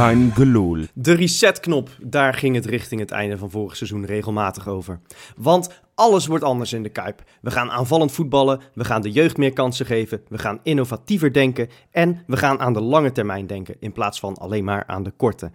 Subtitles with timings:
[0.00, 0.84] Kein geloel.
[0.94, 5.00] De resetknop, daar ging het richting het einde van vorig seizoen regelmatig over.
[5.36, 7.22] Want alles wordt anders in de Kuip.
[7.40, 11.68] We gaan aanvallend voetballen, we gaan de jeugd meer kansen geven, we gaan innovatiever denken
[11.90, 15.10] en we gaan aan de lange termijn denken in plaats van alleen maar aan de
[15.10, 15.50] korte.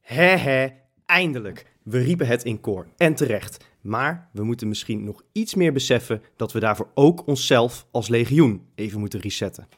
[0.00, 0.66] Hè hè,
[1.06, 1.66] eindelijk.
[1.82, 3.64] We riepen het in koor en terecht.
[3.80, 8.62] Maar we moeten misschien nog iets meer beseffen dat we daarvoor ook onszelf als legioen
[8.74, 9.68] even moeten resetten.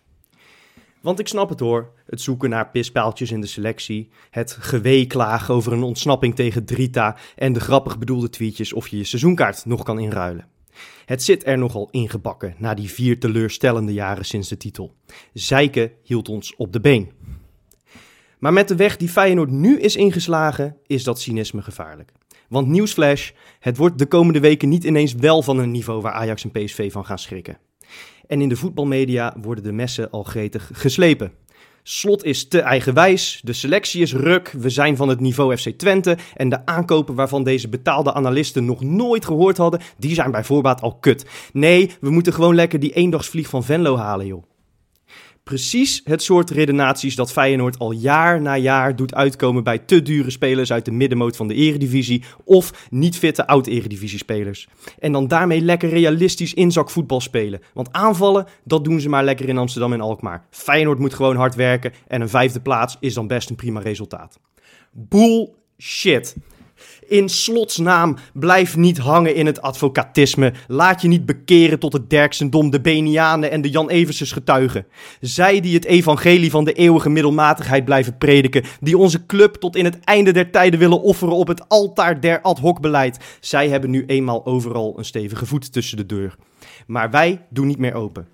[1.07, 5.73] Want ik snap het hoor, het zoeken naar pispaaltjes in de selectie, het geweeklagen over
[5.73, 9.99] een ontsnapping tegen Drita en de grappig bedoelde tweetjes of je je seizoenkaart nog kan
[9.99, 10.49] inruilen.
[11.05, 14.95] Het zit er nogal ingebakken na die vier teleurstellende jaren sinds de titel.
[15.33, 17.11] Zeiken hield ons op de been.
[18.39, 22.13] Maar met de weg die Feyenoord nu is ingeslagen, is dat cynisme gevaarlijk.
[22.49, 23.31] Want nieuwsflash,
[23.61, 26.93] het wordt de komende weken niet ineens wel van een niveau waar Ajax en PSV
[26.93, 27.59] van gaan schrikken.
[28.27, 31.33] En in de voetbalmedia worden de messen al gretig geslepen.
[31.83, 36.17] Slot is te eigenwijs, de selectie is ruk, we zijn van het niveau FC Twente
[36.35, 40.83] en de aankopen waarvan deze betaalde analisten nog nooit gehoord hadden, die zijn bij voorbaat
[40.83, 41.27] al kut.
[41.53, 44.43] Nee, we moeten gewoon lekker die eendagsvlieg van Venlo halen, joh.
[45.47, 50.31] Precies het soort redenaties dat Feyenoord al jaar na jaar doet uitkomen bij te dure
[50.31, 54.69] spelers uit de middenmoot van de eredivisie of niet fitte oud-eredivisie-spelers.
[54.99, 57.61] En dan daarmee lekker realistisch inzakvoetbal spelen.
[57.75, 60.47] Want aanvallen, dat doen ze maar lekker in Amsterdam en Alkmaar.
[60.51, 64.39] Feyenoord moet gewoon hard werken en een vijfde plaats is dan best een prima resultaat.
[64.91, 66.37] Bullshit.
[67.09, 70.53] In slotsnaam, blijf niet hangen in het advocatisme.
[70.67, 74.87] Laat je niet bekeren tot het Derksendom, de Benianen en de Jan Eversens getuigen.
[75.21, 79.85] Zij die het evangelie van de eeuwige middelmatigheid blijven prediken, die onze club tot in
[79.85, 83.19] het einde der tijden willen offeren op het altaar der ad hoc beleid.
[83.41, 86.37] Zij hebben nu eenmaal overal een stevige voet tussen de deur.
[86.87, 88.29] Maar wij doen niet meer open.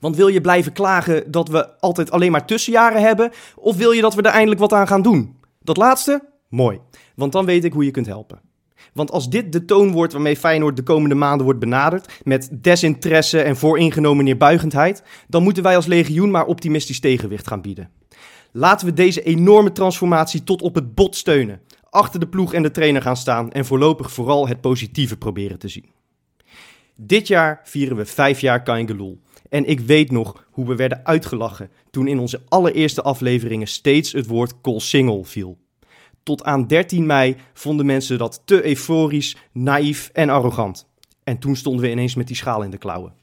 [0.00, 3.30] Want wil je blijven klagen dat we altijd alleen maar tussenjaren hebben?
[3.56, 5.36] Of wil je dat we er eindelijk wat aan gaan doen?
[5.60, 6.32] Dat laatste?
[6.54, 6.80] Mooi.
[7.14, 8.40] Want dan weet ik hoe je kunt helpen.
[8.92, 13.40] Want als dit de toon wordt waarmee Feyenoord de komende maanden wordt benaderd, met desinteresse
[13.40, 17.90] en vooringenomen neerbuigendheid, dan moeten wij als legioen maar optimistisch tegenwicht gaan bieden.
[18.52, 21.60] Laten we deze enorme transformatie tot op het bot steunen,
[21.90, 25.68] achter de ploeg en de trainer gaan staan en voorlopig vooral het positieve proberen te
[25.68, 25.86] zien.
[26.96, 29.20] Dit jaar vieren we vijf jaar Kaingeloel.
[29.48, 34.26] En ik weet nog hoe we werden uitgelachen toen in onze allereerste afleveringen steeds het
[34.26, 35.62] woord Single viel.
[36.24, 40.88] Tot aan 13 mei vonden mensen dat te euforisch, naïef en arrogant.
[41.24, 43.14] En toen stonden we ineens met die schaal in de klauwen.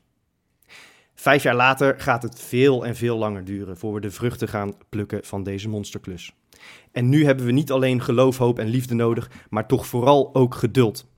[1.13, 4.73] Vijf jaar later gaat het veel en veel langer duren voor we de vruchten gaan
[4.89, 6.33] plukken van deze monsterklus.
[6.91, 10.55] En nu hebben we niet alleen geloof, hoop en liefde nodig, maar toch vooral ook
[10.55, 11.09] geduld.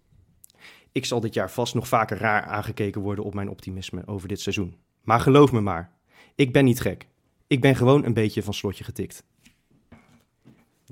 [0.92, 4.42] Ik zal dit jaar vast nog vaker raar aangekeken worden op mijn optimisme over dit
[4.42, 4.76] seizoen.
[5.02, 5.92] Maar geloof me maar,
[6.36, 7.08] ik ben niet gek.
[7.48, 9.24] Ik ben gewoon een beetje van slotje getikt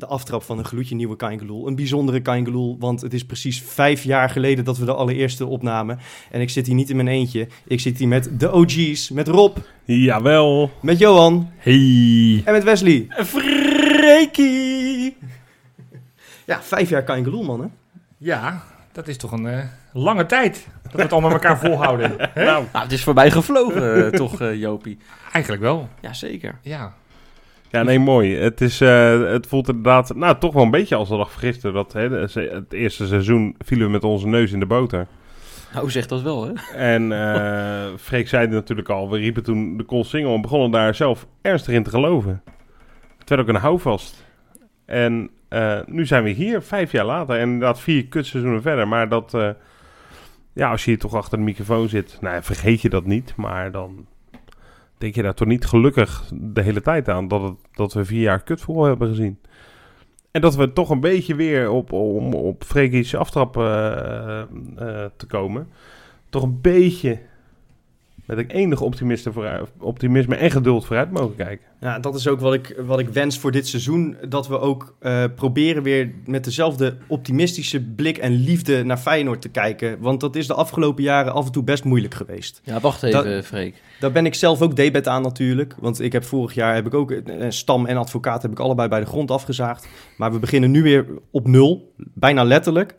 [0.01, 1.67] de aftrap van een gloedje nieuwe Kaingeloel.
[1.67, 6.00] Een bijzondere Kaingeloel, want het is precies vijf jaar geleden dat we de allereerste opnamen.
[6.31, 7.47] En ik zit hier niet in mijn eentje.
[7.67, 9.57] Ik zit hier met de OG's, met Rob.
[9.85, 10.72] Jawel.
[10.81, 11.50] Met Johan.
[11.57, 12.41] Hey.
[12.45, 13.06] En met Wesley.
[13.09, 15.17] Freekie!
[16.45, 17.68] Ja, vijf jaar Kaingeloel, man, hè?
[18.18, 19.63] Ja, dat is toch een uh,
[19.94, 22.16] lange tijd dat we het allemaal met elkaar volhouden.
[22.35, 22.45] nou.
[22.45, 24.97] nou, het is voorbij gevlogen, uh, toch, uh, Jopie?
[25.31, 25.89] Eigenlijk wel.
[26.00, 26.59] Jazeker.
[26.62, 26.94] Ja.
[27.72, 28.36] Ja, nee, mooi.
[28.36, 31.40] Het, is, uh, het voelt inderdaad, nou, toch wel een beetje als de dag van
[31.40, 31.74] gisteren.
[31.74, 32.09] Dat, hè,
[32.54, 35.08] het eerste seizoen vielen we met onze neus in de boter.
[35.74, 36.54] Nou, zeg dat wel, hè?
[36.76, 40.72] En uh, Freek zei het natuurlijk al, we riepen toen de call single en begonnen
[40.72, 42.44] daar zelf ernstig in te geloven.
[43.18, 44.26] Het werd ook een houvast.
[44.86, 47.36] En uh, nu zijn we hier, vijf jaar later.
[47.36, 48.88] En inderdaad vier kutseizoenen verder.
[48.88, 49.38] Maar dat,
[50.54, 53.34] ja, als je hier toch achter de microfoon zit, nou, vergeet je dat niet.
[53.36, 54.06] Maar dan
[55.01, 58.22] denk je daar toch niet gelukkig de hele tijd aan dat, het, dat we vier
[58.22, 59.39] jaar kutvoetbal hebben gezien.
[60.31, 65.25] En dat we toch een beetje weer op, om op Freekische aftrap uh, uh, te
[65.27, 65.68] komen,
[66.30, 67.19] toch een beetje
[68.25, 68.83] met een enige
[69.79, 71.65] optimisme en geduld vooruit mogen kijken.
[71.79, 74.18] Ja, dat is ook wat ik, wat ik wens voor dit seizoen.
[74.29, 79.50] Dat we ook uh, proberen weer met dezelfde optimistische blik en liefde naar Feyenoord te
[79.50, 80.00] kijken.
[80.00, 82.62] Want dat is de afgelopen jaren af en toe best moeilijk geweest.
[82.63, 83.81] Ja, wacht even, da Freek.
[84.00, 85.75] Daar ben ik zelf ook debet aan natuurlijk.
[85.79, 88.89] Want ik heb vorig jaar heb ik ook een stam en advocaat heb ik allebei
[88.89, 89.88] bij de grond afgezaagd.
[90.18, 92.95] Maar we beginnen nu weer op nul, bijna letterlijk.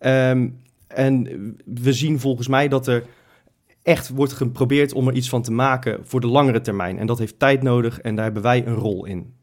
[0.00, 1.26] Um, en
[1.64, 3.02] we zien volgens mij dat er
[3.82, 6.98] echt wordt geprobeerd om er iets van te maken voor de langere termijn.
[6.98, 9.34] En dat heeft tijd nodig en daar hebben wij een rol in.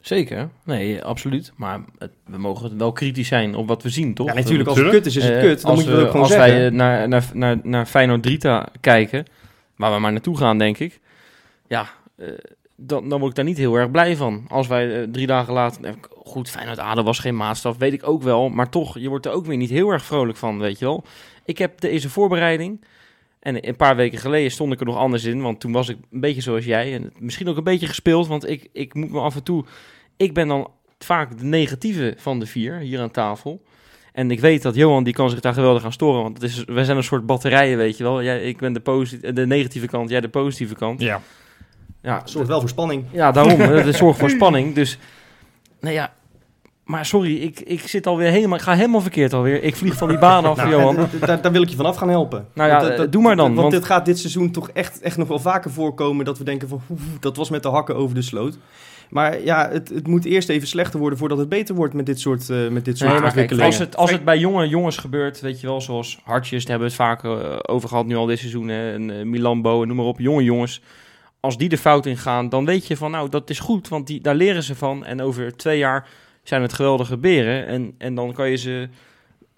[0.00, 1.52] Zeker, nee, absoluut.
[1.56, 4.26] Maar het, we mogen wel kritisch zijn op wat we zien, toch?
[4.26, 5.60] Ja, natuurlijk, als het kut is, is het kut.
[5.60, 6.54] Dan als moet je we, ook gewoon als zeggen.
[6.60, 9.24] wij naar, naar, naar, naar Feyenoord Drita kijken,
[9.76, 11.00] waar we maar naartoe gaan, denk ik.
[11.66, 12.28] Ja, uh,
[12.76, 14.44] dan, dan word ik daar niet heel erg blij van.
[14.48, 15.84] Als wij eh, drie dagen later...
[15.84, 15.92] eh,
[16.24, 18.48] Goed, Feyenoord Aden was geen maatstaf, weet ik ook wel.
[18.48, 21.04] Maar toch, je wordt er ook weer niet heel erg vrolijk van, weet je wel.
[21.44, 22.84] Ik heb deze voorbereiding...
[23.42, 25.42] En een paar weken geleden stond ik er nog anders in.
[25.42, 26.94] Want toen was ik een beetje zoals jij.
[26.94, 28.26] En misschien ook een beetje gespeeld.
[28.26, 29.64] Want ik, ik moet me af en toe...
[30.16, 33.62] Ik ben dan vaak de negatieve van de vier hier aan tafel.
[34.12, 36.22] En ik weet dat Johan, die kan zich daar geweldig aan storen.
[36.22, 38.22] Want het is, wij zijn een soort batterijen, weet je wel.
[38.22, 41.00] Jij, ik ben de, posi- de negatieve kant, jij de positieve kant.
[41.00, 41.20] Ja.
[42.02, 43.04] Ja, Zorgt wel voor spanning.
[43.10, 43.60] ja daarom.
[43.84, 44.74] Het zorgt voor spanning.
[44.74, 44.98] Dus,
[45.80, 46.12] nou ja...
[46.84, 48.56] Maar sorry, ik, ik zit alweer helemaal...
[48.56, 49.62] Ik ga helemaal verkeerd alweer.
[49.62, 50.96] Ik vlieg van die baan af, Nou, Johan.
[50.96, 52.46] eh, daar, daar wil ik je vanaf gaan helpen.
[52.54, 55.00] Nou ja, Want eh, doe maar dan, Want, want- dit gaat dit seizoen toch echt,
[55.00, 57.96] echt nog wel vaker voorkomen dat we denken van oeh, dat was met de hakken
[57.96, 58.58] over de sloot.
[59.10, 62.20] Maar ja, het, het moet eerst even slechter worden voordat het beter wordt met dit
[62.20, 63.66] soort, eh, met dit soort Nee, maar kijk, ontwikkelingen.
[63.66, 66.96] als het, als het bij jonge jongens gebeurt, weet je wel, zoals Hartjes, daar hebben
[66.96, 69.88] we het vaak eh, over gehad nu al dit seizoen, hè, en eh, Milambo en
[69.88, 70.82] noem maar op, jonge jongens.
[71.40, 74.20] Als die de fout ingaan, dan weet je van, nou, dat is goed, want die,
[74.20, 75.04] daar leren ze van.
[75.04, 76.08] En over twee jaar
[76.42, 78.88] zijn het geweldige beren en, en dan kan je ze,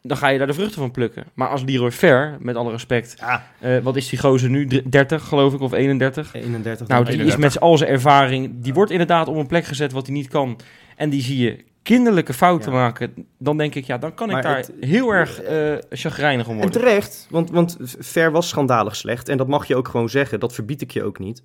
[0.02, 1.24] dan ga je daar de vruchten van plukken.
[1.34, 5.22] Maar als Leroy Fair, met alle respect, Ja, eh, wat is die gozer nu, 30
[5.24, 6.34] geloof ik, of 31?
[6.34, 6.86] 31.
[6.88, 10.06] Nou, die is met al zijn ervaring, die wordt inderdaad op een plek gezet wat
[10.06, 10.58] hij niet kan.
[10.96, 12.78] En die zie je kinderlijke fouten Ja.
[12.78, 13.26] maken.
[13.38, 16.60] Dan denk ik, ja, dan kan ik daar het- heel erg eh chagrijnig om En
[16.62, 16.80] worden.
[16.80, 19.28] terecht, want, want Ver was schandalig slecht.
[19.28, 21.42] En dat mag je ook gewoon zeggen, dat verbied ik je ook niet.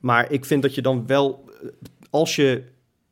[0.00, 1.68] Maar ik vind dat je dan wel, eh,
[2.10, 2.62] als je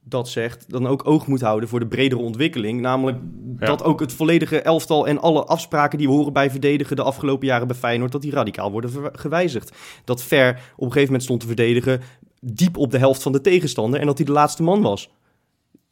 [0.04, 2.81] dat zegt, dan ook oog moet houden voor de bredere ontwikkeling.
[2.81, 3.19] Namelijk
[3.58, 3.66] Ja.
[3.66, 7.46] dat ook het volledige elftal en alle afspraken die we horen bij verdedigen de afgelopen
[7.46, 9.76] jaren bij Feyenoord, dat die radicaal worden gewijzigd.
[10.04, 12.00] Dat Ver op een gegeven moment stond te verdedigen
[12.40, 15.10] diep op de helft van de tegenstander en dat hij de laatste man was.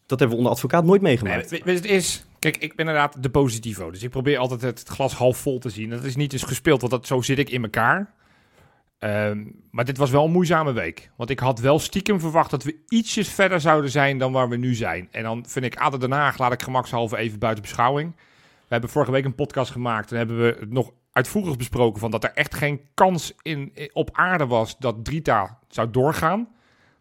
[0.07, 1.51] Dat hebben we onder advocaat nooit meegemaakt.
[1.65, 2.25] het is...
[2.39, 3.91] Kijk, ik ben inderdaad de positivo.
[3.91, 5.91] Dus ik probeer altijd het glas half vol te zien.
[5.91, 8.15] Dat is niet eens gespeeld, want dat, zo zit ik in elkaar.
[9.01, 11.11] Ehm, maar dit was wel een moeizame week.
[11.17, 14.57] Want ik had wel stiekem verwacht dat we ietsjes verder zouden zijn dan waar we
[14.57, 15.09] nu zijn.
[15.11, 18.13] En dan vind ik Aden Den Haag, laat ik gemakshalve even buiten beschouwing.
[18.17, 22.11] We hebben vorige week een podcast gemaakt en hebben we het nog uitvoerig besproken van
[22.11, 26.49] dat er echt geen kans in, op aarde was dat Drita zou doorgaan.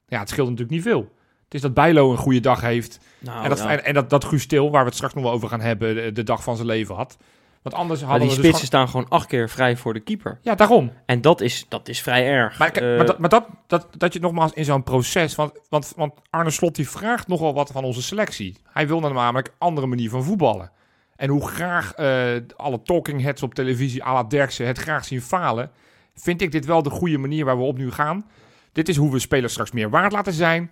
[0.08, 1.12] Ja, het scheelt natuurlijk niet veel.
[1.44, 3.00] Het is dat Bijlo een goede dag heeft.
[3.20, 3.70] Nou, en dat, ja.
[3.72, 5.96] en, en dat, dat Guus Til, waar we het straks nog wel over gaan hebben,
[5.96, 7.18] de, de dag van zijn leven had.
[7.62, 10.40] Want anders hadden die we dus spitsen staan gewoon acht keer vrij voor de keeper.
[10.42, 10.92] Ja, daarom.
[11.06, 12.60] En dat is, dat is vrij erg.
[12.60, 15.36] Maar, kijk, Eh, maar, dat, maar dat, dat, dat je nogmaals in zo'n proces...
[15.36, 18.58] Want, want, want Arne Slot die vraagt nogal wat van onze selectie.
[18.64, 20.72] Hij wil namelijk een andere manier van voetballen.
[21.16, 25.22] En hoe graag eh, alle talking heads op televisie à la Derksen het graag zien
[25.22, 25.72] falen...
[26.16, 28.26] vind ik dit wel de goede manier waar we op nu gaan.
[28.72, 30.72] Dit is hoe we spelers straks meer waard laten zijn...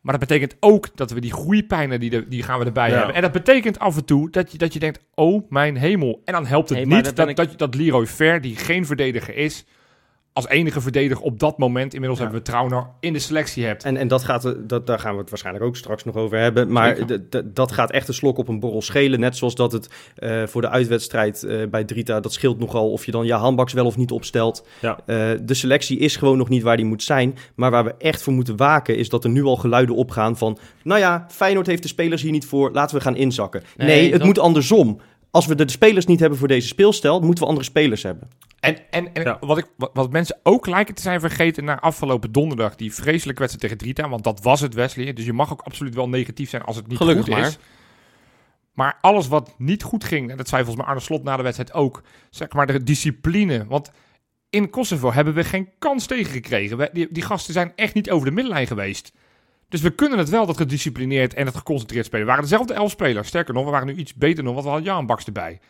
[0.00, 2.96] Maar dat betekent ook dat we die groeipijnen, die, de, die gaan we erbij Ja.
[2.96, 3.14] hebben.
[3.14, 6.22] En dat betekent af en toe dat je, dat je denkt, oh mijn hemel.
[6.24, 9.64] En dan helpt het niet dat, ik- dat, dat Leroy Ver, die geen verdediger is,
[10.38, 12.24] als enige verdediger op dat moment, inmiddels Ja.
[12.26, 13.84] hebben we Trauner, in de selectie hebt.
[13.84, 16.38] En, en dat gaat, eh, dat, daar gaan we het waarschijnlijk ook straks nog over
[16.38, 16.72] hebben.
[16.72, 16.96] Maar
[17.44, 19.20] dat gaat echt een slok op een borrel schelen.
[19.20, 23.04] Net zoals dat het eh, voor de uitwedstrijd eh, bij Drita, dat scheelt nogal of
[23.06, 24.66] je dan ja handbaks wel of niet opstelt.
[24.80, 24.98] Ja.
[25.06, 27.36] Eh, de selectie is gewoon nog niet waar die moet zijn.
[27.54, 30.58] Maar waar we echt voor moeten waken is dat er nu al geluiden opgaan van...
[30.82, 33.62] Nou ja, Feyenoord heeft de spelers hier niet voor, laten we gaan inzakken.
[33.76, 35.00] Nee, Nee, het dat- moet andersom.
[35.30, 38.28] Als we de spelers niet hebben voor deze speelstijl, moeten we andere spelers hebben.
[38.60, 39.36] En, en, en Ja.
[39.40, 43.40] wat, ik, wat, wat mensen ook lijken te zijn vergeten na afgelopen donderdag, die vreselijke
[43.42, 45.12] wedstrijd tegen Drita, want dat was het Wesley.
[45.12, 47.46] Dus je mag ook absoluut wel negatief zijn als het niet Gelukkig goed maar.
[47.46, 47.58] is.
[48.72, 51.42] Maar alles wat niet goed ging, en dat zei volgens mij Arne Slot na de
[51.42, 53.66] wedstrijd ook, zeg maar de discipline.
[53.66, 53.90] Want
[54.50, 56.90] in Kosovo hebben we geen kans tegengekregen.
[56.92, 59.12] Die, die gasten zijn echt niet over de middenlijn geweest.
[59.68, 62.24] Dus we kunnen het wel dat gedisciplineerd en het geconcentreerd spelen.
[62.24, 63.28] We waren dezelfde elf spelers.
[63.28, 65.60] Sterker nog, we waren nu iets beter nog, want we hadden Jan Baks erbij.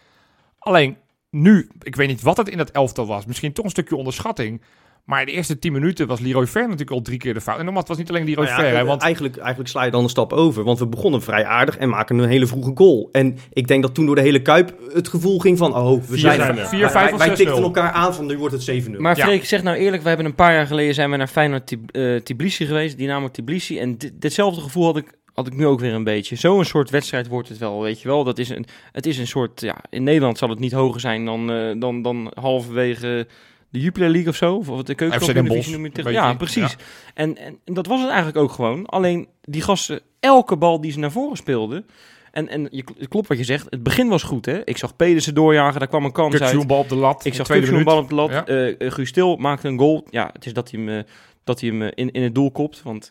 [0.58, 0.96] Alleen
[1.30, 3.26] nu, ik weet niet wat het in dat elftal was.
[3.26, 4.62] Misschien toch een stukje onderschatting.
[5.08, 7.58] Maar de eerste tien minuten was Leroy Ver natuurlijk al drie keer de fout.
[7.58, 8.74] En nogmaals, het was niet alleen Leroy Nou ja, Ver.
[8.74, 10.64] hè, eh, want eigenlijk, eigenlijk sla je dan een stap over.
[10.64, 13.08] Want we begonnen vrij aardig en maken een hele vroege goal.
[13.12, 15.74] En ik denk dat toen door de hele Kuip het gevoel ging van...
[15.76, 16.58] Oh, we Vier zijn er.
[16.58, 16.66] er.
[16.66, 19.00] Vier, Wij- tikten elkaar aan van nu wordt het 7-0.
[19.00, 19.24] Maar Ja.
[19.24, 21.90] Freek, zeg nou eerlijk, we hebben een paar jaar geleden zijn we naar Feyenoord Tib-
[21.90, 23.78] eh, Tbilisi geweest, Dynamo Tbilisi.
[23.78, 26.36] En dit- ditzelfde gevoel had ik, had ik nu ook weer een beetje.
[26.36, 28.24] Zo'n soort wedstrijd wordt het wel, weet je wel.
[28.24, 31.24] Dat is een, het is een soort, ja, in Nederland zal het niet hoger zijn
[31.24, 33.26] dan, eh, dan, dan halverwege
[33.70, 34.54] de Jupiler League of zo.
[34.54, 36.76] Of wat de keukenkampioen-divisie noem je het een tegen- Ja, precies.
[37.14, 38.86] En, en, en dat was het eigenlijk ook gewoon.
[38.86, 41.86] Alleen die gasten, elke bal die ze naar voren speelden...
[42.32, 44.64] En, en je, klopt wat je zegt, het begin was goed hè.
[44.64, 46.66] Ik zag Pedersen doorjagen, daar kwam een kans uit.
[46.66, 47.24] Bal op de lat.
[47.24, 47.84] Ik zag minuut.
[47.84, 48.30] bal op de lat.
[48.30, 48.46] Ja.
[48.46, 50.06] Eh, eh, Guus Til maakte een goal.
[50.10, 51.04] Ja, het is dat hij hem, eh,
[51.44, 52.82] dat hij hem in, in het doel kopt.
[52.82, 53.08] Want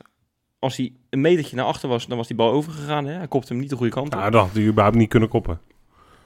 [0.60, 3.06] als hij een metertje naar achter was, dan was die bal overgegaan.
[3.06, 3.14] Hè?
[3.14, 4.20] Hij kopte hem niet de goede kant op.
[4.20, 5.60] Nou, dat had hij überhaupt niet kunnen koppen.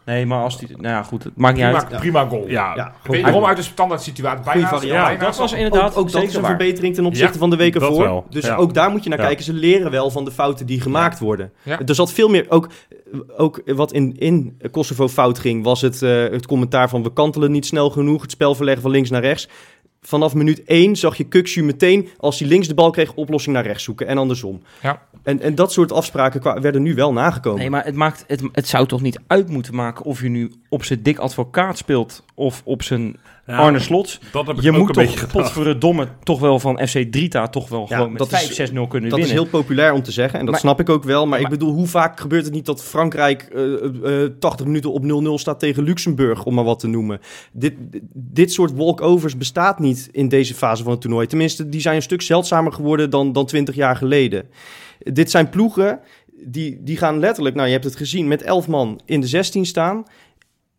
[0.06, 0.68] Nee, maar als die...
[0.72, 2.00] Nou ja, goed, het maakt niet Prima, uit.
[2.00, 2.48] prima goal.
[2.48, 4.44] Ja, Ja, Wederom uit de standaard situatie.
[4.44, 6.50] Bijna, bijna dat was inderdaad ook, ook dat zeker is een waar.
[6.56, 7.98] verbetering ten opzichte Ja, van de weken voor.
[8.04, 8.26] wel.
[8.30, 8.56] Dus Ja.
[8.56, 9.26] ook daar moet je naar Ja.
[9.26, 9.44] kijken.
[9.44, 11.52] Ze leren wel van de fouten die gemaakt worden.
[11.64, 11.80] Ja.
[11.86, 12.46] Er zat veel meer...
[12.50, 12.70] Ook,
[13.38, 17.04] ook wat in, in Kosovo fout ging, was het, eh, het commentaar van...
[17.04, 19.48] we kantelen niet snel genoeg, het spel verleggen van links naar rechts.
[20.06, 23.66] Vanaf minuut 1 zag je Kukshu meteen, als hij links de bal kreeg, oplossing naar
[23.66, 24.08] rechts zoeken.
[24.08, 24.62] En andersom.
[24.82, 25.02] Ja.
[25.24, 27.60] En, en dat soort afspraken werden nu wel nagekomen.
[27.60, 30.52] Nee, maar het, maakt, het, het zou toch niet uit moeten maken of je nu
[30.70, 33.16] op zijn dik advocaat speelt of op zijn
[33.52, 34.20] Ja, Arne Slots.
[34.32, 37.70] Dat heb ik Je ook moet een toch, potverdomme, toch wel van FC Drita toch
[37.70, 39.44] wel Ja, gewoon met dat is- 5-6-0 kunnen Dat is winnen.
[39.44, 41.28] heel populair om te zeggen en dat Maar- snap ik ook wel.
[41.28, 45.04] Maar, ik bedoel, hoe vaak gebeurt het niet dat Frankrijk eh, eh, 80 minuten op
[45.04, 47.20] 0-0 staat tegen Luxemburg, om maar wat te noemen.
[47.52, 47.74] Dit,
[48.14, 51.28] dit soort walkovers bestaat niet in deze fase van het toernooi.
[51.28, 54.44] Tenminste, die zijn een stuk zeldzamer geworden dan, dan 20 jaar geleden.
[55.00, 56.00] Dit zijn ploegen
[56.46, 59.66] die, die gaan letterlijk, nou je hebt het gezien, met 11 man in de 16
[59.66, 60.04] staan.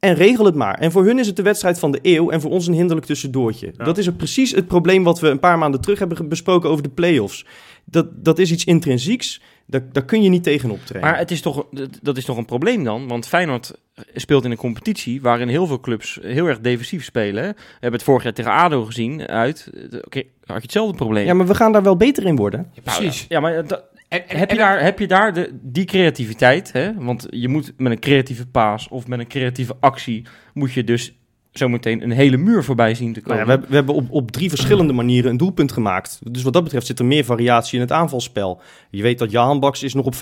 [0.02, 0.74] En regel het maar.
[0.78, 3.06] En voor hun is het de wedstrijd van de eeuw en voor ons een hinderlijk
[3.06, 3.72] tussendoortje.
[3.76, 3.84] Ja.
[3.84, 6.82] Dat is ook precies het probleem wat we een paar maanden terug hebben besproken over
[6.82, 7.46] de play-offs.
[7.84, 9.40] Dat, dat is iets intrinsieks.
[9.66, 11.00] Daar, daar kun je niet tegen optreden.
[11.08, 13.08] Maar het is toch, dat- dat is toch een probleem dan?
[13.08, 13.72] Want Feyenoord
[14.14, 17.42] speelt in een competitie waarin heel veel clubs heel erg defensief spelen.
[17.42, 17.48] hè.
[17.48, 19.70] We hebben het vorig jaar tegen ADO gezien uit.
[19.74, 21.26] eh, Oké, had je hetzelfde probleem.
[21.26, 22.70] ja, maar we gaan daar wel beter in worden.
[22.72, 23.24] Ja, precies.
[23.28, 26.72] Ja, maar dat- En, en- heb, je en- daar, heb je daar de, die creativiteit?
[26.72, 26.94] Hè?
[26.94, 30.26] Want je moet met een creatieve paas of met een creatieve actie...
[30.54, 31.14] moet je dus
[31.52, 33.40] zometeen een hele muur voorbij zien te Nou komen.
[33.40, 36.18] ja, we, hebben- we hebben op, op drie verschillende manieren een doelpunt gemaakt.
[36.30, 38.60] Dus wat dat betreft zit er meer variatie in het aanvalspel.
[38.90, 40.18] Je weet dat Jahan Baks is nog op 50%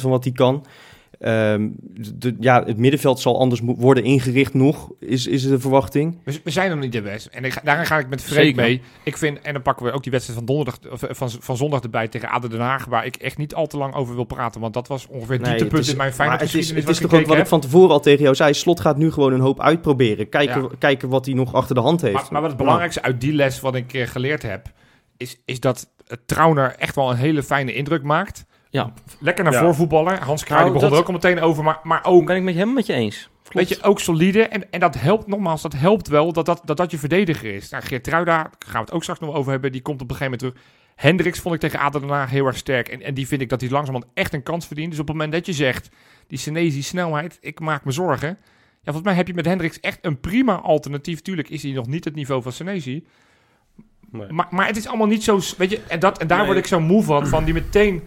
[0.00, 0.64] van wat hij kan.
[1.20, 1.68] Ehm,
[2.14, 6.18] de, ja, het middenveld zal anders worden ingericht nog, is, is de verwachting.
[6.24, 7.26] We, we zijn nog niet de best.
[7.26, 8.82] En ik, ga- daarin ga ik met Freek mee.
[9.04, 11.56] Ik vind, en dan pakken we ook die wedstrijd van, donderdag, of, eh, van, van
[11.56, 12.84] zondag erbij tegen Aden Den Haag.
[12.84, 14.60] Waar ik echt niet al te lang over wil praten.
[14.60, 16.84] Want dat was ongeveer het Nee, dieptepunt in mijn maar Feyenoord het is, het is
[16.84, 18.54] wat toch ik ook wat ik van tevoren al tegen jou zei.
[18.54, 20.28] Slot gaat nu gewoon een hoop uitproberen.
[20.28, 20.68] Kijken, Ja.
[20.78, 22.14] kijken wat hij nog achter de hand heeft.
[22.14, 24.72] Maar, maar wat het belangrijkste uit die les wat ik eh, geleerd heb...
[25.16, 25.88] Is, is dat
[26.26, 28.44] Trauner echt wel een hele fijne indruk maakt.
[28.70, 28.92] Ja.
[29.18, 30.18] Lekker naar voetballen.
[30.22, 31.64] Hans Kraaij Nou, begon dat- er ook al meteen over.
[31.64, 33.28] Maar, maar ook ben ik met je helemaal met je eens.
[33.42, 33.68] Klopt.
[33.68, 34.42] Weet je, ook solide.
[34.42, 37.68] En, en dat helpt nogmaals, dat helpt wel dat dat, dat, dat je verdediger is.
[37.70, 40.10] Nou, Geert Truida, daar gaan we het ook straks nog over hebben, die komt op
[40.10, 40.76] een gegeven moment terug.
[40.94, 42.88] Hendricks vond ik tegen Aden Den Haag heel erg sterk.
[42.88, 44.90] En, en die vind ik dat hij langzamerhand echt een kans verdient.
[44.90, 45.88] Dus op het moment dat je zegt,
[46.26, 48.28] die Senezi snelheid, ik maak me zorgen.
[48.28, 48.36] Ja,
[48.84, 51.20] volgens mij heb je met Hendricks echt een prima alternatief.
[51.20, 53.04] Tuurlijk is hij nog niet het niveau van Senezi.
[54.10, 54.32] Nee.
[54.32, 56.46] Maar, maar het is allemaal niet zo, weet je, en, dat, en daar Nee.
[56.46, 58.02] word ik zo moe van, van die meteen,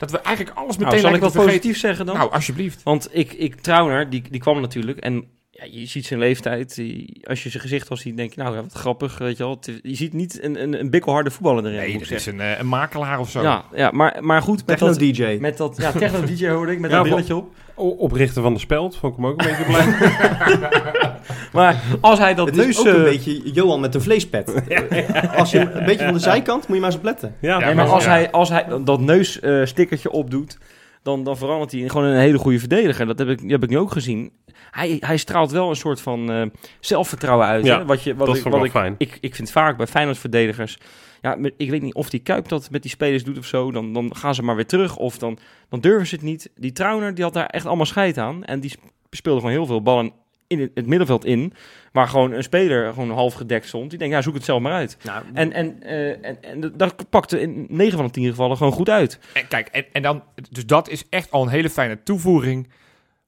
[0.00, 1.56] dat we eigenlijk alles meteen Nou, zal ik wat vergeten.
[1.56, 2.16] positief zeggen dan?
[2.16, 2.82] Nou, alsjeblieft.
[2.82, 4.98] Want ik, ik Trauner, die, die kwam natuurlijk.
[4.98, 5.24] En
[5.60, 6.82] ja, je ziet zijn leeftijd.
[7.22, 9.18] Als je zijn gezicht al ziet, denk je, nou, ja, wat grappig.
[9.18, 9.52] Weet je, wel.
[9.60, 11.76] Het je ziet niet een, een, een bikkelharde voetballer erin.
[11.76, 12.16] Nee, dat zeggen.
[12.16, 13.42] is een, eh, een makelaar of zo.
[13.42, 15.38] Ja, ja maar, maar goed, met dat, Techno-DJ.
[15.40, 17.52] met dat ja, techno-dj hoorde ik, met Ja, dat brilletje op.
[17.74, 19.84] Oprichter van de Speld, vond ik hem ook een beetje blij.
[21.52, 22.68] Maar als hij dat Het neus...
[22.68, 24.54] is ook een eh, beetje Johan met een vleespet.
[25.36, 27.34] Als je hem een beetje van de zijkant, moet je maar eens opletten.
[27.40, 28.10] Ja, Ja, nee, maar als, ja.
[28.10, 30.58] hij, als hij dat neusstickertje opdoet,
[31.02, 33.06] dan, dan verandert hij in gewoon een hele goede verdediger.
[33.06, 34.32] Dat heb ik, heb ik nu ook gezien.
[34.70, 36.42] Hij, hij straalt wel een soort van eh,
[36.80, 37.64] zelfvertrouwen uit.
[37.64, 37.84] Ja, hè?
[37.84, 38.94] Wat je, wat dat ik, wat ik, fijn.
[38.98, 40.78] ik, ik vind vaak bij Feyenoord-verdedigers...
[41.22, 43.70] Ja, ik weet niet of die Kuip dat met die spelers doet of zo.
[43.70, 45.38] Dan, dan gaan ze maar weer terug of dan,
[45.68, 46.50] dan durven ze het niet.
[46.54, 48.44] Die Trauner, die had daar echt allemaal scheid aan.
[48.44, 50.12] En die sp- speelde gewoon heel veel ballen
[50.50, 51.52] in het, middenveld in.
[51.92, 53.90] Waar gewoon een speler gewoon half gedekt stond.
[53.90, 54.96] Die denkt, ja, zoek het zelf maar uit.
[55.02, 58.72] Nou, En, en, eh, en, en dat pakte in 9 van de 10 gevallen gewoon
[58.72, 59.18] goed uit.
[59.32, 62.68] En kijk, en, en dan, dus dat is echt al een hele fijne toevoeging.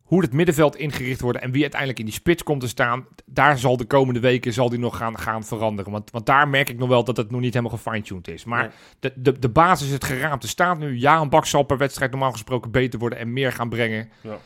[0.02, 3.58] Hoe het middenveld ingericht wordt en wie uiteindelijk in die spits komt te staan, daar
[3.58, 5.92] zal de komende weken zal die nog gaan, gaan veranderen.
[5.92, 8.44] Want, want daar merk ik nog wel dat het nog niet helemaal gefine-tuned is.
[8.44, 8.70] Maar Nee.
[9.00, 10.98] de, de, de basis, het geraamte staat nu.
[10.98, 14.10] Ja, een bak zal per wedstrijd normaal gesproken beter worden en meer gaan brengen.
[14.20, 14.38] Ja.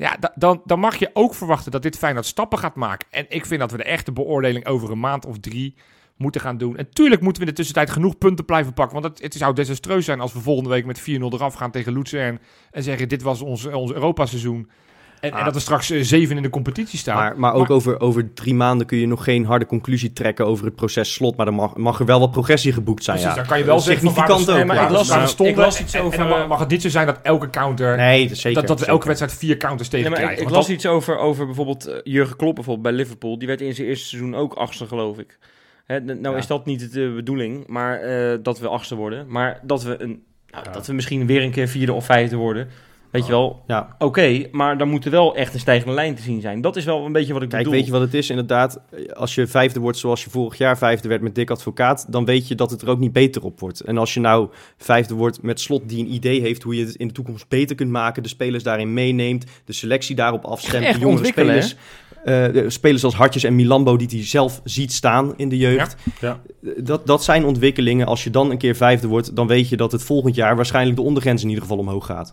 [0.00, 3.06] Ja, da- dan, dan mag je ook verwachten dat dit Feyenoord stappen gaat maken.
[3.10, 5.74] En ik vind dat we de echte beoordeling over een maand of drie
[6.16, 6.76] moeten gaan doen.
[6.76, 9.00] En tuurlijk moeten we in de tussentijd genoeg punten blijven pakken.
[9.00, 12.38] Want het, zou desastreus zijn als we volgende week met 4-0 eraf gaan tegen Luzern.
[12.70, 14.70] En zeggen, dit was ons, ons Europaseizoen.
[15.20, 15.44] En, en Ah.
[15.44, 17.16] dat we straks eh, zeven in de competitie staan.
[17.16, 20.64] Maar, maar ook Over, over drie maanden kun je nog geen harde conclusie trekken over
[20.64, 21.36] het proces slot.
[21.36, 23.16] Maar dan mag, mag er wel wat progressie geboekt zijn.
[23.16, 23.40] Precies, ja.
[23.40, 25.80] dan kan je wel zeggen van waar we, maar ik las- waar we ik las
[25.80, 27.96] iets En- en over- mag, mag het niet zo zijn dat elke counter...
[27.96, 28.58] Nee, dat zeker.
[28.58, 28.92] dat, dat we zeker.
[28.94, 30.52] elke wedstrijd vier counters tegen Nee, maar ik, krijgen.
[30.56, 33.38] ik las iets over, over bijvoorbeeld eh, Jurgen Klopp bijvoorbeeld bij Liverpool.
[33.38, 35.38] Die werd in zijn eerste seizoen ook achtste, geloof ik.
[35.86, 36.36] Hè, nou Ja.
[36.36, 39.24] is dat niet de bedoeling, maar eh, dat we achtste worden.
[39.28, 40.72] Maar dat we, een, nou, Ja.
[40.72, 42.68] dat we misschien weer een keer vierde of vijfde worden.
[43.10, 43.96] Weet je wel, Ja.
[43.98, 46.60] oké, maar dan moet er wel echt een stijgende lijn te zien zijn.
[46.60, 47.76] Dat is wel een beetje wat ik Kijk, bedoel.
[47.78, 48.30] weet je wat het is?
[48.30, 48.80] Inderdaad,
[49.12, 52.48] als je vijfde wordt zoals je vorig jaar vijfde werd met Dick Advocaat, dan weet
[52.48, 53.80] je dat het er ook niet beter op wordt.
[53.80, 56.94] En als je nou vijfde wordt met Slot die een idee heeft hoe je het
[56.94, 60.98] in de toekomst beter kunt maken, de spelers daarin meeneemt, de selectie daarop afstemt, de
[60.98, 61.76] jongere spelers,
[62.24, 65.96] de spelers als Hartjes en Milambo die hij zelf ziet staan in de jeugd.
[66.20, 66.40] Ja.
[66.62, 68.06] Eh, Dat, dat zijn ontwikkelingen.
[68.06, 70.96] Als je dan een keer vijfde wordt, dan weet je dat het volgend jaar waarschijnlijk
[70.96, 72.32] de ondergrens in ieder geval omhoog gaat.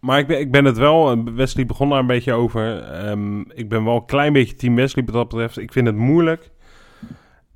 [0.00, 2.82] Maar ik ben, ik ben het wel, eh, Wesley begon daar een beetje over.
[2.82, 5.58] Ehm, ik ben wel een klein beetje team Wesley wat dat betreft.
[5.58, 6.50] Ik vind het moeilijk.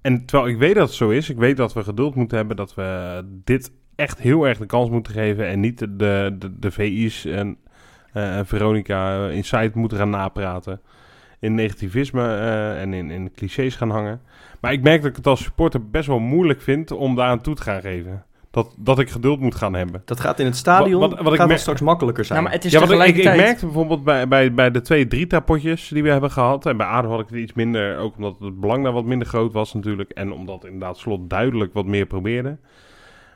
[0.01, 2.57] En terwijl ik weet dat het zo is, ik weet dat we geduld moeten hebben,
[2.57, 6.59] dat we dit echt heel erg de kans moeten geven en niet de, de, de,
[6.59, 7.59] de VI's en
[8.17, 10.81] eh, en Veronica Inside moeten gaan napraten.
[11.39, 14.21] In negativisme eh, en in, in clichés gaan hangen.
[14.61, 17.41] Maar ik merk dat ik het als supporter best wel moeilijk vind om daar aan
[17.41, 18.25] toe te gaan geven.
[18.51, 20.03] Dat, dat ik geduld moet gaan hebben.
[20.05, 22.39] Dat gaat in het stadion Wat- wat- wat ik gaat straks makkelijker zijn.
[22.39, 23.47] Nou, maar het is Ja, want ik, ik tegelijkertijd...
[23.47, 26.67] merkte bijvoorbeeld bij, bij, bij de twee drita-potjes die we hebben gehad.
[26.67, 29.29] En bij ADO had ik het iets minder, ook omdat het belang daar wat minder
[29.29, 30.11] groot was natuurlijk.
[30.11, 32.59] En omdat inderdaad Slot duidelijk wat meer probeerde.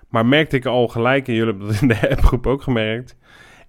[0.09, 3.17] Maar merkte ik al gelijk, en jullie hebben dat in de appgroep ook gemerkt.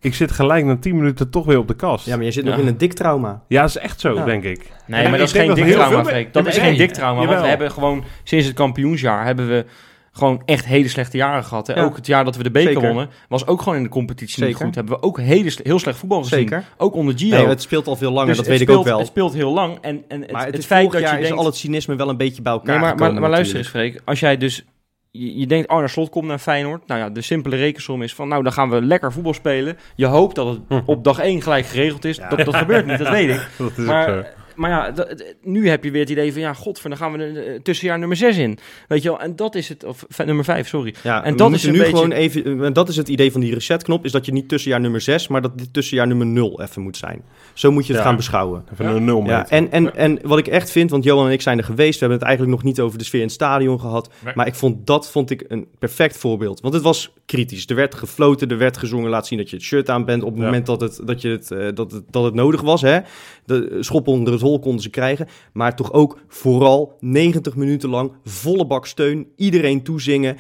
[0.02, 2.06] Ik zit gelijk na 10 minuten toch weer op de kast.
[2.06, 2.62] ja, Ja, maar je zit nog Ja.
[2.62, 3.42] in een dik trauma.
[3.48, 4.26] dat is echt zo, Ja.
[4.26, 4.72] denk ik.
[4.88, 6.34] Nee, Ja, maar dat is geen dik trauma, Freek.
[6.34, 9.66] Dat Ja, is geen dik trauma, want we hebben gewoon sinds het kampioensjaar hebben we
[10.14, 11.68] gewoon echt hele slechte jaren gehad.
[11.68, 11.74] Hè?
[11.74, 11.84] Ja.
[11.84, 12.88] Ook het jaar dat we de beker Zeker.
[12.88, 14.76] wonnen, was ook gewoon in de competitie niet goed.
[14.76, 16.40] Hebben we ook hele, heel slecht voetbal gezien.
[16.40, 16.64] Zeker.
[16.78, 17.38] Ook onder Gio.
[17.38, 18.98] Nee, het speelt al veel langer, Dus dat het weet ik speelt, ook wel.
[18.98, 19.78] Het speelt heel lang.
[19.82, 21.34] En, en het, maar het, feit dat jaar je denkt...
[21.34, 23.68] is al het cynisme wel een beetje bij elkaar Nee, maar, maar, maar luister eens.
[23.68, 24.02] Freek.
[24.06, 24.66] Als jij dus...
[25.12, 26.88] Je, je denkt, Arne Slot komt naar Feyenoord.
[26.88, 28.28] Nou ja, de simpele rekensom is van...
[28.28, 29.78] Nou, dan gaan we lekker voetbal spelen.
[29.96, 32.18] Je hoopt dat het op dag 1 gelijk geregeld is.
[32.18, 32.30] Ja.
[32.30, 33.48] Dat, dat gebeurt niet, dat weet ik.
[33.58, 34.24] Dat is Maar, zo.
[34.62, 35.06] Maar ja,
[35.44, 36.42] nu heb je weer het idee van...
[36.42, 38.58] Ja, godver, dan gaan we er, eh, tussenjaar nummer 6 in.
[38.88, 39.84] Weet je wel, en dat is het...
[39.84, 40.94] Of nummer 5, sorry.
[41.04, 42.64] Ja, En dat is een nu beetje- gewoon even.
[42.66, 45.28] eh, Dat is het idee van die resetknop: is dat je niet tussenjaar nummer 6,
[45.28, 47.22] maar dat dit tussenjaar nummer 0 even moet zijn.
[47.54, 48.08] Zo moet je het Ja.
[48.08, 48.64] gaan beschouwen.
[48.74, 51.42] Even een nul Ja, en, en, en wat ik echt vind, want Johan en ik
[51.42, 53.80] zijn er geweest, we hebben het eigenlijk nog niet over de sfeer in het stadion
[53.80, 54.10] gehad.
[54.24, 54.34] Nee.
[54.36, 56.62] Maar ik vond dat vond ik een perfect voorbeeld.
[56.62, 57.66] Want het was kritisch.
[57.66, 60.30] Er werd gefloten, er werd gezongen, laat zien dat je het shirt aan bent op
[60.30, 60.46] het Ja.
[60.46, 62.82] moment dat het, dat, je het, eh, dat, het, dat het nodig was.
[62.82, 63.00] Hè?
[63.46, 65.28] De schop onder het hol konden ze krijgen.
[65.54, 70.38] Maar toch ook vooral 90 minuten lang volle bak steun, iedereen toezingen.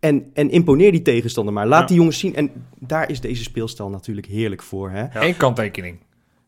[0.00, 1.66] En, en imponeer die tegenstander maar.
[1.66, 1.86] Laat Ja.
[1.86, 2.34] die jongens zien.
[2.34, 4.90] En daar is deze speelstijl natuurlijk heerlijk voor.
[4.90, 5.00] Hè?
[5.00, 5.22] Ja.
[5.22, 5.98] Eén kanttekening.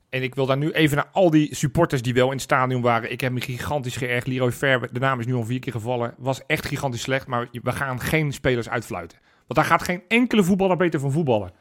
[0.08, 2.82] En ik wil daar nu even naar al die supporters die wel in het stadion
[2.82, 3.12] waren.
[3.12, 4.26] Ik heb me gigantisch geërgerd.
[4.26, 6.14] Leroy Ver, de naam is nu al vier keer gevallen.
[6.18, 7.26] Was echt gigantisch slecht.
[7.26, 9.18] Maar we gaan geen spelers uitfluiten.
[9.46, 11.52] Want daar gaat geen enkele voetballer beter van voetballen.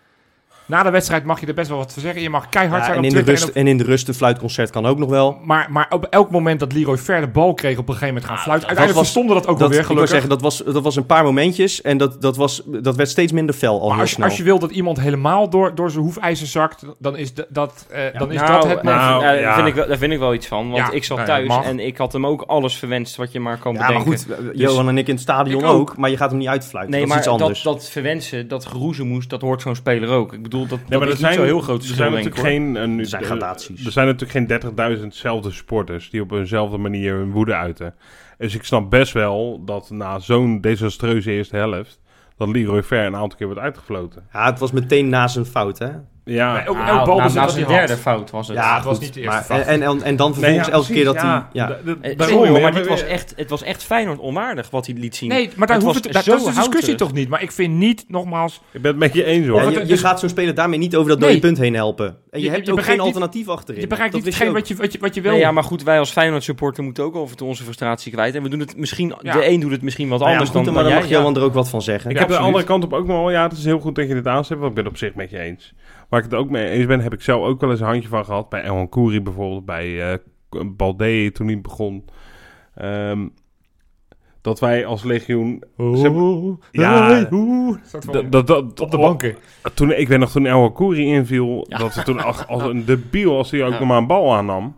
[0.69, 2.21] Na de wedstrijd mag je er best wel wat voor zeggen.
[2.21, 3.83] Je mag keihard Ja, zijn en, op in de rust, en op- en in de
[3.83, 5.37] rust een fluitconcert kan ook nog wel.
[5.43, 8.25] maar, maar op elk moment dat Leroy Ver de bal kreeg op een gegeven moment
[8.25, 8.67] gaan fluiten.
[8.67, 10.09] Uiteindelijk was- verstonden dat ook ik wil gelukkig.
[10.09, 13.31] zeggen, dat was, dat was een paar momentjes en dat, dat, was, dat werd steeds
[13.31, 14.27] minder fel al maar heel als, je- snel.
[14.27, 17.85] als je wil dat iemand helemaal door, door zijn hoefijzer zakt, dan is, de- dat,
[17.89, 19.23] eh, dan is Nou, dat het nou.
[19.23, 20.71] Nou, ja, vind ik wel, daar vind ik wel iets van.
[20.71, 23.39] Want Ja, ik zat ja, thuis en ik had hem ook alles verwenst wat je
[23.39, 24.35] maar kan ja, maar bedenken.
[24.35, 25.79] goed, Johan en ik in het stadion Ik ook.
[25.79, 25.97] ook.
[25.97, 26.95] maar je gaat hem niet uitfluiten.
[26.95, 27.61] Nee, dat is iets anders.
[27.61, 30.33] dat, dat verwensen, dat geroezemoes, dat hoort zo'n speler ook.
[30.33, 32.09] Ik bedoel, dat, Ja, dat maar is er niet zijn, zo heel groot er verschil,
[32.09, 33.85] zijn denk ik, natuurlijk geen, eh, Er zijn gradaties.
[33.85, 37.95] Er zijn natuurlijk geen 30.000 sporters die op eenzelfde manier hun woede uiten.
[38.37, 41.99] Dus ik snap best wel dat na zo'n desastreuze eerste helft...
[42.37, 44.27] dat Leroy Ver een aantal keer wordt uitgefloten.
[44.33, 45.91] Ja, het was meteen na zijn fout, hè?
[46.33, 47.69] Ja, Nee, ook Nou, elk wat zijn hij had.
[47.87, 48.57] derde fout was het.
[48.57, 49.65] Ja, het was goed, niet de eerste maar, fout.
[49.65, 51.43] en, en, en dan vervolgens Nee, ja, elke keer dat hij...
[51.53, 51.69] Ja.
[51.69, 54.95] Eh, daarom, sorry hoor, maar dit was echt, het was echt Feyenoord onwaardig wat hij
[54.95, 55.29] liet zien.
[55.29, 56.95] Nee, maar daar Het hoeft het, dat, is de discussie houterig.
[56.95, 57.29] toch niet.
[57.29, 58.61] Maar ik vind niet, nogmaals...
[58.71, 59.71] Ik ben het met je eens hoor.
[59.71, 61.27] Ja, je, gaat zo'n speler daarmee niet over dat Nee.
[61.29, 62.07] dode punt heen helpen.
[62.07, 63.81] En je, Je- hebt je ook geen niet- alternatief achterin.
[63.81, 65.31] Je begrijpt Dat niet hetgeen wat je, wat, je, wat je wil.
[65.31, 68.35] Nee, ja, maar goed, wij als Feyenoord supporter moeten ook toe onze frustratie kwijt.
[68.35, 69.33] En we doen het misschien, Ja.
[69.33, 71.07] de een doet het misschien wat Nou anders dan, maar dan mag.
[71.09, 72.09] Johan er ook wat van zeggen.
[72.11, 74.07] Ik heb de andere kant op ook nog wel, ja, het is heel goed dat
[74.07, 75.73] je dit aanzet, want ik ben het op zich met je eens.
[76.09, 78.09] Waar ik het ook mee eens ben, heb ik zelf ook wel eens een handje
[78.09, 78.49] van gehad.
[78.49, 80.17] Bij Elhan Kouri bijvoorbeeld, bij eh
[80.65, 82.05] Balde toen hij begon.
[82.75, 83.27] Ehm,
[84.41, 85.63] dat wij als legioen...
[85.77, 87.23] Ze- ja,
[88.11, 89.35] dat, dat, dat, op de banken.
[89.73, 91.77] Toen, ik weet nog, toen El Kouri inviel, Ja.
[91.77, 93.79] dat ze toen als, als een debiel, als hij ook Ja.
[93.79, 94.75] nog maar een bal aannam.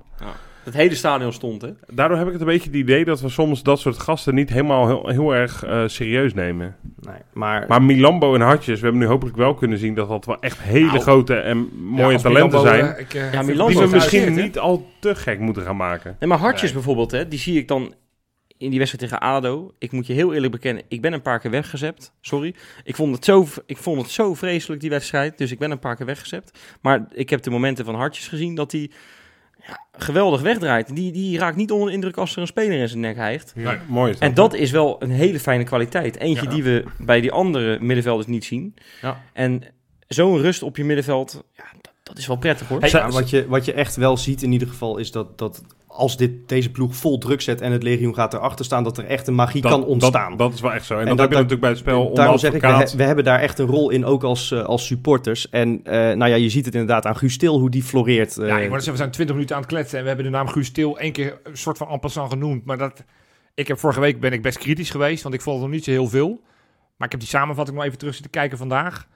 [0.64, 1.70] Het hele stadion stond, hè?
[1.94, 4.50] Daardoor heb ik het een beetje het idee dat we soms dat soort gasten niet
[4.50, 6.76] helemaal heel, heel erg eh, serieus nemen.
[7.00, 10.26] Nee, maar, Maar Milambo en Hartjes, we hebben nu hopelijk wel kunnen zien dat dat
[10.26, 12.86] wel echt hele Nou, grote en mooie talenten Milambo, zijn.
[12.96, 16.16] eh, ik, eh, Ja, Milambo die we misschien niet al te gek moeten gaan maken.
[16.20, 16.74] Nee, maar Hartjes Nee.
[16.74, 17.94] bijvoorbeeld, hè, die zie ik dan
[18.58, 19.72] in die wedstrijd tegen ADO.
[19.80, 22.14] Ik moet je heel eerlijk bekennen, ik ben een paar keer weggezept.
[22.22, 22.56] Sorry.
[22.84, 25.38] Ik vond, het zo, ik vond het zo vreselijk, die wedstrijd.
[25.38, 26.60] Dus ik ben een paar keer weggezept.
[26.82, 28.90] Maar ik heb de momenten van Hartjes gezien dat hij
[29.68, 30.96] ja, geweldig wegdraait.
[30.96, 33.54] Die, die raakt niet onder de indruk als er een speler in zijn nek hijgt.
[33.56, 33.78] Nee.
[33.88, 36.18] Mooi is En dat is wel een hele fijne kwaliteit.
[36.18, 36.50] Eentje Ja.
[36.52, 38.76] die we bij die andere middenvelders niet zien.
[39.02, 39.22] Ja.
[39.34, 39.64] En
[40.08, 42.80] zo'n rust op je middenveld, ja, dat, dat is wel prettig hoor.
[42.82, 45.62] Hey, wat, je, wat je echt wel ziet in ieder geval is dat, dat
[45.94, 49.06] als dit, deze ploeg vol druk zet en het legioen gaat erachter staan, dat er
[49.06, 50.30] echt een magie Dat- kan ontstaan.
[50.30, 50.94] Dat, dat is wel echt zo.
[50.94, 52.98] En, En dat, dat- heb je dat- natuurlijk bij het spel onder Daarom zeg ik,
[52.98, 55.50] we, hebben daar echt een rol in, ook als, eh, als supporters.
[55.50, 58.38] En eh, nou ja, je ziet het inderdaad aan Guus Stil, hoe die floreert.
[58.38, 58.48] eh.
[58.48, 60.48] Ja, ik zeggen, we zijn 20 minuten aan het kletsen en we hebben de naam
[60.48, 62.66] Guus Stil één keer een soort van en passant genoemd.
[62.66, 63.04] Maar dat,
[63.54, 65.84] ik heb vorige week ben ik best kritisch geweest, want ik vond het nog niet
[65.84, 66.42] zo heel veel.
[66.98, 69.08] Maar ik heb die samenvatting nog even terug zitten kijken vandaag.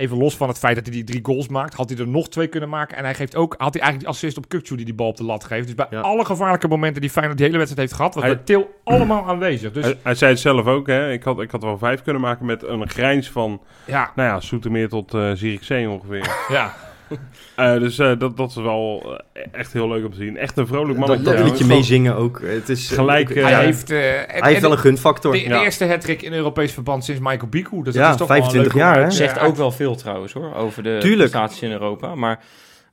[0.00, 2.28] Even los van het feit dat hij die drie goals maakt, had hij er nog
[2.28, 2.96] twee kunnen maken.
[2.96, 5.16] En hij geeft ook, had hij eigenlijk die assist op Kukcu die die bal op
[5.16, 5.66] de lat geeft.
[5.66, 6.00] Dus bij Ja.
[6.00, 9.72] alle gevaarlijke momenten die Feyenoord die hele wedstrijd heeft gehad, was Hij- Til allemaal aanwezig.
[9.72, 11.12] Dus Hij, hij zei het zelf ook, hè.
[11.12, 14.40] Ik had, ik had wel vijf kunnen maken met een grijns van, ja, nou ja,
[14.40, 16.36] Soetermeer tot eh Zierikzee ongeveer.
[16.48, 16.74] ja.
[17.56, 20.36] Eh, dus eh, dat, dat is wel eh, echt heel leuk om te zien.
[20.36, 21.24] Echt een vrolijk dat, mannetje.
[21.34, 22.40] dat liedje Gewoon- meezingen ook.
[22.44, 25.32] Het is, Gelijk, hij heeft, eh, en- hij heeft en wel een gunfactor.
[25.32, 27.82] de, de eerste hat in Europees verband sinds Michael Biku.
[27.82, 29.10] Dus Ja, dat is toch wel 25 leuk om jaar, hè?
[29.10, 31.30] zegt ook wel veel trouwens hoor, over de Tuurlijk.
[31.30, 32.14] prestaties in Europa.
[32.14, 32.38] Maar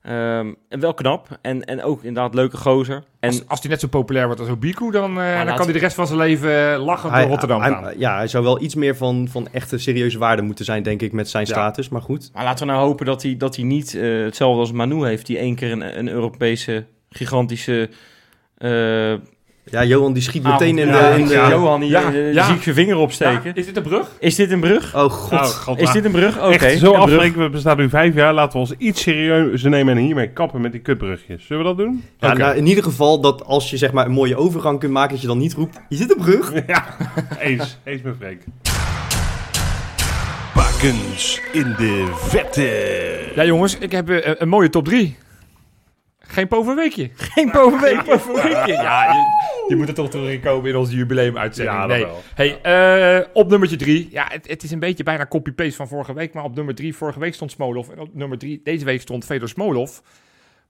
[0.08, 3.02] ehm, en wel knap en, en ook inderdaad leuke gozer.
[3.20, 5.72] En Als, als hij net zo populair wordt als Obiku, dan, eh, dan kan hij
[5.72, 7.98] de rest van zijn leven eh, lachend Hij- door Rotterdam hij- gaan.
[7.98, 11.12] ja, hij zou wel iets meer van, van echte serieuze waarde moeten zijn, denk ik,
[11.12, 11.52] met zijn Ja.
[11.52, 11.88] status.
[11.88, 12.30] Maar goed.
[12.34, 15.26] Maar laten we nou hopen dat hij, dat hij niet eh, hetzelfde als Manu heeft,
[15.26, 17.88] die één keer een, een Europese gigantische.
[19.70, 21.18] Ja, Johan die schiet avond- meteen in Ja, de...
[21.20, 22.44] In de ja, Johan, die, Ja, ja.
[22.46, 23.40] zie ik zijn vinger opsteken.
[23.44, 24.08] Ja, is dit een brug?
[24.18, 24.94] Is dit een brug?
[24.96, 25.32] Oh god.
[25.32, 26.42] Oh, god, Is dit een brug?
[26.42, 26.76] Oké.
[26.76, 28.32] Zo een afspreken, we bestaan nu vijf jaar.
[28.34, 31.46] Laten we ons iets serieuzer nemen en hiermee kappen met die kutbrugjes.
[31.46, 32.04] Zullen we dat doen?
[32.18, 32.38] Ja, Oké.
[32.38, 35.20] nou, in ieder geval dat als je zeg maar een mooie overgang kunt maken, dat
[35.20, 36.52] je dan niet roept, je zit een brug.
[36.66, 36.84] ja,
[37.38, 37.78] eens.
[37.84, 38.44] Eens met Freek.
[40.54, 42.70] Bakens in de vette.
[43.34, 45.16] Ja, jongens, ik heb eh, een mooie top 3.
[46.28, 47.10] Geen poverweekje.
[47.14, 48.06] Geen bovenweek.
[48.66, 51.76] Ja, je, je moet er toch terugkomen in onze jubileumuitzending.
[51.76, 52.06] Ja, dat nee.
[52.06, 52.22] wel.
[52.34, 52.60] Hey,
[53.20, 54.08] eh, op nummertje 3.
[54.10, 56.32] Ja, het, het is een beetje bijna copy-paste van vorige week.
[56.32, 57.88] Maar op nummer 3, vorige week stond Smolov.
[57.88, 59.98] En op nummer 3, deze week stond Fedor Smolov.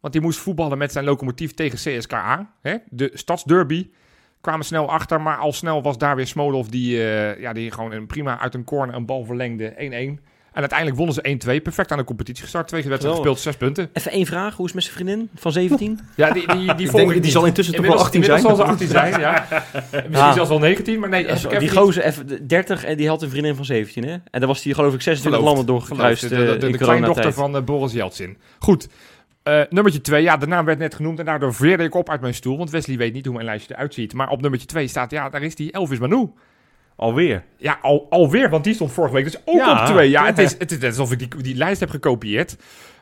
[0.01, 2.53] Want die moest voetballen met zijn locomotief tegen CSKA.
[2.61, 2.77] Hè?
[2.89, 3.89] De stadsderby.
[4.41, 7.93] Kwamen snel achter, maar al snel was daar weer Smolov die, eh, ja, die gewoon
[7.93, 9.75] een prima uit een corner een bal verlengde.
[9.77, 10.25] 1-1.
[10.59, 11.63] En uiteindelijk wonnen ze 1-2.
[11.63, 12.69] Perfect aan de competitie gestart.
[12.69, 13.91] Twee wedstrijden gespeeld, zes punten.
[13.93, 14.57] Even één vraag.
[14.57, 16.01] Hoe is het met zijn vriendin van 17?
[16.17, 18.25] Ja, die, die, die Ik volg denk, ik die zal intussen toch wel Inmiddels, 18
[18.25, 18.39] zijn.
[18.39, 19.47] inmiddels zal ze 18 zijn, ja.
[20.09, 21.27] Misschien zelfs wel 19, maar nee.
[21.27, 24.13] Ja, even- die gozer, even 30 en die had een vriendin van 17 hè?
[24.13, 25.45] En daar was hij geloof ik 26 Geloofd.
[25.57, 26.41] landen doorgekruist Geloofd.
[26.41, 28.37] de, eh, de, de, in de kleindochter van eh, Boris Yeltsin.
[28.59, 28.89] Goed.
[29.43, 32.21] Eh, nummertje 2, ja, de naam werd net genoemd en daardoor veerde ik op uit
[32.21, 34.13] mijn stoel, want Wesley weet niet hoe mijn lijstje eruit ziet.
[34.15, 36.31] Maar op nummertje 2 staat, ja, daar is die Elvis Manu.
[36.99, 37.45] Alweer.
[37.57, 39.81] Ja, al, alweer, want die stond vorige week dus ook Ja.
[39.81, 40.11] op 2.
[40.11, 42.57] Ja, het is, het is net alsof ik die, die lijst heb gekopieerd.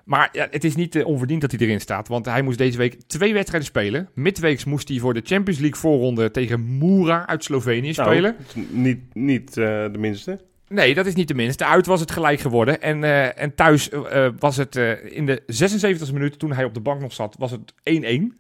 [0.04, 2.78] Maar ja, het is niet eh, onverdiend dat hij erin staat, want hij moest deze
[2.78, 4.08] week twee wedstrijden spelen.
[4.14, 8.36] Midweeks moest hij voor de Champions League voorronde tegen Moura uit Slovenië Nou, spelen.
[8.70, 10.40] niet niet eh, de minste.
[10.68, 11.64] Nee, dat is niet de minste.
[11.64, 12.82] Uit was het gelijk geworden.
[12.82, 13.90] En, eh, en thuis
[14.38, 14.76] was het
[15.10, 18.38] in de 76e minuut, toen hij op de bank nog zat, was het 1-1.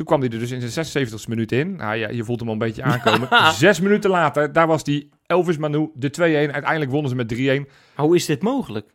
[0.00, 1.76] Toen kwam hij er dus in de 76e minuut in.
[1.76, 3.28] Nou ja, je voelt hem al een beetje aankomen.
[3.52, 6.20] Zes minuten later, daar was die Elvis Manu, de 2-1.
[6.22, 8.90] Uiteindelijk wonnen ze met 3-1 Maar hoe is dit mogelijk?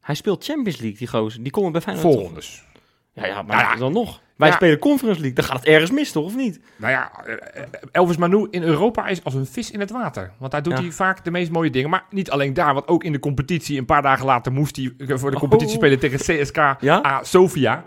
[0.00, 1.42] Hij speelt Champions League, die gozer.
[1.42, 2.14] Die komt bij Feyenoord.
[2.14, 2.64] voorrondes.
[3.12, 3.76] Ja, ja, maar Nou ja.
[3.76, 4.20] dan nog.
[4.36, 4.54] Wij Ja.
[4.54, 5.36] spelen Conference League.
[5.36, 6.24] Dan gaat het ergens mis, toch?
[6.24, 6.60] Of niet?
[6.76, 10.32] Nou ja, eh, Elvis Manu in Europa is als een vis in het water.
[10.38, 10.80] Want daar doet Ja.
[10.82, 11.90] hij vaak de meest mooie dingen.
[11.90, 13.78] Maar niet alleen daar, want ook in de competitie.
[13.78, 15.82] Een paar dagen later moest hij eh, voor de competitie Oh.
[15.82, 16.76] spelen tegen CSK
[17.22, 17.84] Sofia.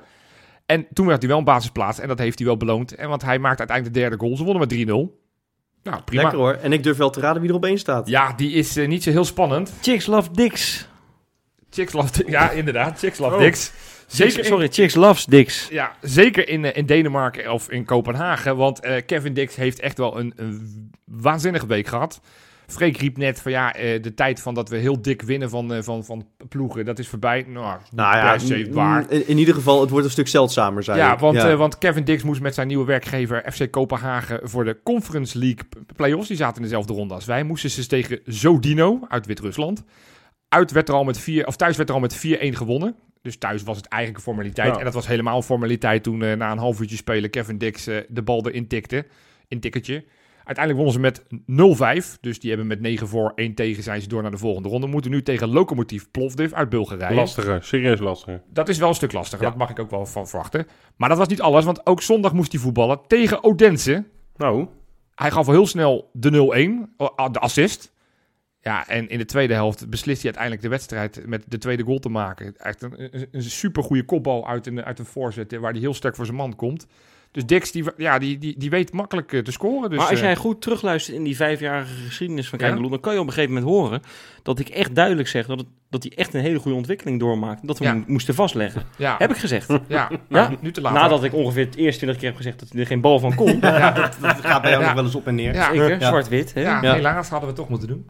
[0.72, 2.96] En toen werd hij wel een basisplaats en dat heeft hij wel beloond.
[2.96, 4.38] En want hij maakt uiteindelijk de derde goal.
[4.38, 5.20] Ze wonnen met 3-0.
[5.84, 6.22] Nou, prima.
[6.22, 6.54] Lekker hoor.
[6.54, 8.08] En ik durf wel te raden wie er op één staat.
[8.08, 9.74] Ja, die is eh, niet zo heel spannend.
[9.82, 10.88] Chicks love dicks.
[11.70, 13.00] Chicks love, ja, inderdaad.
[13.00, 13.40] Chicks love Oh.
[13.40, 13.72] dicks.
[14.08, 15.68] Zeker in- Sorry, Chicks loves dicks.
[15.70, 18.56] Ja, zeker in, eh, in Denemarken of in Kopenhagen.
[18.58, 22.22] Want eh, Kevin Dix heeft echt wel een, een waanzinnige week gehad.
[22.72, 25.74] Freek riep net van ja, eh, de tijd van dat we heel dik winnen van,
[25.74, 27.46] eh, van, van ploegen, dat is voorbij.
[27.48, 29.02] Nou, Nou ja, heeft waar.
[29.02, 31.20] mm, in, in ieder geval, het wordt een stuk zeldzamer, zei Ja, ik.
[31.20, 35.38] want, eh, want Kevin Dix moest met zijn nieuwe werkgever FC Kopenhagen voor de Conference
[35.38, 35.64] League
[35.96, 36.28] play-offs.
[36.28, 37.44] Die zaten in dezelfde ronde als wij.
[37.44, 39.84] Moesten ze tegen Zodino uit Wit-Rusland.
[40.50, 42.96] Uit werd er al met vier, of thuis werd er al met 4-1 gewonnen.
[43.22, 44.72] Dus thuis was het eigenlijk een formaliteit.
[44.74, 44.78] Ja.
[44.78, 48.22] En dat was helemaal een formaliteit toen na een half uurtje spelen Kevin Dix de
[48.24, 49.06] bal erin tikte.
[49.48, 50.04] In tikkertje.
[50.44, 51.24] Uiteindelijk wonnen ze met
[52.16, 52.20] 0-5.
[52.22, 54.88] Dus die hebben met 9 voor 1 tegen zijn ze door naar de volgende ronde.
[54.88, 57.16] Moeten nu tegen Lokomotiv Plovdiv uit Bulgarije.
[57.16, 58.42] Lastiger, serieus lastiger.
[58.54, 59.44] Dat is wel een stuk lastiger.
[59.44, 59.50] Ja.
[59.50, 60.68] Dat mag ik ook wel van verwachten.
[60.96, 64.06] Maar dat was niet alles, want ook zondag moest hij voetballen tegen Odense.
[64.36, 64.68] Nou,
[65.16, 67.94] Hij gaf al heel snel de 0-1, oh, ah, de assist.
[68.62, 72.00] Ja, en in de tweede helft beslist hij uiteindelijk de wedstrijd met de tweede goal
[72.00, 72.58] te maken.
[72.58, 75.94] Echt een, een, een super goede kopbal uit een, uit een voorzet, waar hij heel
[75.94, 76.88] sterk voor zijn man komt.
[77.32, 79.90] Dus Dix, die, ja, die, die, die weet makkelijk eh, te scoren.
[79.90, 82.88] Dus, maar als eh, jij goed terugluistert in die vijfjarige geschiedenis van Kijk Ja.
[82.90, 84.02] dan kan je op een gegeven moment horen
[84.44, 87.68] dat ik echt duidelijk zeg dat, het, dat hij echt een hele goede ontwikkeling doormaakt.
[87.68, 87.92] Dat we Ja.
[87.92, 88.84] hem moesten vastleggen.
[88.98, 89.70] ja, Heb ik gezegd.
[89.88, 90.94] ja, nou, nu te laat.
[90.94, 93.36] Nadat ik ongeveer het eerste 20 keer heb gezegd dat hij er geen bal van
[93.36, 93.58] kon.
[93.62, 94.88] Ja, Dat gaat bij jou Ja.
[94.88, 95.54] nog wel eens op en neer.
[95.54, 96.08] ja, Zeker, ja.
[96.08, 96.54] zwart-wit.
[96.54, 96.62] hè?
[96.62, 96.94] Ja, Ja.
[96.94, 98.10] helaas hadden we het toch moeten doen.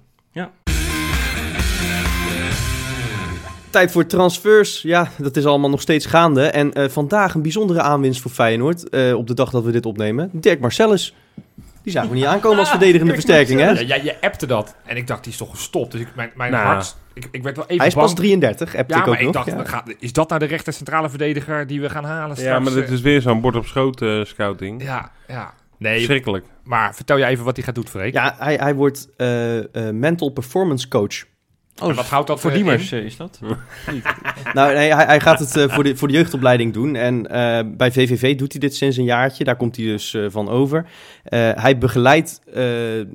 [3.71, 4.81] Tijd voor transfers.
[4.81, 6.45] Ja, dat is allemaal nog steeds gaande.
[6.45, 8.89] En eh, vandaag een bijzondere aanwinst voor Feyenoord.
[8.89, 10.29] eh, op de dag dat we dit opnemen.
[10.33, 11.15] Dirk Marcellus.
[11.83, 13.69] Die zagen we niet aankomen als verdedigende versterking, hè?
[13.69, 14.75] Ja, je appte dat.
[14.85, 15.91] En ik dacht, die is toch gestopt.
[15.91, 16.65] Dus ik, mijn, mijn Nou.
[16.65, 16.95] hart...
[17.13, 18.05] Ik, ik werd wel even Hij is bang.
[18.05, 19.33] pas 33, heb Ja, ik ook maar ik nog.
[19.33, 19.63] dacht, ja.
[19.65, 22.53] gaat, is dat nou de rechter centrale verdediger die we gaan halen straks?
[22.55, 24.83] Ja, maar dit Eh, is weer zo'n bord op schoot eh, scouting.
[24.83, 25.53] Ja, ja.
[25.77, 26.45] Nee, Verschrikkelijk.
[26.63, 28.13] maar vertel jij even wat hij gaat doen, Freek.
[28.13, 31.23] Ja, hij, hij wordt eh, eh, mental performance coach.
[31.89, 32.99] En wat houdt dat voor eh, Diemers in?
[32.99, 33.39] eh, is dat?
[34.53, 36.95] Nou, nee, hij, hij gaat het eh, voor, de, voor de jeugdopleiding doen.
[36.95, 39.43] En eh, bij VVV doet hij dit sinds een jaartje.
[39.43, 40.85] Daar komt hij dus eh, van over.
[41.23, 43.05] Eh, hij begeleidt eh, eh,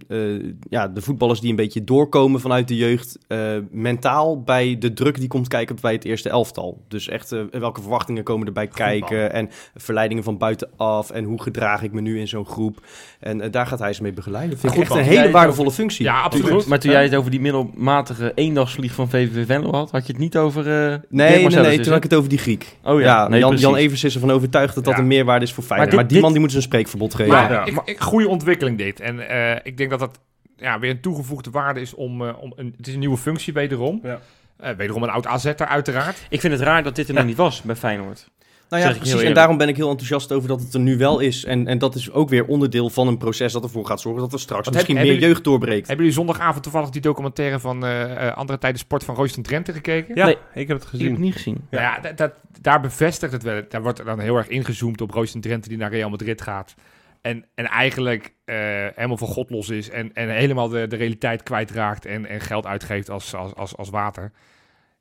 [0.70, 3.18] ja, de voetballers die een beetje doorkomen vanuit de jeugd...
[3.29, 3.38] eh,
[3.70, 6.85] mentaal bij de druk die komt kijken bij het eerste elftal.
[6.88, 9.33] Dus echt welke verwachtingen komen erbij kijken...
[9.33, 11.11] en verleidingen van buitenaf...
[11.11, 12.81] en hoe gedraag ik me nu in zo'n groep.
[13.20, 14.50] En daar gaat hij ze mee begeleiden.
[14.50, 16.05] Dat vind ik Goed, echt een hele waardevolle functie.
[16.05, 16.66] Ja, absoluut.
[16.66, 20.20] Maar toen jij het over die middelmatige eendagsvlieg van VVV Venlo had, had je het
[20.20, 20.60] niet over...
[20.60, 22.76] eh Nee, nee, toen had ik het over die Griek.
[22.82, 23.56] Oh ja, Ja, nee, Jan.
[23.56, 25.90] Jan Evers is ervan overtuigd dat dat een meerwaarde is voor Feyenoord.
[25.90, 27.32] dit- Maar, die dit- man die moet ze een spreekverbod geven.
[27.32, 27.64] Maar Ja.
[27.64, 29.00] ik, ik, goede ontwikkeling dit.
[29.00, 30.18] En eh, ik denk dat dat
[30.56, 32.26] ja, weer een toegevoegde waarde is om...
[32.26, 34.00] eh, om een, het is een nieuwe functie wederom.
[34.02, 34.20] Ja.
[34.56, 36.16] Eh, wederom een oud AZ'er uiteraard.
[36.28, 38.28] Ik vind het raar dat dit er nog niet was bij Feyenoord.
[38.68, 39.22] Nou ja, precies.
[39.22, 41.44] En daarom ben ik heel enthousiast over dat het er nu wel is.
[41.44, 44.33] En, en dat is ook weer onderdeel van een proces dat ervoor gaat zorgen dat
[44.33, 45.87] er straks Wat misschien heb- meer jeugd doorbreekt.
[45.87, 49.72] Hebben jullie zondagavond toevallig die documentaire van eh, eh, Andere Tijden Sport van Royston Drenthe
[49.72, 50.14] gekeken?
[50.14, 50.35] Ja, Nee.
[50.35, 51.11] ik heb het Ik heb gezien.
[51.11, 51.66] het niet gezien.
[51.70, 53.62] Nou ja, dat, dat- daar bevestigt het wel.
[53.68, 56.74] Daar wordt dan heel erg ingezoomd op Royston Drenthe die naar Real Madrid gaat.
[57.20, 58.57] En, en eigenlijk eh,
[58.94, 59.90] helemaal van God los is.
[59.90, 62.07] En, en helemaal de, de realiteit kwijtraakt.
[62.07, 64.33] En, en geld uitgeeft als, als, als, als water.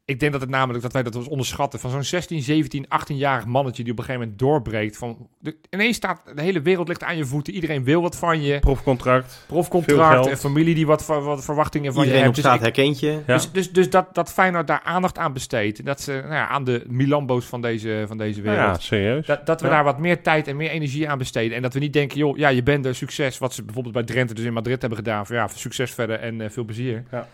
[0.08, 1.80] Ik denk dat het namelijk dat wij dat ons onderschatten.
[1.80, 4.98] Van zo'n 16, 17, 18-jarig mannetje die op een gegeven moment doorbreekt.
[4.98, 7.54] Van, de, ineens staat de hele wereld ligt aan je voeten.
[7.54, 8.60] Iedereen wil wat van je.
[8.60, 9.32] Profcontract.
[9.34, 10.14] Veel Profcontract.
[10.14, 10.28] geld.
[10.28, 12.46] En familie die wat, wat verwachtingen van Iedereen je op hebt.
[12.46, 13.22] Dus straat ik- herkent je.
[13.28, 13.34] Ja.
[13.34, 15.86] dus, dus, dus dat, dat Feyenoord daar aandacht aan besteedt.
[15.86, 18.76] Dat ze nou ja, aan de Milambo's van deze, van deze Nou wereld.
[18.76, 19.26] ja, serieus.
[19.26, 19.74] Dat, dat we Ja.
[19.74, 21.56] daar wat meer tijd en meer energie aan besteden.
[21.56, 23.38] En dat we niet denken, joh, ja, je bent er, succes.
[23.38, 25.26] Wat ze bijvoorbeeld bij Drenthe dus in Madrid hebben gedaan.
[25.26, 27.04] Van, ja, succes verder en eh, veel plezier.
[27.12, 27.28] Ja.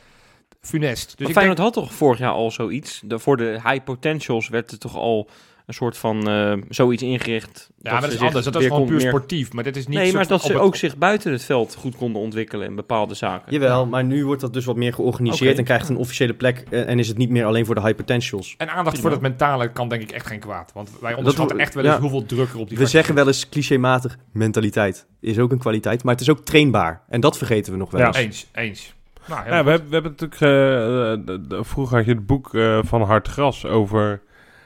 [0.62, 1.18] Funest.
[1.18, 3.02] Dus ik Feyenoord denk, had toch vorig jaar al zoiets?
[3.06, 5.30] De, voor de high potentials werd er toch al
[5.66, 7.70] een soort van eh, zoiets ingericht.
[7.82, 8.46] ja, maar dat is anders.
[8.46, 9.54] Dat is gewoon puur meer- sportief.
[9.54, 11.96] Maar dit is niet Nee, maar dat ze het- ook zich buiten het veld goed
[11.96, 13.52] konden ontwikkelen in bepaalde zaken.
[13.54, 16.64] Jawel, maar nu wordt dat dus wat meer georganiseerd en krijgt een officiële plek.
[16.70, 18.56] eh, En is het niet meer alleen voor de high potentials.
[18.58, 20.72] En aandacht voor dat mentale kan denk ik echt geen kwaad.
[20.74, 22.00] Want wij Dat onderschatten echt wel eens ja.
[22.00, 26.04] hoeveel druk er op die We zeggen wel eens clichématig, mentaliteit is ook een kwaliteit.
[26.04, 27.02] Maar het is ook trainbaar.
[27.10, 28.08] En dat vergeten we nog wel Ja.
[28.08, 28.18] eens.
[28.18, 28.94] Eens, eens.
[29.36, 30.42] Nou, Ja, we, hebben, we hebben natuurlijk...
[30.42, 34.22] eh, eh, de- de- vroeger had je het boek eh, van Hart Gras over...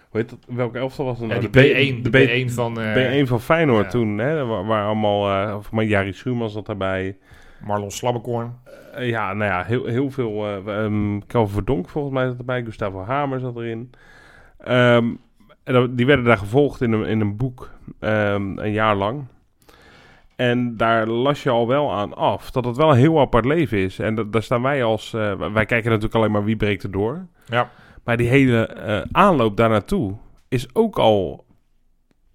[0.10, 0.40] Hoe heet dat?
[0.56, 1.50] Welke elftal was het Ja, nou?
[1.50, 3.90] die De B1, De de B1 van eh, B1 van Feyenoord ja.
[3.92, 4.18] toen.
[4.18, 4.46] Hè?
[4.46, 5.48] Waar, waar allemaal...
[5.50, 7.18] eh of maar Jari Schuurman zat daarbij.
[7.66, 8.54] Marlon Slabbekorn.
[9.00, 10.58] Ja, nou ja, heel, heel veel...
[10.68, 12.64] um, Calvin Verdonk volgens mij zat erbij.
[12.64, 13.90] Gustavo Hamer zat erin.
[14.60, 15.06] Ehm,
[15.64, 17.70] en dat- die werden daar gevolgd in een, in een boek.
[18.00, 19.26] ehm, een jaar lang.
[20.36, 23.78] En daar las je al wel aan af dat het wel een heel apart leven
[23.78, 24.00] is.
[24.00, 25.14] En dat, daar staan wij als...
[25.14, 27.28] eh, wij kijken natuurlijk alleen maar wie breekt er door.
[27.46, 27.70] Ja.
[28.04, 30.16] Maar die hele eh, aanloop daar naartoe
[30.48, 31.46] is ook al...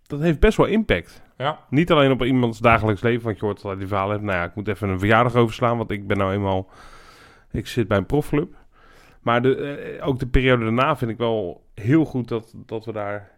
[0.02, 1.22] Dat heeft best wel impact.
[1.36, 1.58] Ja.
[1.68, 4.10] Niet alleen op iemands dagelijks leven, want je hoort al die verhalen.
[4.10, 6.68] hebben, Nou ja, ik moet even een verjaardag overslaan, want ik ben nou eenmaal...
[7.50, 8.54] Ik zit bij een profclub.
[9.20, 12.92] Maar de, eh, ook de periode daarna vind ik wel heel goed dat, dat we
[12.92, 13.30] daar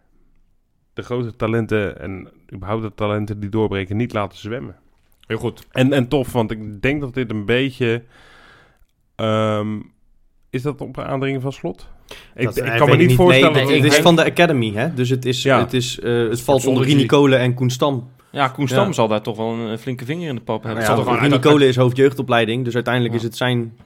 [0.93, 4.75] de grote talenten en überhaupt de talenten die doorbreken niet laten zwemmen.
[5.27, 5.65] Heel goed.
[5.71, 8.03] En, en tof, want ik denk dat dit een beetje...
[9.15, 9.79] ehm,
[10.49, 11.87] is dat op aandringen van slot?
[12.35, 13.53] Ik, Dat, ik kan me niet voorstellen...
[13.53, 14.93] Nee, dat het is van de Academy, hè?
[14.93, 15.59] Dus het, is, Ja.
[15.59, 17.05] het, is, eh, het valt onder Rini.
[17.05, 18.09] Kolen en Koen Stam.
[18.31, 18.91] Ja, Koen Stam Ja.
[18.91, 20.83] zal daar toch wel een, een flinke vinger in de pap hebben.
[20.83, 23.19] Ja, gewoon Rini Kolen is hoofdjeugdopleiding, dus uiteindelijk Ja.
[23.19, 23.77] is het zijn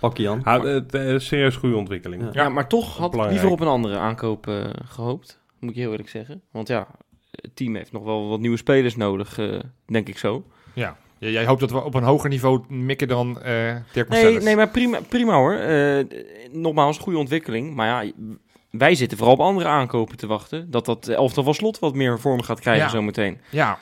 [0.00, 0.40] pakje aan.
[0.44, 2.22] Ja, het is een serieus goede ontwikkeling.
[2.22, 2.28] Ja.
[2.32, 5.40] Ja, maar toch had ik liever op een andere aankoop eh, gehoopt.
[5.60, 6.42] Moet ik je heel eerlijk zeggen.
[6.50, 6.86] Want ja,
[7.30, 10.44] het team heeft nog wel wat nieuwe spelers nodig, eh, denk ik zo.
[10.74, 10.96] Ja.
[11.18, 14.68] Jij hoopt dat we op een hoger niveau mikken dan eh Dirk Nee, nee maar
[14.68, 15.52] prima, prima hoor.
[15.54, 16.04] Eh,
[16.52, 17.74] nogmaals, goede ontwikkeling.
[17.74, 18.12] Maar ja,
[18.70, 20.70] wij zitten vooral op andere aankopen te wachten.
[20.70, 22.90] Dat dat elftal van slot wat meer vorm gaat krijgen Ja.
[22.90, 23.38] zometeen.
[23.50, 23.78] Ja.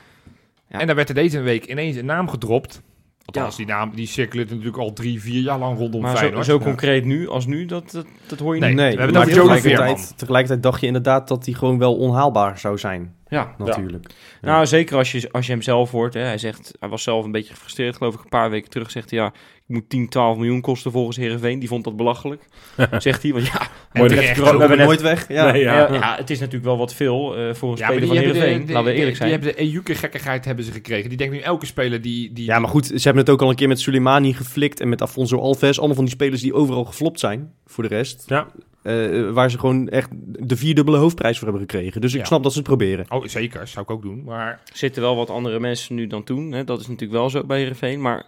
[0.69, 0.81] Ja.
[0.81, 2.83] En dan werd er deze week ineens een naam gedropt.
[3.25, 6.45] Althans, die naam die circuleert natuurlijk al drie, vier jaar lang rondom Maar zo, Feyenoord.
[6.45, 8.69] zo concreet nu als nu, dat, dat, dat hoor je Nee.
[8.71, 8.79] niet.
[8.79, 11.79] Nee, we hebben maar het over Joey tegelijkertijd, tegelijkertijd dacht je inderdaad dat hij gewoon
[11.79, 13.55] wel onhaalbaar zou zijn, Ja.
[13.59, 14.11] natuurlijk.
[14.41, 14.49] Ja.
[14.51, 16.15] Nou, zeker als je, als je hem zelf hoort.
[16.15, 16.21] Hè.
[16.21, 18.91] Hij zegt, hij was zelf een beetje gefrustreerd, geloof ik, een paar weken terug.
[18.91, 21.59] Zegt hij, ja, ik moet 10, 12 miljoen kosten volgens Herenveen.
[21.59, 22.43] Die vond dat belachelijk.
[22.99, 23.61] zegt hij, want ja,
[23.95, 25.29] Mooi terecht dat we hebben nooit weg.
[25.29, 25.51] Ja.
[25.53, 25.77] Nee, ja.
[25.79, 25.95] ja.
[25.95, 28.73] ja, het is natuurlijk wel wat veel eh, voor een Ja, speler die van de,
[28.73, 29.29] Laten we eerlijk zijn.
[29.29, 31.09] Die hebben de Ejuke-gekkigheid hebben ze gekregen.
[31.09, 32.33] Die denkt nu elke speler die...
[32.33, 34.89] die Ja, maar goed, ze hebben het ook al een keer met Soleimani geflikt en
[34.89, 35.79] met Afonso Alves.
[35.79, 38.25] Allemaal van die spelers die overal geflopt zijn, voor de rest.
[38.27, 38.47] Ja.
[38.83, 40.09] Eh, waar ze gewoon echt
[40.49, 42.01] de vierdubbele hoofdprijs voor hebben gekregen.
[42.01, 42.27] Dus ik Ja.
[42.27, 43.07] snap dat ze het proberen.
[43.09, 43.69] Oh, zeker.
[43.69, 44.23] Zou ik ook doen.
[44.25, 46.53] Maar Er zitten wel wat andere mensen nu dan toen.
[46.53, 46.65] Hè.
[46.65, 48.01] Dat is natuurlijk wel zo bij Herenveen.
[48.01, 48.25] Maar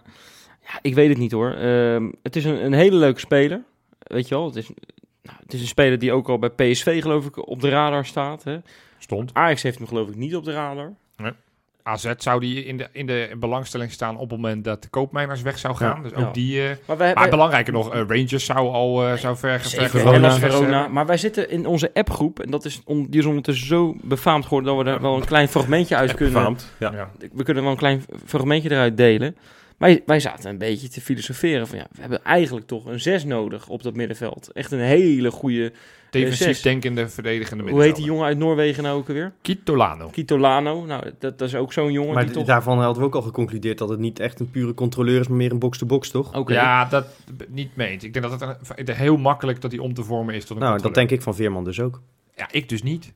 [0.63, 1.51] ja, ik weet het niet hoor.
[1.51, 3.61] Ehm, het is een, een hele leuke speler.
[3.99, 4.69] Weet je wel, het is,
[5.27, 8.05] nou, het is een speler die ook al bij PSV geloof ik op de radar
[8.05, 8.43] staat.
[8.43, 8.57] Hè.
[8.99, 9.33] stond.
[9.33, 10.93] Ajax heeft hem geloof ik niet op de radar.
[11.83, 15.41] AZ zou die in de, in de belangstelling staan op het moment dat de koopmijners
[15.41, 16.03] weg zou gaan.
[16.03, 16.31] dus ook Ja.
[16.31, 16.61] die...
[16.61, 19.89] eh, Maar, wij, maar wij- belangrijker nog, eh, Rangers zou al eh, zou ver ver-
[19.89, 20.31] Verona.
[20.31, 20.87] Verona.
[20.87, 22.39] Maar wij zitten in onze appgroep.
[22.39, 24.75] En dat is, on- die is ondertussen zo befaamd geworden...
[24.75, 26.33] dat we daar wel een klein fragmentje uit kunnen...
[26.33, 26.73] Befaamd.
[26.79, 26.91] Ja.
[26.93, 27.11] Ja.
[27.33, 29.35] We kunnen wel een klein fragmentje eruit delen.
[29.77, 31.77] Wij, wij zaten een beetje te filosoferen van...
[31.77, 34.51] ja, we hebben eigenlijk toch een zes nodig op dat middenveld.
[34.51, 35.73] Echt een hele goede...
[36.09, 36.61] Defensief zes.
[36.61, 39.33] denkende, verdedigende Hoe heet die jongen uit Noorwegen nou ook alweer?
[39.41, 40.09] Kitolano.
[40.09, 40.85] Kitolano.
[40.85, 42.45] Nou, dat, dat is ook zo'n jongen Maar die toch...
[42.45, 45.37] daarvan hadden we ook al geconcludeerd dat het niet echt een pure controleur is, maar
[45.37, 46.35] meer een box-to-box, toch?
[46.35, 46.53] Oké.
[46.53, 47.05] Ja, dat
[47.47, 48.03] niet mee eens.
[48.03, 50.63] Ik denk dat het een, heel makkelijk dat hij om te vormen is tot een
[50.63, 52.01] Nou, dat denk ik van Veerman dus ook.
[52.35, 53.13] Ja, ik dus niet.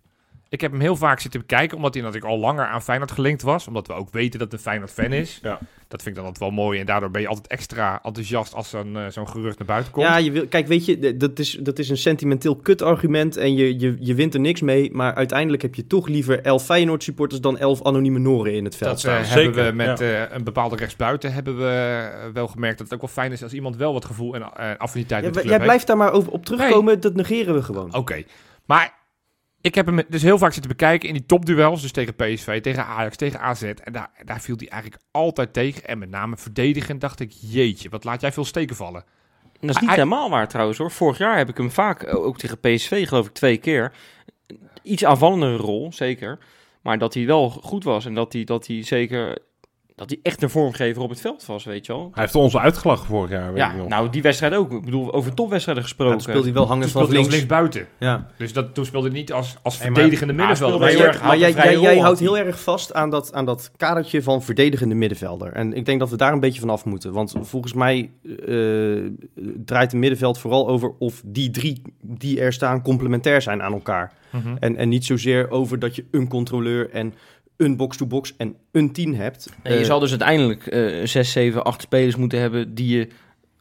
[0.52, 3.42] Ik heb hem heel vaak zitten bekijken, omdat hij natuurlijk al langer aan Feyenoord gelinkt
[3.42, 3.68] was.
[3.68, 5.40] Omdat we ook weten dat hij een Feyenoord-fan is.
[5.42, 5.60] Ja.
[5.88, 6.80] Dat vind ik dan altijd wel mooi.
[6.80, 10.06] En daardoor ben je altijd extra enthousiast als zo'n eh, zo'n gerucht naar buiten komt.
[10.06, 13.80] Ja, je wil, kijk, weet je, dat is, dat is een sentimenteel kutargument en je,
[13.80, 14.92] je, je wint er niks mee.
[14.94, 18.76] Maar uiteindelijk heb je toch liever elf Feyenoord supporters dan elf anonieme Noren in het
[18.76, 19.18] veld dat staan.
[19.18, 20.26] eh, Zeker, hebben we met ja.
[20.26, 23.54] eh, een bepaalde rechtsbuiten hebben we wel gemerkt dat het ook wel fijn is als
[23.54, 26.32] iemand wel wat gevoel en affiniteit Ja, met de club jij blijft daar maar over,
[26.32, 27.94] op terugkomen, dat negeren we gewoon.
[27.94, 28.24] Oké,
[28.66, 29.00] maar
[29.62, 31.82] ik heb hem dus heel vaak zitten bekijken in die topduels.
[31.82, 33.64] Dus tegen PSV, tegen Ajax, tegen AZ.
[33.64, 35.84] En daar, daar viel hij eigenlijk altijd tegen.
[35.86, 39.04] En met name verdedigend dacht ik, jeetje, wat laat jij veel steken vallen.
[39.60, 40.92] Dat is niet Hij- helemaal waar trouwens hoor.
[40.92, 43.94] Vorig jaar heb ik hem vaak, eh, ook tegen PSV geloof ik, twee keer.
[44.84, 46.40] Iets aanvallendere rol, zeker.
[46.82, 49.38] Maar dat hij wel goed was en dat hij, dat hij zeker...
[49.96, 52.10] Dat hij echt een vormgever op het veld was, weet je wel.
[52.14, 53.88] Hij heeft ons uitgelachen vorig jaar, weet Ja, ik nog.
[53.88, 54.72] nou die wedstrijd ook.
[54.72, 56.14] Ik bedoel, over topwedstrijden Ja, gesproken.
[56.18, 57.36] dan speelt hij wel hangend van speelde als links.
[57.52, 57.88] linksbuiten.
[58.00, 58.28] Ja.
[58.38, 60.76] Dus dat, toen speelde hij niet als, als verdedigende Maar middenvelder.
[60.90, 63.72] speelde Maar, jij, erg, maar jij, jij, houdt heel erg vast aan dat, aan dat
[63.78, 65.52] kadertje van verdedigende middenvelder.
[65.54, 67.14] En ik denk dat we daar een beetje van af moeten.
[67.14, 68.36] Want volgens mij eh,
[69.66, 74.14] draait het middenveld vooral over of die drie die er staan complementair zijn aan elkaar.
[74.30, 74.56] Mhm.
[74.60, 77.14] En, en niet zozeer over dat je een controleur en
[77.62, 79.50] een box-to-box en een tien hebt.
[79.64, 83.08] Nee, je Eh, zal dus uiteindelijk eh 6, 7, 8 spelers moeten hebben die je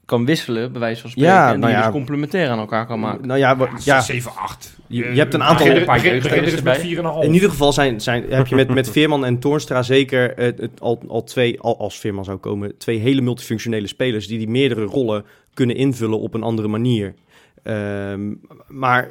[0.04, 1.32] kan wisselen, bij wijze van spreken.
[1.32, 1.82] Ja, en die nou ja.
[1.82, 3.26] dus complementair aan elkaar kan maken.
[3.26, 4.76] Nou ja, Ja, ja, 7, 8.
[4.86, 7.12] Je- je hebt een aantal- Een paar begin, jeugdspelers begin dus met erbij.
[7.14, 7.24] 4,5.
[7.26, 10.80] in ieder geval zijn, zijn, heb je met, met Veerman en Toornstra zeker eh, het,
[10.80, 14.84] al, al twee, al, als Veerman zou komen, twee hele multifunctionele spelers die die meerdere
[14.84, 17.14] rollen kunnen invullen op een andere manier.
[17.62, 18.34] Ehm,
[18.68, 19.08] maar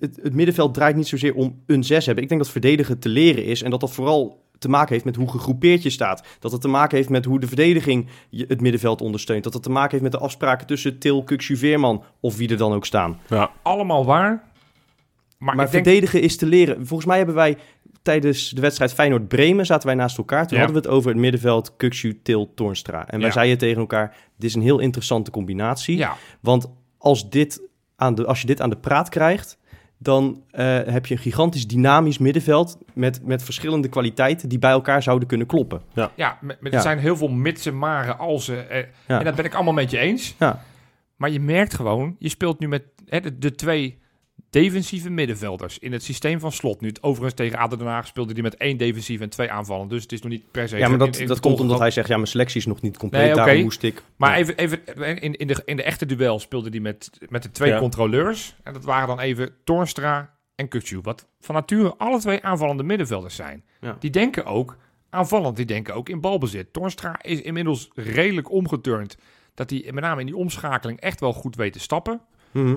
[0.00, 2.22] het, het middenveld draait niet zozeer om een zes hebben.
[2.22, 5.16] Ik denk dat verdedigen te leren is en dat dat vooral te maken heeft met
[5.16, 6.22] hoe gegroepeerd je staat.
[6.38, 9.44] Dat het te maken heeft met hoe de verdediging je het middenveld ondersteunt.
[9.44, 12.56] Dat het te maken heeft met de afspraken tussen Til, Kukshu, Veerman of wie er
[12.56, 13.20] dan ook staan.
[13.28, 13.50] Ja.
[13.62, 14.50] Allemaal waar.
[15.38, 16.86] Maar, Maar ik denk, verdedigen is te leren.
[16.86, 17.56] Volgens mij hebben wij
[18.02, 19.66] tijdens de wedstrijd Feyenoord-Bremen...
[19.66, 20.46] zaten wij naast elkaar.
[20.46, 20.64] Toen Ja.
[20.64, 23.08] hadden we het over het middenveld Kukshu, Til, Toornstra.
[23.08, 23.32] En wij Ja.
[23.34, 24.16] zeiden tegen elkaar...
[24.36, 25.96] dit is een heel interessante combinatie.
[25.96, 27.60] ja, Want als, dit
[27.96, 29.58] aan de, als je dit aan de praat krijgt...
[30.02, 32.78] dan eh, heb je een gigantisch dynamisch middenveld...
[32.94, 35.82] Met, met verschillende kwaliteiten die bij elkaar zouden kunnen kloppen.
[36.14, 36.78] ja, met, met, Ja.
[36.78, 38.70] er zijn heel veel mitsen, maren, alsen.
[38.70, 39.18] Eh, Ja.
[39.18, 40.34] En dat ben ik allemaal met je eens.
[40.38, 40.62] Ja.
[41.16, 43.98] Maar je merkt gewoon, je speelt nu met hè, de, de twee
[44.52, 46.80] defensieve middenvelders in het systeem van slot.
[46.80, 49.88] Nu, het- overigens tegen ADO Den Haag speelde hij met één defensief en twee aanvallen.
[49.88, 50.76] Dus het is nog niet per se...
[50.76, 52.08] Ja, maar dat, in dat komt omdat hij zegt...
[52.08, 54.02] ja, mijn selectie is nog niet compleet, Nee, daarom moest ik...
[54.16, 54.36] Maar Ja.
[54.36, 57.70] even, even in, in, de, in de echte duel speelde hij met, met de twee
[57.70, 57.78] Ja.
[57.78, 58.56] controleurs.
[58.62, 61.00] En dat waren dan even Toornstra en Kutsu.
[61.02, 63.64] Wat van nature alle twee aanvallende middenvelders zijn.
[63.80, 63.96] Ja.
[64.00, 64.76] Die denken ook
[65.10, 66.72] aanvallend, die denken ook in balbezit.
[66.72, 69.16] Toornstra is inmiddels redelijk omgeturnd.
[69.54, 72.20] Dat hij met name in die omschakeling echt wel goed weet te stappen.
[72.50, 72.76] Mhm.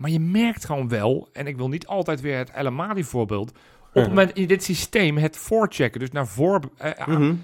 [0.00, 3.50] Maar je merkt gewoon wel, en ik wil niet altijd weer het El Amadi voorbeeld.
[3.50, 3.56] Op
[3.90, 3.98] Mhm.
[3.98, 7.34] het moment in dit systeem het voorchecken, dus naar voor, eh, Mhm.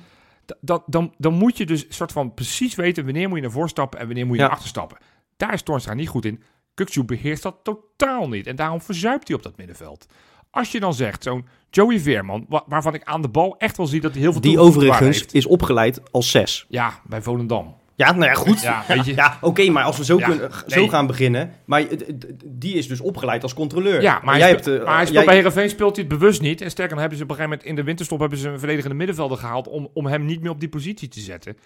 [0.47, 3.53] D- dan, dan, dan moet je dus soort van precies weten wanneer moet je naar
[3.53, 4.47] voren stappen en wanneer moet je Ja.
[4.47, 4.99] naar achter stappen.
[5.37, 6.43] Daar is Toornstra niet goed in.
[6.75, 10.07] Kukzu beheerst dat totaal niet en daarom verzuipt hij op dat middenveld.
[10.51, 13.87] als je dan zegt, zo'n Joey Veerman, wa- waarvan ik aan de bal echt wel
[13.87, 15.35] zie dat hij heel veel Die overigens heeft.
[15.35, 16.67] is opgeleid als zes.
[16.69, 17.75] Ja, bij Volendam.
[17.99, 18.61] Ja, nou ja, goed.
[18.63, 19.15] Ja, weet je.
[19.23, 20.89] Ja, oké, maar als we zo, Ja, kunnen, zo nee.
[20.89, 21.53] gaan beginnen.
[21.65, 21.99] Maar eh,
[22.47, 24.03] die is dus opgeleid als controleur.
[24.03, 26.41] Ja, maar, jij hebt, eh, maar hij speelt jij- bij Heerenveen speelt hij het bewust
[26.41, 26.61] niet.
[26.61, 28.59] En sterker dan hebben ze op een gegeven moment in de winterstop hebben ze een
[28.59, 31.57] verdedigende middenvelder gehaald om, om hem niet meer op die positie te zetten.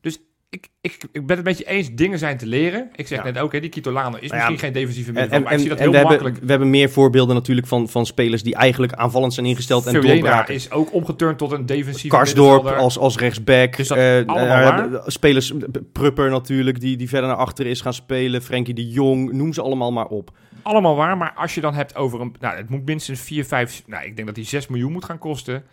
[0.00, 0.18] Dus
[0.50, 2.88] ik, ik, ik ben het met je eens, dingen zijn te leren.
[2.94, 3.24] Ik zeg Ja.
[3.24, 5.52] net ook, hè, die Kitolano is Nou ja, misschien geen defensieve En, middenvelder, en, maar
[5.52, 6.24] ik zie dat en heel we, makkelijk.
[6.24, 10.00] hebben, we hebben meer voorbeelden natuurlijk van, van spelers die eigenlijk aanvallend zijn ingesteld en
[10.00, 10.54] doorbraken.
[10.54, 13.74] is ook omgeturnd tot een defensieve Karsdorp als, als rechtsback.
[13.74, 15.52] Eh, eh, spelers,
[15.92, 18.42] Prupper natuurlijk, die, die verder naar achter is gaan spelen.
[18.42, 20.30] Frenkie de Jong, noem ze allemaal maar op.
[20.62, 22.34] Allemaal waar, maar als je dan hebt over een...
[22.40, 23.82] Nou, het moet minstens 4, 5...
[23.86, 25.64] Nou, ik denk dat die 6 miljoen moet gaan kosten.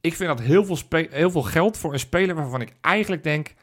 [0.00, 0.78] Ik vind dat heel veel,
[1.10, 3.54] heel veel geld voor een speler waarvan ik eigenlijk denk...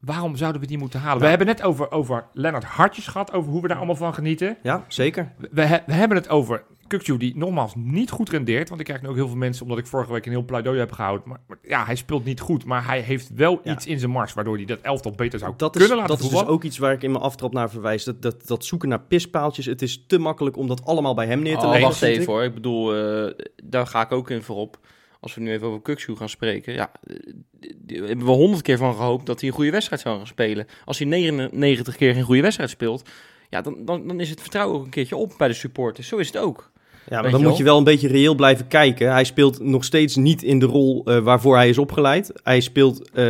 [0.00, 1.18] Waarom zouden we die moeten halen?
[1.18, 1.28] We Ja.
[1.28, 4.56] hebben net over, over Lennart Hartjes gehad, over hoe we daar allemaal van genieten.
[4.62, 5.32] Ja, zeker.
[5.50, 8.68] We, he- we hebben het over Kukju, die nogmaals niet goed rendeert.
[8.68, 10.78] Want ik krijg nu ook heel veel mensen, omdat ik vorige week een heel pleidooi
[10.78, 11.28] heb gehouden.
[11.28, 13.72] Maar, maar ja, hij speelt niet goed, maar hij heeft wel Ja.
[13.72, 14.32] iets in zijn mars...
[14.34, 16.78] waardoor hij dat elftal beter zou Dat is, kunnen laten dat is dus ook iets
[16.78, 18.04] waar ik in mijn aftrap naar verwijs.
[18.04, 19.66] Dat, dat, dat zoeken naar pispaaltjes.
[19.66, 21.88] Het is te makkelijk om dat allemaal bij hem neer te Oh, leggen.
[21.88, 22.28] wacht even ik.
[22.28, 22.42] hoor.
[22.42, 23.34] Ik bedoel, eh,
[23.64, 24.78] daar ga ik ook in voorop.
[25.20, 26.72] Als we nu even over Kukshoe gaan spreken.
[26.72, 27.16] Ja, eh,
[27.88, 30.66] hebben we honderd keer van gehoopt dat hij een goede wedstrijd zou gaan spelen.
[30.84, 33.08] Als hij 99 keer geen goede wedstrijd speelt.
[33.50, 36.08] Ja, dan, dan, dan is het vertrouwen ook een keertje op bij de supporters.
[36.08, 36.70] Zo is het ook.
[37.08, 39.12] Ja, maar dan moet je wel een beetje reëel blijven kijken.
[39.12, 42.32] Hij speelt nog steeds niet in de rol eh, waarvoor hij is opgeleid.
[42.42, 43.24] Hij, speelt, eh,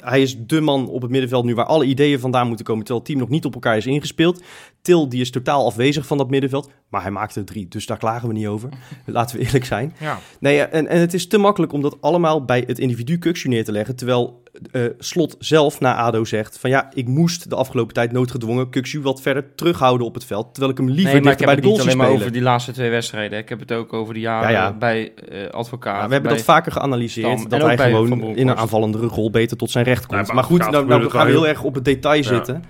[0.00, 2.84] hij is de man op het middenveld nu waar alle ideeën vandaan moeten komen.
[2.84, 4.42] Terwijl het team nog niet op elkaar is ingespeeld.
[4.82, 6.70] Til die is totaal afwezig van dat middenveld.
[6.88, 8.68] Maar hij maakte er drie, dus daar klagen we niet over.
[9.06, 9.94] Laten we eerlijk zijn.
[10.00, 10.18] Ja.
[10.40, 13.64] Nee, en, en het is te makkelijk om dat allemaal bij het individu Kukshu neer
[13.64, 13.96] te leggen.
[13.96, 14.41] Terwijl
[14.72, 19.00] eh, Slot zelf na ADO zegt van ja, ik moest de afgelopen tijd noodgedwongen Kukshu
[19.00, 20.48] wat verder terughouden op het veld.
[20.52, 21.84] Terwijl ik hem liever nee, maar ik dichter heb bij het de niet goal zie
[21.84, 22.20] alleen maar spelen.
[22.26, 23.38] over die laatste twee wedstrijden.
[23.38, 24.72] Ik heb het ook over de jaren Ja, ja.
[24.72, 26.00] bij eh, advocaat.
[26.00, 27.38] Ja, we hebben dat vaker geanalyseerd.
[27.38, 27.48] Stam.
[27.48, 30.32] Dat hij gewoon in een aanvallende rol beter tot zijn recht komt.
[30.32, 32.28] Maar goed, nou, nou het gaan we wel heel erg op het detail Ja.
[32.28, 32.64] zitten.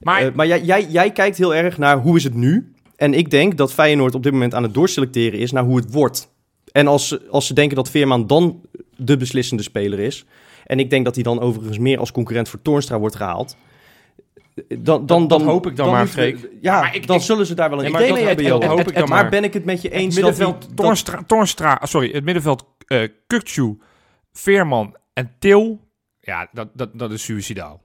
[0.00, 2.72] Maar Eh, maar jij, jij, jij kijkt heel erg naar hoe is het nu.
[2.96, 5.92] En ik denk dat Feyenoord op dit moment aan het doorselecteren is naar hoe het
[5.92, 6.30] wordt.
[6.72, 8.60] En als, ze- als ze denken dat Veerman dan
[8.96, 10.24] de beslissende speler is.
[10.66, 13.56] En ik denk dat hij dan overigens meer als concurrent voor Toornstra wordt gehaald.
[14.68, 16.48] Dan, dan, dan, dat hoop ik dan maar, Freek.
[16.60, 18.60] Ja, dan zullen ze daar wel een idee mee hebben, het- Johan.
[18.60, 20.86] het- hoop ik dan maar ben ik het met je het eens dat, middenveld dat-
[21.82, 22.66] sorry, het middenveld
[23.26, 23.78] Kukcu,
[24.32, 25.80] Veerman en Til,
[26.20, 27.82] ja, dat, dat, dat is suicidaal.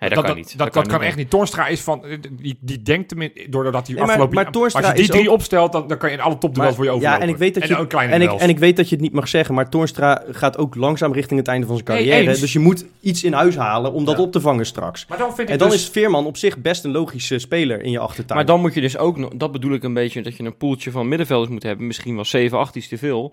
[0.00, 0.58] Nee, dat, kan niet.
[0.58, 1.30] Dat, dat, kan echt niet.
[1.30, 4.92] Toornstra is van, die, die denkt tenminste, doordat hij Nee, maar- afgelopen maar als je
[5.02, 7.18] die drie ook- opstelt, dan, dan kan je in alle topduels voor je overlopen.
[7.18, 9.12] Ja, en ik weet dat je, en, ik, en ik weet dat je het niet
[9.12, 12.38] mag zeggen, maar Toornstra gaat ook langzaam richting het einde van zijn carrière.
[12.40, 14.22] dus je moet iets in huis halen om dat Ja.
[14.22, 15.06] op te vangen straks.
[15.08, 17.82] maar dan vind ik En dan dus, is Veerman op zich best een logische speler
[17.82, 18.38] in je achtertuin.
[18.38, 20.56] Maar dan moet je dus ook nog, dat bedoel ik een beetje, dat je een
[20.56, 21.86] poeltje van middenvelders moet hebben.
[21.86, 23.32] Misschien wel 7, 8 is te veel.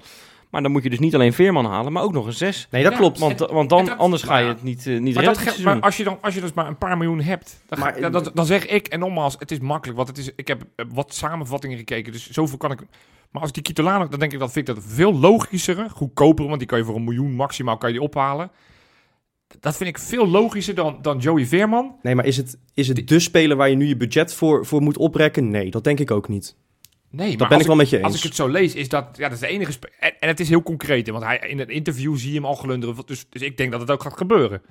[0.52, 2.68] Maar dan moet je dus niet alleen Veerman halen, maar ook nog een 6.
[2.72, 3.20] nee, dat Ja, klopt.
[3.20, 5.38] Want, En- want dan, dat- anders ga je het niet, eh, niet maar, redden dat
[5.54, 8.02] geldt- maar als je, dan, als je dus maar een paar miljoen hebt, dan, Maar-
[8.02, 10.62] dan, dan, dan zeg ik, en nogmaals, het is makkelijk, want het is, ik heb
[10.76, 12.80] eh, wat samenvattingen gekeken, dus zoveel kan ik...
[13.32, 16.60] Maar als die Kitolano, dan denk ik dat vind ik dat veel logischere, goedkoper, want
[16.60, 18.52] die kan je voor een miljoen maximaal kan je die ophalen.
[19.60, 21.96] Dat vind ik veel logischer dan, dan Joey Veerman.
[22.02, 24.82] Nee, maar is het, is het de speler waar je nu je budget voor, voor
[24.82, 25.50] moet oprekken?
[25.50, 26.56] Nee, dat denk ik ook niet.
[27.10, 28.22] Nee, Dat maar ben als ik wel met je Als eens.
[28.22, 29.72] ik het zo lees, is dat, ja, dat is de enige...
[30.00, 32.56] En, en het is heel concreet, want hij, in een interview zie je hem al
[32.56, 32.96] glunderen.
[33.06, 34.62] Dus, dus ik denk dat het ook gaat gebeuren.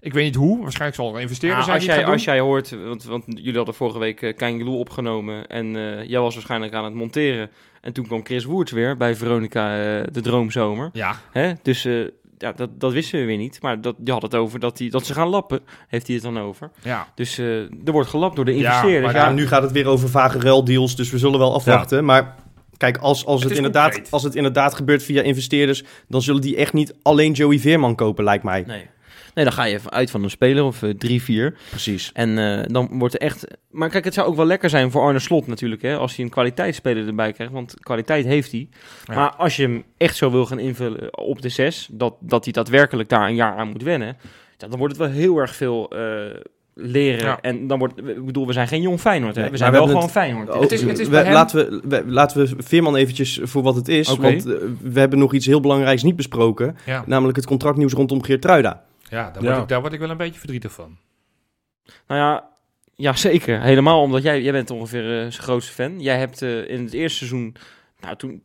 [0.00, 2.08] Ik weet niet hoe, waarschijnlijk zal er een investeerder Ja, zijn als, die het jij,
[2.08, 6.20] gaat als jij hoort, want, want jullie hadden vorige week uh, opgenomen en eh, jij
[6.20, 7.50] was waarschijnlijk aan het monteren.
[7.80, 10.90] En toen kwam Chris Woerts weer bij Veronica eh, de Droomzomer.
[10.92, 11.52] Ja, Hè?
[11.62, 12.04] Dus eh,
[12.38, 13.62] ja, dat, dat wisten we weer niet.
[13.62, 16.24] Maar dat, die had het over dat, die, dat ze gaan lappen, heeft hij het
[16.24, 16.70] dan over.
[16.82, 17.06] ja.
[17.14, 19.12] Dus eh, er wordt gelapt door de Ja, investeerders.
[19.12, 22.04] maar Ja, Ja, nu gaat het weer over vage ruildeals, dus we zullen wel afwachten.
[22.04, 22.34] Maar
[22.76, 24.10] kijk, als, als, Het inderdaad, concreet.
[24.12, 28.24] als het inderdaad gebeurt via investeerders, dan zullen die echt niet alleen Joey Veerman kopen,
[28.24, 28.64] lijkt mij.
[28.66, 28.86] Nee.
[29.36, 31.56] Nee, dan ga je even uit van een speler of eh, drie, vier.
[31.70, 32.10] Precies.
[32.12, 33.46] En eh, dan wordt er echt...
[33.70, 36.24] Maar kijk, het zou ook wel lekker zijn voor Arne Slot natuurlijk, hè, als hij
[36.24, 37.52] een kwaliteitsspeler erbij krijgt.
[37.52, 38.68] Want kwaliteit heeft hij.
[39.04, 39.14] Ja.
[39.14, 42.52] Maar als je hem echt zo wil gaan invullen op de zes, dat, dat hij
[42.52, 44.16] daadwerkelijk daar een jaar aan moet wennen,
[44.58, 46.00] ja, dan wordt het wel heel erg veel eh,
[46.74, 47.24] leren.
[47.26, 47.38] Ja.
[47.40, 47.98] En dan wordt...
[47.98, 49.40] Ik bedoel, we zijn geen jong Feyenoord, hè.
[49.42, 50.48] Nee, we zijn we wel gewoon Feyenoord.
[50.50, 53.62] Oh, Het is- het is we- hem- laten, we, we- laten we Veerman eventjes voor
[53.62, 54.08] wat het is.
[54.16, 56.76] Want eh, we hebben nog iets heel belangrijks niet besproken.
[56.86, 58.84] Ja, Namelijk het contractnieuws rondom Geertruida.
[59.10, 59.48] Ja, daar, Ja.
[59.50, 60.96] Word ik, daar word ik wel een beetje verdrietig van.
[62.06, 62.48] Nou ja,
[62.94, 63.60] ja, zeker.
[63.60, 66.00] Helemaal omdat jij, jij bent ongeveer eh, zijn grootste fan.
[66.00, 67.54] Jij hebt eh, in het eerste seizoen,
[68.00, 68.42] nou toen,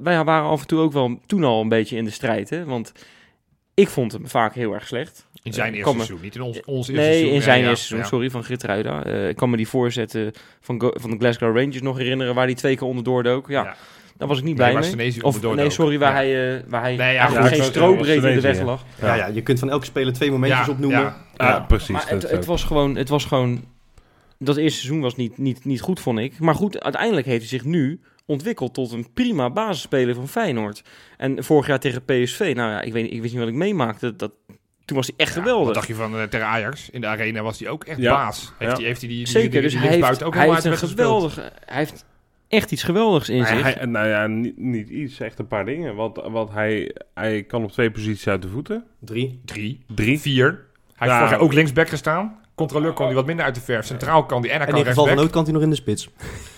[0.00, 2.64] wij waren af en toe ook wel toen al een beetje in de strijd, hè?
[2.64, 2.92] Want
[3.74, 5.26] ik vond hem vaak heel erg slecht.
[5.42, 7.34] In zijn Eh, eerste me- seizoen, niet in ons, ons eerste Nee, seizoen.
[7.34, 9.04] in zijn Ja, eerste ja, seizoen, sorry, van Gitruida.
[9.04, 12.44] Eh ik kan me die voorzetten van, Go- van de Glasgow Rangers nog herinneren, waar
[12.46, 13.48] hij twee keer onderdoor dook.
[13.48, 13.76] Ja, Ja.
[14.18, 15.22] Daar was ik niet Nee, blij waar mee.
[15.24, 16.16] Of nee, sorry, waar Ja.
[16.16, 18.84] hij, eh, waar hij Nee, eigenlijk geen strobreedte in de weg lag.
[19.00, 19.14] Ja.
[19.14, 21.00] Ja, je kunt van elke speler twee momentjes Ja, opnoemen.
[21.00, 21.16] ja.
[21.36, 21.88] Ja, precies.
[21.88, 23.64] Maar het, het was gewoon, het was gewoon,
[24.38, 26.38] dat eerste seizoen was niet, niet, niet goed, vond ik.
[26.38, 30.82] Maar goed, uiteindelijk heeft hij zich nu ontwikkeld tot een prima basisspeler van Feyenoord.
[31.16, 33.58] En vorig jaar tegen PSV, nou ja, ik, weet, niet- ik wist niet wat ik
[33.58, 34.16] meemaakte.
[34.16, 34.32] Dat,
[34.84, 35.64] toen was hij echt Ja, geweldig.
[35.66, 36.90] Wat dacht je van tegen Ajax?
[36.90, 38.12] In de arena was hij ook echt Ja.
[38.14, 38.52] baas.
[38.58, 38.76] Heeft, Ja.
[38.76, 41.34] hij, heeft hij die, die, Zeker, die, dus hij heeft, ook hij heeft een geweldig,
[41.64, 42.04] hij heeft
[42.48, 43.74] echt iets geweldigs in Maar zich.
[43.74, 45.94] hij, nou ja, niet, niet iets, echt een paar dingen.
[45.94, 48.84] Want, want hij, hij kan op twee posities uit de voeten.
[49.00, 49.40] Drie.
[49.44, 50.20] Drie, Drie.
[50.20, 50.44] vier.
[50.46, 50.56] Hij
[50.96, 51.16] heeft Ja.
[51.16, 52.36] vorig jaar ook linksback gestaan.
[52.54, 53.86] Controleur kan hij wat minder uit de verf.
[53.86, 55.70] Centraal kan hij en hij En kan in geval van nood kan hij nog in
[55.70, 56.08] de spits.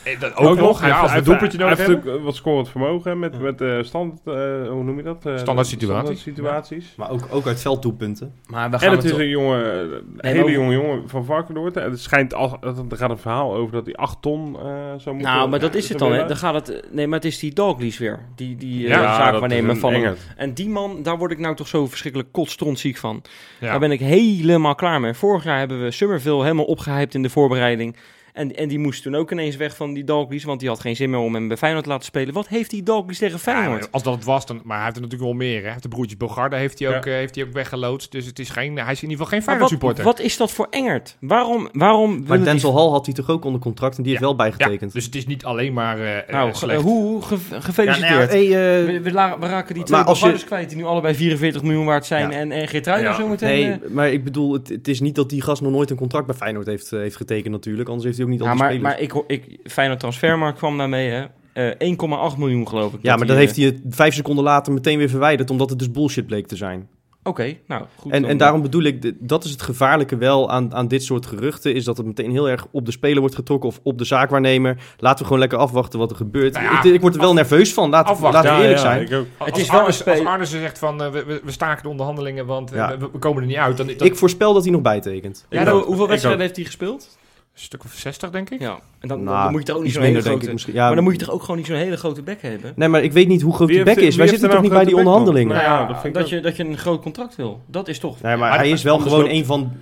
[0.02, 2.12] Eh, dat ook, nog, ja, als we een doelpuntje nodig hebben.
[2.14, 4.34] ook wat scorend vermogen met, met eh stand, eh,
[4.68, 5.26] hoe noem je dat?
[5.26, 6.20] Eh, Standaard situaties.
[6.20, 6.94] standaard situaties.
[6.96, 8.34] Maar ook, ook uit velddoelpunten.
[8.46, 11.76] maar we gaan En het het is een Nee, hele jonge jongen van Varkenoord.
[11.76, 14.62] En het schijnt, al, er gaat een verhaal over dat hij 8 ton eh
[14.96, 15.34] zou moeten...
[15.34, 16.26] Nou, maar dat is eh, het dan, hè.
[16.26, 16.88] Dan gaat het...
[16.92, 18.18] Nee, maar het is die Dalglish weer.
[18.34, 20.14] Die, die Ja, is een van hem.
[20.36, 23.22] En die man, daar word ik nou toch zo verschrikkelijk kotstrontziek van.
[23.60, 23.70] Ja.
[23.70, 25.14] Daar ben ik helemaal klaar mee.
[25.14, 27.96] Vorig jaar hebben we Summerville helemaal opgehyped in de voorbereiding.
[28.32, 30.96] En, en die moest toen ook ineens weg van die Dalglish, want die had geen
[30.96, 32.34] zin meer om hem bij Feyenoord te laten spelen.
[32.34, 33.92] Wat heeft die Dalglish tegen Feyenoord?
[33.92, 35.56] als dat het was, dan, maar hij heeft er natuurlijk wel meer.
[35.56, 35.60] Hè.
[35.62, 37.10] Hij heeft de broertjes Bogarde heeft hij ook, Ja.
[37.10, 38.12] eh, heeft hij ook weggeloodst.
[38.12, 40.04] Dus het is geen, hij is in ieder geval geen Feyenoord wat, supporter.
[40.04, 41.16] wat is dat voor Engert?
[41.20, 44.30] Waarom, waarom Maar Denzel Hall had hij toch ook onder contract en die heeft wel
[44.30, 44.92] Ja, bijgetekend.
[44.92, 46.28] dus het is niet alleen maar eh, eh.
[46.28, 46.82] Nou, slecht.
[46.82, 48.30] hoe ge- gefeliciteerd.
[48.32, 50.78] Ja, nou ja, hey, we, we, la- we raken die twee je- Bogardes kwijt die
[50.78, 52.36] nu allebei 44 miljoen waard zijn Ja.
[52.38, 53.14] en, en Geertruida Ja.
[53.16, 53.68] zo meteen...
[53.68, 56.26] nee, maar ik bedoel, het, het is niet dat die gast nog nooit een contract
[56.26, 57.88] bij Feyenoord heeft, heeft getekend natuurlijk.
[57.88, 58.82] Anders heeft hij ook niet Ja, maar, spelers.
[58.82, 61.24] maar ik, ik, Feyenoord Transfermarkt kwam daarmee, hè.
[61.52, 61.88] Eh
[62.32, 62.98] 1,8 miljoen geloof ik.
[63.02, 65.78] ja, maar dan hij, heeft hij het vijf seconden later meteen weer verwijderd, omdat het
[65.78, 66.88] dus bullshit bleek te zijn.
[67.22, 68.12] Oké, nou goed.
[68.12, 71.74] En, en daarom bedoel ik, dat is het gevaarlijke wel aan, aan dit soort geruchten,
[71.74, 74.76] is dat het meteen heel erg op de speler wordt getrokken of op de zaakwaarnemer.
[74.98, 76.52] Laten we gewoon lekker afwachten wat er gebeurt.
[76.52, 78.42] Nou ja, ik, ik word er wel nerveus van, laten, afwachten.
[78.42, 79.02] laten we eerlijk ja, zijn.
[79.02, 79.26] ik ook.
[79.38, 81.88] Als, Het is als wel speler- Als Arnissen zegt van eh, we, we, staken de
[81.88, 82.98] onderhandelingen, want eh, Ja.
[82.98, 83.76] we, we komen er niet uit.
[83.76, 85.46] Dan, dan, Ik voorspel dat hij nog bijtekent.
[85.48, 87.18] Ja, nou, hoeveel wedstrijden heeft hij gespeeld?
[87.60, 88.60] Een stuk of 60 denk ik.
[88.60, 90.46] Ja, en dan, Nou, dan moet je toch ook niet zo'n hele denk grote...
[90.46, 90.74] ik misschien.
[90.74, 92.72] Ja, maar dan moet je toch ook gewoon niet zo'n hele grote bek hebben?
[92.76, 94.16] Nee, maar ik weet niet hoe groot die bek is.
[94.16, 95.56] Wij zitten toch nou niet bij die onderhandelingen?
[95.56, 96.28] Nou ja, dat vind ik dat, ook.
[96.28, 97.60] je, dat je een groot contract wil.
[97.66, 98.20] Dat is toch...
[98.20, 99.72] Nee, maar hij is wel gewoon een van...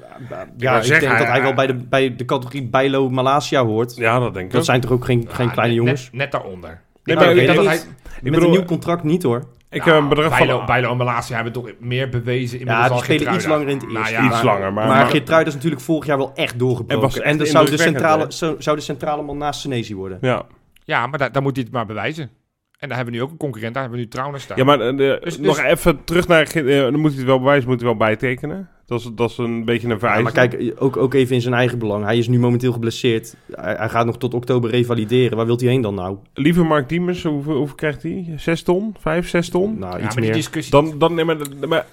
[0.56, 3.96] Ja, ik denk dat hij wel bij de, bij de categorie Bijlo Malasia hoort.
[3.96, 6.02] Ja, dat denk ik Dat zijn toch ook geen, geen kleine jongens?
[6.02, 6.80] Net, net daaronder.
[7.04, 7.80] Nee, ik maar ik dat hij...
[8.22, 9.44] Met bedoel, een nieuw contract niet hoor.
[9.70, 10.66] Ik heb een bedrag Bijlo, van...
[10.66, 12.58] Bijlo en Malasia hebben toch meer bewezen.
[12.58, 14.12] Ja, inmiddels die spelen iets langer in het Nou eerste.
[14.12, 14.86] ja, Iets langer, maar...
[14.86, 17.00] Maar, maar- is natuurlijk vorig jaar wel echt En doorgebroken.
[17.08, 20.18] was En, dat zou de, centrale, zo- zou de centrale man naast Senesi worden.
[20.20, 20.42] Ja.
[20.84, 22.30] Ja, maar daar, daar moet hij het maar bewijzen.
[22.78, 23.74] En daar hebben we nu ook een concurrent.
[23.74, 24.56] Daar hebben we nu Trouwens staan.
[24.56, 26.42] Ja, maar eh, de- Dus- nog dus- even terug naar...
[26.54, 28.68] eh, dan moet hij het wel bewijzen, moet hij wel bijtekenen.
[28.86, 30.22] Dat is, dat is een beetje een Ja, vereiste.
[30.22, 32.04] maar kijk, ook, ook even in zijn eigen belang.
[32.04, 33.36] Hij is nu momenteel geblesseerd.
[33.52, 35.36] Hij, hij gaat nog tot oktober revalideren.
[35.36, 36.16] Waar wilt hij heen dan nou?
[36.34, 38.32] Lieve Mark Diemers, hoeveel, hoeveel krijgt hij?
[38.36, 38.94] Zes ton?
[39.00, 39.78] Vijf, zes ton?
[39.78, 40.32] Nou, ja, iets maar die meer.
[40.32, 40.72] discussie...
[40.72, 41.36] Dan, dan, nee, maar,
[41.68, 41.86] maar,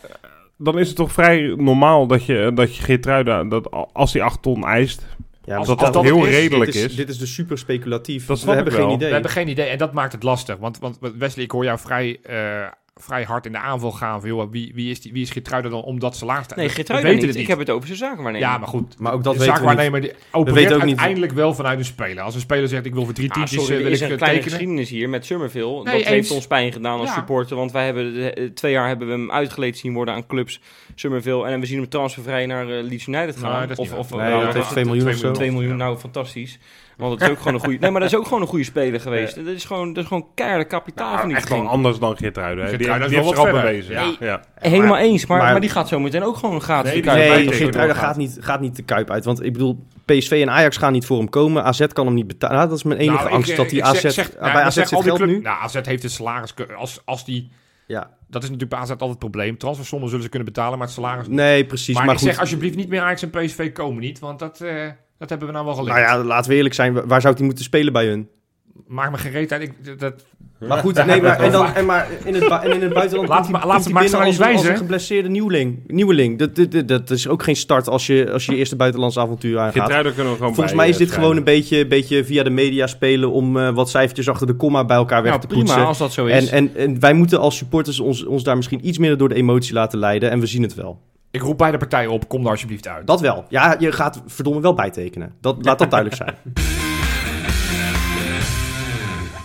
[0.58, 4.42] dan is het toch vrij normaal dat je, dat je Geertruida, dat als hij 8
[4.42, 5.06] ton eist,
[5.46, 6.90] Ja, als- dat als dat, dat heel is, redelijk dit is.
[6.90, 6.96] is.
[6.96, 8.26] Dit is dus super speculatief.
[8.26, 9.08] Dat we hebben geen idee.
[9.08, 10.58] We hebben geen idee en dat maakt het lastig.
[10.58, 12.68] Want, want Wesley, ik hoor jou vrij, eh,
[13.02, 14.20] vrij hard in de aanval gaan.
[14.22, 16.70] Van, joh, wie, wie is, die, wie is Geertruida dan om dat salaris te Nee,
[16.70, 17.36] Geertruida niet.
[17.36, 18.48] Ik heb het over zijn zakenwaarnemer.
[18.50, 19.00] Ja, maar goed.
[19.00, 19.66] Maar ook dat weten we niet.
[19.68, 22.24] zaakwaarnemer die opereert weten ook niet- uiteindelijk wel vanuit een speler.
[22.24, 24.06] Als een speler zegt, ik wil voor drie Ah, tientjes sorry, eh, wil is ik
[24.06, 24.58] een eh, kleine tekenen.
[24.60, 25.74] geschiedenis hier met Summerville.
[25.74, 26.06] Nee, dat eens.
[26.08, 27.16] heeft ons pijn gedaan als Ja.
[27.16, 27.56] supporter.
[27.56, 30.62] Want wij hebben eh, twee jaar hebben we hem uitgeleend zien worden aan clubs
[30.96, 31.46] Summerville.
[31.48, 33.52] En we zien hem transfervrij naar eh, Leeds United gaan.
[33.52, 34.10] Nou, dat is of of.
[34.12, 35.32] Nee, nou, dat heeft eh, 2 miljoen of zo.
[35.32, 36.60] 2 miljoen, nou fantastisch.
[36.98, 37.78] Want het is ook gewoon een goede.
[37.82, 39.36] Nee, maar dat is ook gewoon een goede speler geweest.
[39.36, 41.68] Dat is gewoon, dat is gewoon keiharde kapitaal Nou, van die echt ding.
[41.68, 42.62] anders dan Geertruida.
[42.62, 42.68] hè.
[42.70, 43.96] Die, die is heeft wel zich al wat bewezen.
[43.96, 44.16] verder.
[44.28, 44.42] Ja.
[44.56, 47.18] Helemaal eens, maar, maar- maar, die gaat zo meteen ook gewoon gratis Nee, de die-
[47.20, 47.96] Kuip nee, die doorgaat.
[47.98, 49.26] gaat niet, gaat niet de Kuip uit.
[49.26, 51.64] Want ik bedoel, PSV en Ajax gaan niet voor hem komen.
[51.64, 52.56] AZ kan hem niet betalen.
[52.56, 54.02] Nou, dat is mijn enige Nou, angst, dat die AZ...
[54.06, 55.42] zeg- bij dat AZ zit al die geld club- nu.
[55.42, 56.54] Nou, AZ heeft een salaris...
[56.78, 57.52] Als, als die...
[57.88, 58.00] Ja.
[58.28, 59.58] Dat is natuurlijk bij AZ altijd het probleem.
[59.58, 61.28] Transfersommen zullen ze kunnen betalen, maar het salaris...
[61.28, 61.96] Nee, precies.
[61.96, 62.30] maar Maar, ik goed.
[62.30, 64.20] zeg alsjeblieft niet meer Ajax en PSV komen niet.
[64.20, 65.96] Want dat, eh, dat hebben we nou wel geleerd.
[65.98, 66.94] Nou ja, laten we eerlijk zijn.
[66.94, 68.28] Wa- Waar zou hij moeten spelen bij hun?
[68.88, 69.52] Maak me uit.
[69.62, 70.14] Ik, dat,
[70.60, 73.40] Maar goed, nee, maar, en, dan, en maar in, het, en in het buitenland Laat
[73.40, 74.78] komt maar- hij, laat komt maar hij binnen eens als, wijzen, als een hè?
[74.78, 75.80] geblesseerde nieuweling.
[75.88, 76.40] nieuweling.
[76.40, 79.20] Dat, dat, dat, dat is ook geen start als je als je, je eerste buitenlandse
[79.20, 79.74] avontuur aangaat.
[79.74, 82.44] Geertruida kunnen we gewoon Volgens bij, mij is eh, dit gewoon een beetje, beetje via
[82.44, 85.48] de media spelen om eh, wat cijfertjes achter de komma bij elkaar weg Nou, te
[85.48, 85.86] prima, poetsen.
[85.86, 86.50] als dat zo En, is.
[86.50, 89.74] en, en wij moeten als supporters ons, ons daar misschien iets minder door de emotie
[89.74, 90.32] laten leiden.
[90.32, 91.02] En we zien het wel.
[91.36, 92.28] Ik roep beide partijen op.
[92.28, 93.08] Kom daar alsjeblieft uit.
[93.08, 93.46] Dat wel.
[93.50, 95.36] Ja, je gaat verdomme wel bijtekenen.
[95.42, 96.36] Dat, laat dat duidelijk zijn.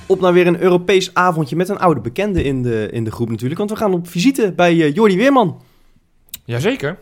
[0.06, 3.28] Op naar weer een Europees avondje met een oude bekende in de, in de groep
[3.28, 3.58] natuurlijk.
[3.58, 5.62] Want we gaan op visite bij eh, Jordi Weerman.
[6.44, 6.98] Jazeker.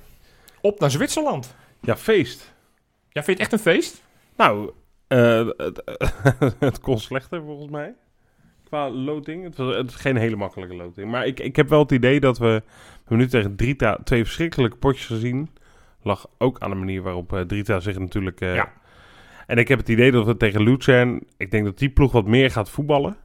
[0.60, 1.54] Op naar Zwitserland.
[1.80, 2.52] Ja, feest.
[3.08, 4.02] Ja, vind je het echt een feest?
[4.36, 4.70] Nou,
[5.06, 5.82] eh, het,
[6.58, 7.94] het kon slechter volgens mij.
[8.64, 9.44] Qua loting.
[9.44, 11.10] Het, was, het is geen hele makkelijke loting.
[11.10, 12.62] Maar ik, ik heb wel het idee dat we...
[13.08, 15.50] We hebben nu tegen Drita twee verschrikkelijke potjes gezien.
[16.02, 18.40] Lag ook aan de manier waarop eh, Drita zich natuurlijk...
[18.40, 18.72] eh, Ja.
[19.46, 21.22] En ik heb het idee dat we tegen Luzern...
[21.36, 23.16] Ik denk dat die ploeg wat meer gaat voetballen.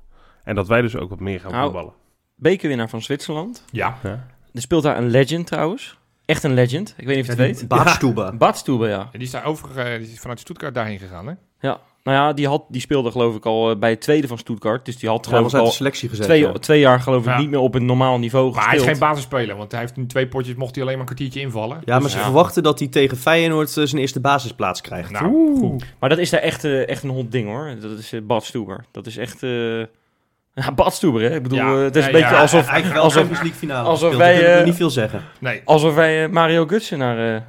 [0.44, 1.94] En dat wij dus ook wat meer gaan Nou, voetballen.
[2.36, 3.66] Bekerwinnaar van Zwitserland.
[3.72, 3.98] Ja.
[4.04, 4.28] Ja.
[4.54, 5.98] Er speelt daar een legend trouwens.
[6.26, 6.94] Echt een legend.
[6.98, 7.68] Ik weet niet of je het weet.
[7.68, 8.32] Baatstoeba.
[8.34, 9.00] Badstuber, ja.
[9.02, 11.34] En die is daar over, die is vanuit Stuttgart daarheen gegaan, hè?
[11.60, 11.80] ja.
[12.04, 14.86] Nou ja, die, had, die speelde geloof ik al eh, bij het tweede van Stuttgart.
[14.86, 16.26] Dus die had geloof ik al selectie gezet.
[16.26, 16.52] twee, ja.
[16.52, 17.38] twee jaar geloof ik Ja.
[17.40, 18.98] niet meer op een normaal niveau Maar hij is gespeeld.
[18.98, 21.78] geen basisspeler, want hij heeft nu twee potjes, mocht hij alleen maar een kwartiertje invallen.
[21.86, 22.24] Ja, maar Dus, ze ja.
[22.24, 25.12] verwachten dat hij tegen Feyenoord eh, zijn eerste basisplaats krijgt.
[25.12, 25.86] Nou, goed.
[26.00, 27.76] Maar dat is daar echt, eh, echt een hot ding hoor.
[27.82, 28.86] Dat is uh, Bad Stuber.
[28.92, 29.44] Dat is echt...
[29.44, 29.80] eh
[30.64, 31.36] ja, Bad Stuber hè.
[31.36, 31.76] Ik bedoel, Ja.
[31.76, 34.38] het is Ja, een beetje ja, alsof, Eigenlijk wel alsof, Champions League finale alsof gespeeld.
[34.42, 35.22] wij, eh, niet veel zeggen.
[35.40, 35.62] Nee.
[35.66, 37.42] alsof wij Mario Gutsen naar eh,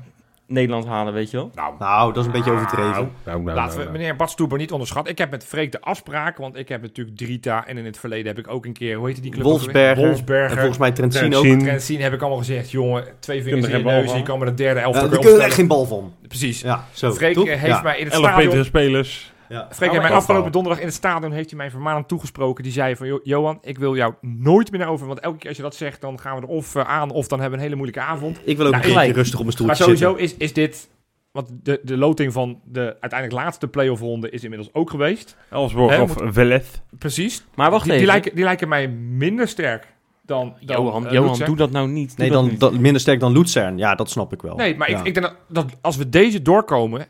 [0.47, 1.51] Nederland halen, weet je wel.
[1.55, 2.93] Nou, Nou, dat is een beetje overdreven.
[2.93, 5.13] Nou, nou, nou, Laten we meneer Badstoeber niet onderschatten.
[5.13, 8.27] Ik heb met Freek de afspraak, want ik heb natuurlijk Drita en in het verleden
[8.27, 9.45] heb ik ook een keer, hoe heet die club?
[9.45, 10.51] Wolfsberger.
[10.51, 11.45] En volgens mij Trentin ook.
[11.45, 12.01] Trentin.
[12.01, 14.49] Heb ik allemaal gezegd, jongen, twee vingers in er je geen neus, je kan met
[14.49, 16.15] een derde elftal Ja, daar kunnen we echt geen bal van.
[16.29, 16.61] Precies.
[16.61, 17.13] Ja, zo.
[17.13, 17.47] Freek toch?
[17.47, 17.83] heeft Ja.
[17.83, 18.45] mij in het Elf stadion...
[18.45, 19.33] betere spelers.
[19.55, 19.69] Ja.
[19.79, 22.63] Mij lekker afgelopen donderdag in het stadion heeft hij mij vermanend toegesproken.
[22.65, 25.07] Die zei van, "Jo- Johan, ik wil jou nooit meer naar over.
[25.07, 27.29] Want elke keer als je dat zegt, dan gaan we er of eh, aan of
[27.29, 28.41] dan hebben we een hele moeilijke avond.
[28.45, 29.15] Ik wil ook Nou, een keertje gelijk.
[29.17, 30.39] rustig op mijn Maar stoeltje sowieso zitten.
[30.41, 30.93] is, is dit...
[31.33, 35.37] Want de, de loting van de uiteindelijk laatste play-off ronde is inmiddels ook geweest.
[35.51, 36.83] Elsborg Hè, of Veleth.
[36.99, 37.45] Precies.
[37.55, 38.05] Maar wacht Die, even.
[38.05, 39.87] die, lijken, die lijken mij minder sterk
[40.27, 42.09] dan, dan Johan, eh, Johan doe dat nou niet.
[42.09, 43.79] Doe Nee, dat dan, minder sterk dan Luzern.
[43.79, 44.57] Ja, dat snap ik wel.
[44.57, 44.99] Nee, maar Ja.
[44.99, 47.07] ik, ik denk dat, dat als we deze doorkomen,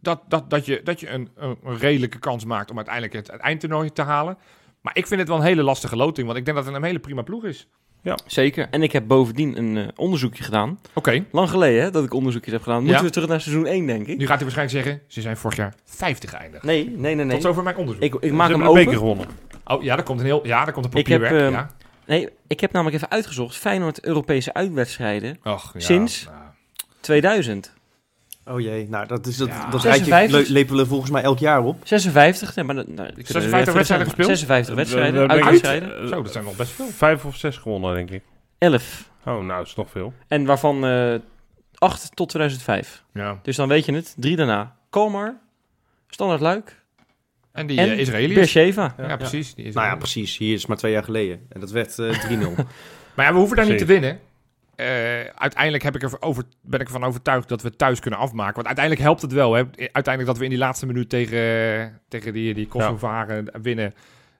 [0.00, 3.40] dat, dat, dat je, dat je een, een, redelijke kans maakt om uiteindelijk het, het
[3.40, 4.38] eindtoernooi te halen.
[4.80, 6.82] Maar ik vind het wel een hele lastige loting, want ik denk dat het een
[6.82, 7.68] hele prima ploeg is.
[8.26, 8.68] Zeker.
[8.70, 10.78] En ik heb bovendien een eh, onderzoekje gedaan.
[10.94, 12.78] Oké, Lang geleden hè, dat ik onderzoekjes heb gedaan.
[12.80, 13.04] Moeten Ja.
[13.04, 14.18] we terug naar seizoen 1, denk ik?
[14.18, 16.62] nu gaat hij waarschijnlijk zeggen, ze zijn vorig jaar 50 geëindigd.
[16.64, 17.24] Nee, nee, nee.
[17.24, 17.34] nee.
[17.34, 18.02] Tot zover mijn onderzoek.
[18.02, 18.98] Ik, ik maak hem de beker open.
[18.98, 19.26] gewonnen.
[19.64, 21.52] oh ja, daar komt een heel, ja, daar komt een Ik heb, papierwerk.
[21.52, 21.70] ehm, ja.
[22.06, 23.56] Nee, ik heb namelijk even uitgezocht.
[23.56, 26.36] Feyenoord Europese uitwedstrijden Och, ja, sinds- nou.
[27.00, 27.72] 2000.
[28.48, 29.70] Oh jee, nou dat is dat, Ja.
[29.70, 30.48] dat rijtje 56.
[30.48, 31.80] le- lepelen we volgens mij elk jaar op.
[31.84, 32.54] 56.
[32.56, 34.28] Nee, maar, dat- nou, ik 56 wedstrijden gespeeld?
[34.28, 36.00] 56 wedstrijden, uitwedstrijden.
[36.00, 36.86] eh, Zo, dat zijn nog best veel.
[36.86, 38.22] Vijf of zes gewonnen, denk ik.
[38.58, 39.10] 11.
[39.24, 40.12] Oh, nou, dat is nog veel.
[40.28, 41.14] En waarvan eh
[41.74, 43.04] 8 tot 2005.
[43.12, 43.38] Ja.
[43.42, 44.14] Dus dan weet je het.
[44.16, 44.76] Drie daarna.
[44.90, 45.34] Kalmar,
[46.08, 46.76] Standard Luik
[47.52, 48.34] En die en eh, Israëliërs.
[48.34, 48.94] Beersheva.
[48.98, 49.54] Ja, precies.
[49.54, 50.36] Die Nou ja, precies.
[50.38, 51.40] Hier is het maar twee jaar geleden.
[51.48, 52.54] En dat werd eh 3-0.
[53.14, 54.18] Maar ja, we hoeven daar niet te winnen.
[54.78, 58.54] Eh, uiteindelijk heb ik er over, ben ik ervan overtuigd dat we thuis kunnen afmaken.
[58.54, 59.52] Want uiteindelijk helpt het wel.
[59.54, 59.62] Hè?
[59.76, 63.94] Uiteindelijk dat we in die laatste minuut tegen, tegen die, die Kosovaren winnen.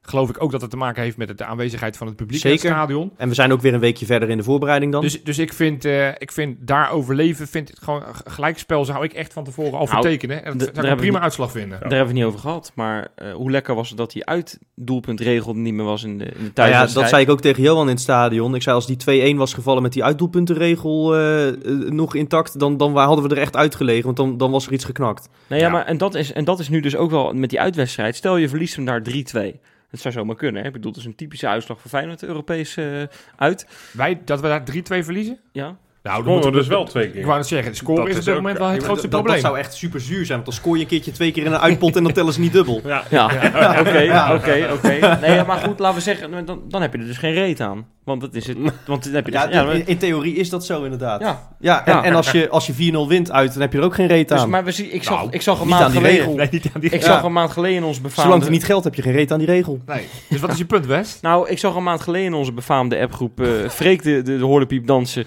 [0.09, 2.51] Geloof ik ook dat het te maken heeft met de aanwezigheid van het publiek in
[2.51, 2.77] het Zeker.
[2.77, 3.11] stadion.
[3.17, 5.01] en we zijn ook weer een weekje verder in de voorbereiding dan.
[5.01, 9.13] Dus, dus ik, vind, eh, ik vind daar overleven, vind het gewoon gelijkspel zou ik
[9.13, 10.45] echt van tevoren al Nou, vertekenen.
[10.45, 11.71] En dat zou ik daar een ik prima uitslag vinden.
[11.71, 12.73] Daar hebben we het niet over gehad.
[12.75, 16.45] Maar eh, hoe lekker was het dat die uitdoelpuntregel niet meer was in de, in
[16.45, 18.55] de Nou ja, dat zei ik ook tegen Johan in het stadion.
[18.55, 21.53] Ik zei als die 2-1 was gevallen met die uitdoelpuntenregel eh,
[21.91, 24.05] nog intact, dan, dan hadden we er echt uitgelegen.
[24.05, 25.29] Want dan, dan was er iets geknakt.
[25.47, 25.73] Nee, ja, Ja.
[25.73, 28.17] maar en dat, is, en dat is nu dus ook wel met die uitwedstrijd.
[28.17, 29.61] Stel je verliest hem daar 3-2.
[29.91, 30.61] Dat zou zomaar kunnen.
[30.63, 30.67] Hè?
[30.67, 33.03] Ik bedoel, het is een typische uitslag voor Feyenoord Europees eh,
[33.37, 33.67] uit.
[33.93, 35.39] Wij, dat we daar 3-2 verliezen?
[35.53, 35.79] Ja.
[36.09, 37.25] Nou, we dus wel twee Ik keer.
[37.25, 39.33] wou net zeggen, de score Dat is op is dit moment wel het grootste probleem.
[39.35, 41.53] dat zou echt super zuur zijn, want dan scoor je een keertje twee keer in
[41.53, 42.81] een uitpot en dan tellen ze niet dubbel.
[42.87, 43.03] Ja.
[43.11, 43.25] Ja,
[43.81, 45.19] oké, oké, oké.
[45.21, 47.87] Nee, maar goed, laten we zeggen, dan, dan heb je er dus geen reet aan.
[48.05, 48.57] Want dat is het.
[48.87, 51.21] Want dan heb je dus, Ja, ja, maar- in, in theorie is dat zo inderdaad.
[51.21, 51.47] ja.
[51.61, 52.03] Ja, en, Ja.
[52.05, 54.33] en als je, als je 4-0 wint uit, dan heb je er ook geen reet
[54.33, 54.39] aan.
[54.39, 56.11] Dus, maar we zien, ik, zag, Nou, ik zag een maand geleden.
[56.19, 56.35] regel.
[56.35, 57.07] Nee, niet aan die Ik Ja.
[57.07, 58.23] zag een maand geleden in onze befaamde.
[58.31, 59.81] Zolang er niet geldt, heb je geen reet aan die regel.
[59.87, 60.07] Nee.
[60.29, 61.23] Dus wat is je punt, West?
[61.23, 65.25] Nou, ik zag een maand geleden in onze befaamde appgroep eh Freek de, de, dansen.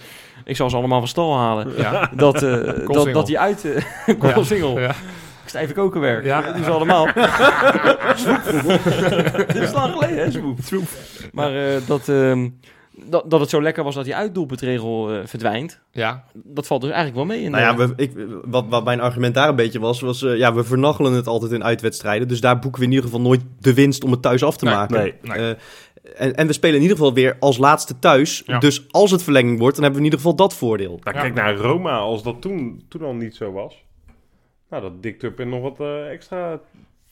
[0.51, 1.73] Ik zal ze allemaal van stal halen.
[1.77, 2.09] Ja.
[2.15, 3.65] Dat, eh, dat, dat die uit...
[3.65, 4.79] eh Koolsingel.
[4.79, 4.91] Ja.
[5.45, 6.25] Stijve kokenwerk.
[6.25, 6.39] Ja.
[6.45, 6.51] Ja.
[6.51, 7.05] Die is allemaal.
[9.53, 10.79] Dit is lang geleden, hè.
[11.31, 12.49] Maar eh, dat, ehm,
[12.91, 15.79] dat, dat het zo lekker was dat die uitdoelpuntregel verdwijnt.
[15.91, 16.23] Ja.
[16.33, 17.45] Dat valt dus eigenlijk wel mee.
[17.45, 18.11] In Nou ja, we, ik,
[18.45, 21.63] wat, wat mijn argument daar een beetje was, was ja, we vernachelen het altijd in
[21.63, 22.27] uitwedstrijden.
[22.27, 24.65] Dus daar boeken we in ieder geval nooit de winst om het thuis af te
[24.65, 24.97] Nee, maken.
[24.97, 25.55] nee, nee.
[26.15, 28.43] En, en we spelen in ieder geval weer als laatste thuis.
[28.45, 28.59] Ja.
[28.59, 30.99] Dus als het verlenging wordt, dan hebben we in ieder geval dat voordeel.
[31.03, 31.21] Nou, Ja.
[31.21, 33.83] kijk naar Roma, als dat toen, toen al niet zo was.
[34.69, 36.59] Nou, dat Dick Turpin nog wat eh, extra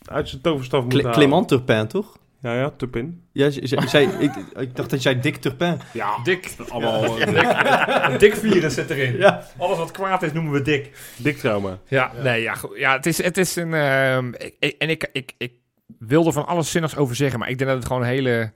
[0.06, 1.18] uit zijn toverstaf moet Cle- halen.
[1.18, 2.18] Clément Turpin, toch?
[2.41, 3.24] Ja, ja, Turpin.
[3.32, 3.50] Ja,
[3.88, 5.78] zei, ik, ik dacht dat je zei Dick Turpin.
[5.93, 6.56] Ja, Dik.
[6.70, 8.12] allemaal eh, Dik.
[8.12, 9.18] Een dik virus zit erin.
[9.18, 9.45] Ja.
[9.58, 10.91] Alles wat kwaad is noemen we dik.
[11.18, 11.80] dik trauma.
[11.88, 12.78] Ja, nee, ja, goed.
[12.78, 13.74] ja het, is, het is een...
[13.74, 15.52] ehm, ik, ik- en ik, ik, ik
[16.00, 18.52] wil er van alles zinnigs over zeggen, maar ik denk dat het gewoon een hele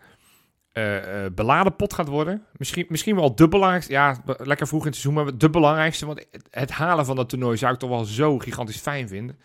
[0.73, 2.43] eh, eh, beladen pot gaat worden.
[2.57, 3.91] Misschien, misschien wel de belangrijkste.
[3.91, 6.05] Ja, lekker vroeg in het seizoen, maar de belangrijkste.
[6.05, 9.37] Want het, het halen van dat toernooi zou ik toch wel zo gigantisch fijn vinden.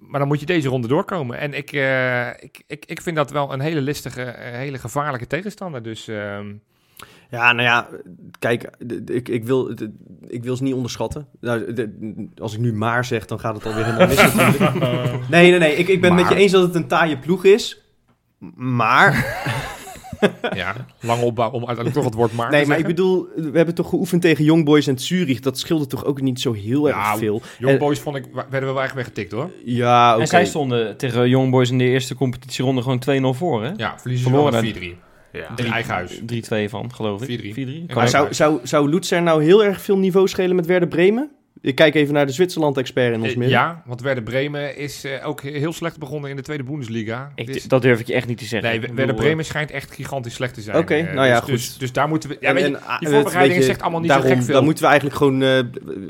[0.00, 1.38] Maar dan moet je deze ronde doorkomen.
[1.38, 5.82] En ik, eh, ik, ik, ik vind dat wel een hele listige, hele gevaarlijke tegenstander.
[5.82, 6.52] Dus ehm,
[7.30, 7.88] Ja, nou ja,
[8.38, 8.70] kijk,
[9.06, 9.74] ik, ik, wil,
[10.26, 11.26] ik wil ze niet onderschatten.
[11.40, 11.88] Nou,
[12.36, 15.28] als ik nu maar zeg, dan gaat het alweer helemaal mis natuurlijk.
[15.28, 17.82] Nee, nee, nee, ik, ik ben met je eens dat het een taaie ploeg is.
[18.56, 19.12] Maar,
[20.54, 23.50] ja, lang opbouw om uiteindelijk toch het woord maar nee, te maar ik bedoel, we
[23.52, 25.40] hebben toch geoefend tegen Young Boys en Zurich.
[25.40, 27.42] Dat scheelde toch ook niet zo heel erg Nou, veel.
[27.58, 29.50] Young Boys vond ik, werden we wel echt weggetikt hoor.
[29.64, 30.20] Ja, oké.
[30.20, 33.70] En zij stonden tegen Young Boys in de eerste competitieronde gewoon 2-0 voor, hè?
[33.76, 34.80] Ja, verliezen ze Verloren wel dan.
[34.80, 35.08] met 4-3.
[35.32, 35.56] Ja.
[35.56, 36.20] In eigen huis.
[36.66, 37.40] 3-2 van, geloof ik.
[37.40, 37.54] 4-3.
[37.54, 37.86] 4-3.
[37.86, 41.30] Ja, Maar zou, zou, zou Lutzer nou heel erg veel niveau schelen met Werder Bremen?
[41.62, 43.58] Ik kijk even naar de Zwitserland-expert in ons Eh, midden.
[43.58, 47.32] ja, want Werder Bremen is eh, ook heel slecht begonnen in de tweede Bundesliga.
[47.34, 48.70] Ik, Dus- dat durf ik je echt niet te zeggen.
[48.70, 50.76] nee, Werder eh, Bremen schijnt echt gigantisch slecht te zijn.
[50.76, 51.48] Oké, Eh, nou ja, dus, goed.
[51.52, 52.36] Dus, dus daar moeten we...
[52.40, 54.44] Ja, En- weet je, ah, die het- voorbereiding je, zegt allemaal niet daarom, zo gek
[54.44, 54.54] veel.
[54.54, 55.58] Dan moeten we eigenlijk gewoon, eh,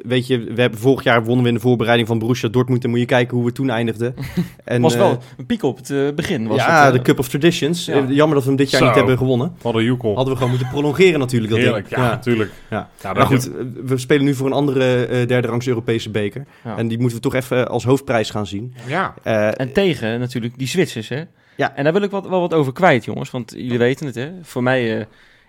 [0.03, 2.85] weet je, we hebben vorig jaar wonnen we in de voorbereiding van Borussia Dortmund.
[2.85, 4.15] En moet je kijken hoe we toen eindigden.
[4.65, 6.47] En, was eh, wel een piek op het eh, begin.
[6.47, 7.85] Was ja, het, de eh, Cup of Traditions.
[7.85, 7.93] Ja.
[7.95, 8.87] Eh, Jammer dat we hem dit jaar Zo.
[8.87, 9.53] niet hebben gewonnen.
[9.63, 10.15] Wat een joekel.
[10.15, 11.51] Hadden we gewoon moeten prolongeren natuurlijk.
[11.53, 12.51] Dat Heerlijk, ja, natuurlijk.
[12.71, 12.89] Ja.
[13.03, 16.47] Ja, Maar goed, eh, we spelen nu voor een andere eh derde rangs Europese beker.
[16.65, 16.77] Ja.
[16.77, 18.75] En die moeten we toch even als hoofdprijs gaan zien.
[18.87, 21.23] Ja, Eh, En tegen natuurlijk die Zwitsers, hè?
[21.57, 21.77] Ja.
[21.77, 23.31] En daar wil ik wat, wel wat over kwijt, jongens.
[23.31, 24.31] Want jullie weten het, hè?
[24.43, 25.05] Voor mij eh,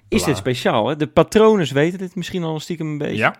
[0.07, 0.25] is Bla.
[0.25, 0.95] dit speciaal, hè?
[0.95, 3.15] De patronen weten dit misschien al stiekem een beetje.
[3.15, 3.35] ja.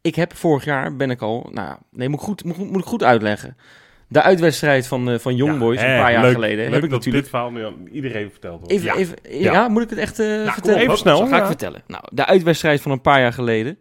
[0.00, 1.48] Ik heb vorig jaar, ben ik al...
[1.52, 3.56] Nou, ja, nee, moet ik goed, moet, moet ik goed uitleggen.
[4.08, 6.74] De uitwedstrijd van, eh, van Young Ja, Boys, een hè, paar jaar leuk- geleden, leuk
[6.74, 7.22] heb ik dat natuurlijk...
[7.24, 8.72] dit verhaal nu aan iedereen verteld wordt.
[8.72, 8.94] Even, Ja.
[8.96, 9.52] even, ja.
[9.52, 9.68] Ja.
[9.68, 10.76] moet ik het echt eh, kom vertellen?
[10.76, 11.82] op, even snel, ga ik vertellen.
[11.86, 13.78] Nou, de uitwedstrijd van een paar jaar geleden.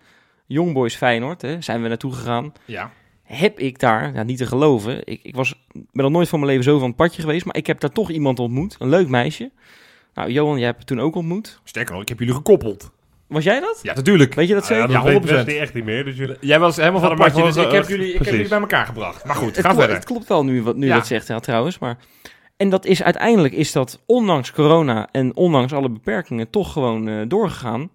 [0.52, 2.54] Young Boys Feyenoord, hè, zijn we naartoe gegaan.
[2.66, 2.92] ja.
[3.24, 6.52] heb ik daar, ja, niet te geloven, ik, ik was, ben nog nooit van mijn
[6.52, 9.08] leven zo van het padje geweest, maar ik heb daar toch iemand ontmoet, een leuk
[9.08, 9.52] meisje.
[10.14, 11.60] Nou, Johan, jij hebt het toen ook ontmoet.
[11.64, 12.92] Sterker nog, ik heb jullie gekoppeld.
[13.28, 13.80] Was jij dat?
[13.82, 14.34] Ja, natuurlijk.
[14.34, 14.94] Weet je dat Ah, ja, zeker?
[14.94, 15.34] dat Ja, weet 100%.
[15.34, 16.06] Wesley echt niet meer.
[16.06, 16.36] Dus jullie...
[16.40, 19.26] Jij was helemaal van het dus ik heb, jullie, ik heb jullie bij elkaar gebracht.
[19.26, 19.96] Maar goed, het, ga klopt, verder.
[19.96, 20.96] het klopt wel nu wat nu Ja.
[20.96, 21.98] dat zegt, ja, trouwens, maar...
[22.58, 27.22] En dat is uiteindelijk, is dat ondanks corona en ondanks alle beperkingen toch gewoon eh,
[27.28, 27.90] doorgegaan.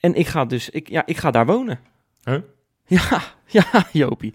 [0.00, 1.78] En ik ga dus, ik, ja, ik ga daar wonen.
[2.24, 2.38] Huh?
[3.00, 4.34] Ja, ja, Jopie.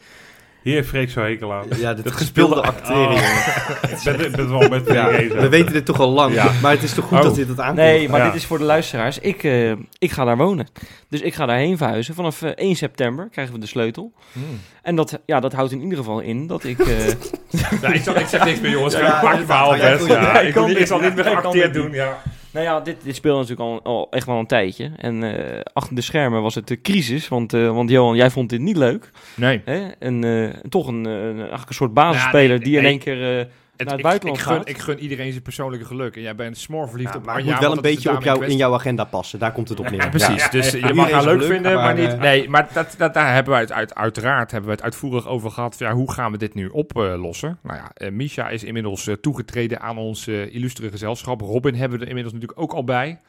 [0.61, 1.65] Hier heeft Freek zo hekel aan.
[1.75, 2.97] ja, dit Het gespeelde acteren.
[3.07, 3.13] Oh.
[3.13, 3.91] jongen.
[3.97, 6.33] Ik ben, ik ben het wel met Ja, we weten dit toch al lang.
[6.33, 6.51] Ja.
[6.61, 7.23] Maar het is toch goed Oh.
[7.23, 7.77] dat dit het aankomt.
[7.77, 8.25] Nee, maar Ja.
[8.25, 9.19] dit is voor de luisteraars.
[9.19, 10.67] Ik, eh, ik ga daar wonen.
[11.09, 12.15] Dus ik ga daarheen verhuizen.
[12.15, 14.13] Vanaf eh, 1 september krijgen we de sleutel.
[14.31, 14.59] Hmm.
[14.81, 16.79] En dat, ja, dat houdt in ieder geval in dat ik...
[16.79, 17.07] eh,
[17.81, 18.93] Ja, ik, zal, ik zeg niks meer, jongens.
[18.93, 20.05] Ja, Ja, ja, Maak je verhaal ja, best.
[20.47, 21.91] ik, ik ik zal niet meer ik geacteerd doen.
[21.91, 22.21] Ja.
[22.55, 24.91] Nou ja, dit, dit speelde natuurlijk al, al echt wel een tijdje.
[24.97, 27.27] En eh, achter de schermen was het de crisis.
[27.27, 29.09] Want, eh, want Johan, jij vond dit niet leuk.
[29.35, 29.61] Nee.
[29.65, 29.87] Hè?
[29.99, 32.91] En eh, toch een, een, eigenlijk een soort basisspeler Ja, nee, die in nee.
[32.91, 33.47] één keer
[33.77, 34.69] Het- naar het ik, buitenland ik, gun, gaat.
[34.69, 36.15] ik gun iedereen zijn persoonlijke geluk.
[36.15, 38.45] En jij bent smoor verliefd Ja, op maar het moet wel een beetje op jou,
[38.45, 39.39] in jouw agenda passen.
[39.39, 40.01] Daar komt het op neer.
[40.01, 40.43] Ja, precies.
[40.43, 40.49] Ja.
[40.49, 42.11] Dus je Iedereen mag haar leuk geluk, vinden, maar, maar, niet...
[42.13, 45.27] eh, Nee, maar dat, dat, daar hebben we het uit, uiteraard hebben we het uitvoerig
[45.27, 45.75] over gehad.
[45.79, 47.57] Ja, hoe gaan we dit nu oplossen?
[47.63, 51.41] nou ja, eh, Misha is inmiddels eh, toegetreden aan ons eh, illustere gezelschap.
[51.41, 53.19] Robin hebben we er inmiddels natuurlijk ook al bij.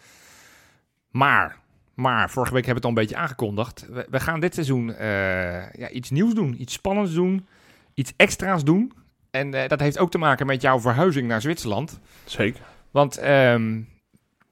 [1.10, 1.56] Maar,
[1.94, 3.86] maar vorige week hebben we het al een beetje aangekondigd.
[3.90, 7.46] We, we gaan dit seizoen eh, ja, iets nieuws doen, iets spannends doen,
[7.94, 8.92] iets extra's doen.
[9.36, 12.00] En eh, dat heeft ook te maken met jouw verhuizing naar Zwitserland.
[12.24, 12.62] Zeker.
[12.90, 13.80] Want ehm,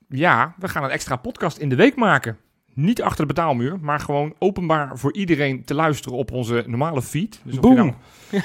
[0.09, 2.39] ja, we gaan een extra podcast in de week maken.
[2.74, 7.41] Niet achter de betaalmuur, maar gewoon openbaar voor iedereen te luisteren op onze normale feed.
[7.45, 7.74] Dus Boom.
[7.74, 7.93] nou-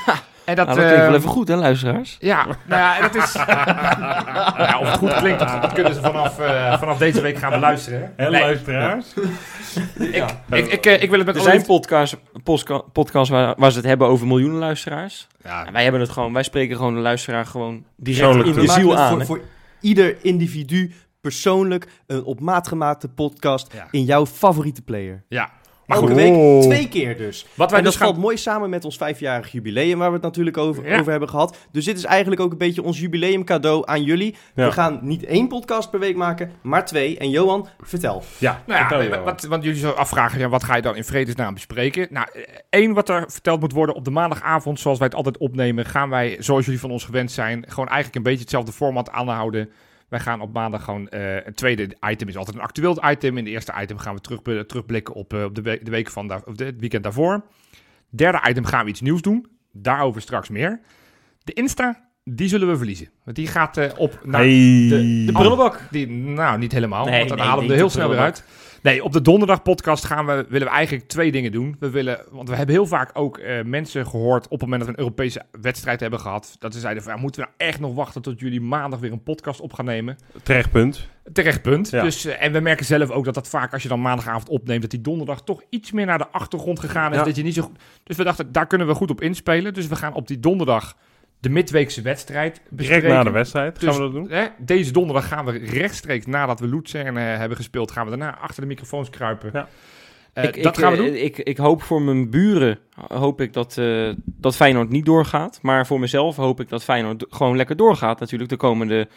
[0.49, 2.17] En dat, Nou, dat klinkt wel ehm, even goed, hè, luisteraars?
[2.19, 3.33] Ja, nou ja, en dat is.
[3.33, 3.47] nou
[4.69, 7.49] ja, of het goed klinkt, dat, dat kunnen ze vanaf, eh, vanaf deze week gaan
[7.51, 8.13] beluisteren.
[8.17, 9.05] En Nee, luisteraars.
[9.99, 12.15] ik, ik, ik, eh, ik wil het met Er zijn podcasts,
[12.93, 15.27] podcasts waar, waar ze het hebben over miljoenen luisteraars.
[15.43, 18.65] Ja, En wij hebben het gewoon, wij spreken gewoon de luisteraar gewoon direct Persoonlijk in
[18.65, 19.09] de ziel aan.
[19.09, 19.25] voor, hè.
[19.25, 19.41] voor
[19.81, 23.87] ieder individu persoonlijk een op maat gemaakte podcast Ja.
[23.91, 25.23] in jouw favoriete player.
[25.29, 25.49] ja.
[25.89, 26.61] Maar Elke goed, week Oh.
[26.61, 27.45] twee keer dus.
[27.55, 28.11] wat wij en dat dus gaan...
[28.11, 30.99] valt mooi samen met ons vijfjarig jubileum waar we het natuurlijk over, Ja.
[30.99, 31.57] over hebben gehad.
[31.71, 34.35] Dus dit is eigenlijk ook een beetje ons jubileum cadeau aan jullie.
[34.55, 34.65] Ja.
[34.65, 37.17] We gaan niet één podcast per week maken, maar twee.
[37.17, 38.23] En Johan, vertel.
[38.37, 41.03] Ja, Nou vertel ja, wat, want jullie zo afvragen, ja, wat ga je dan in
[41.03, 42.07] vredesnaam bespreken?
[42.09, 42.27] Nou,
[42.69, 46.09] één wat er verteld moet worden op de maandagavond, zoals wij het altijd opnemen, gaan
[46.09, 49.69] wij, zoals jullie van ons gewend zijn, gewoon eigenlijk een beetje hetzelfde format aanhouden.
[50.09, 53.37] Wij gaan op maandag gewoon, eh een tweede item is altijd een actueel item.
[53.37, 56.09] In de eerste item gaan we terug, terugblikken op, eh, op de, week, de week
[56.09, 57.45] van daar, of de, het weekend daarvoor.
[58.09, 59.47] Derde item gaan we iets nieuws doen.
[59.71, 60.79] Daarover straks meer.
[61.43, 63.09] De Insta die zullen we verliezen.
[63.23, 64.87] Want die gaat eh, op naar Hey.
[64.89, 65.81] de, de prullenbak.
[65.91, 67.05] Die, nou, niet helemaal.
[67.05, 68.43] Nee, want dan nee, halen we er heel snel weer uit.
[68.81, 71.75] Nee, op de donderdag podcast gaan we, willen we eigenlijk twee dingen doen.
[71.79, 74.89] We willen, want we hebben heel vaak ook eh, mensen gehoord op het moment dat
[74.89, 76.55] we een Europese wedstrijd hebben gehad.
[76.59, 79.11] Dat ze zeiden van, ja, moeten we nou echt nog wachten tot jullie maandag weer
[79.11, 80.17] een podcast op gaan nemen?
[80.43, 81.07] Terecht punt.
[81.33, 81.89] Terecht punt.
[81.89, 82.03] Ja.
[82.03, 84.81] Dus, eh, en we merken zelf ook dat dat vaak, als je dan maandagavond opneemt,
[84.81, 87.17] dat die donderdag toch iets meer naar de achtergrond gegaan is.
[87.17, 87.23] Ja.
[87.23, 89.73] Dat je niet zo, goed- dus we dachten, daar kunnen we goed op inspelen.
[89.73, 90.95] Dus we gaan op die donderdag
[91.39, 93.09] de midweekse wedstrijd Direct bespreken.
[93.09, 94.29] na de wedstrijd gaan Dus, we dat doen.
[94.29, 98.37] hè, deze donderdag gaan we rechtstreeks nadat we Luzern eh, hebben gespeeld, gaan we daarna
[98.37, 99.49] achter de microfoons kruipen.
[99.53, 99.67] Ja.
[100.33, 101.15] Eh, ik, dat ik, gaan we eh, doen.
[101.15, 105.59] Ik, ik hoop voor mijn buren hoop ik dat, eh, dat Feyenoord niet doorgaat.
[105.61, 109.07] Maar voor mezelf hoop ik dat Feyenoord gewoon lekker doorgaat natuurlijk de komende...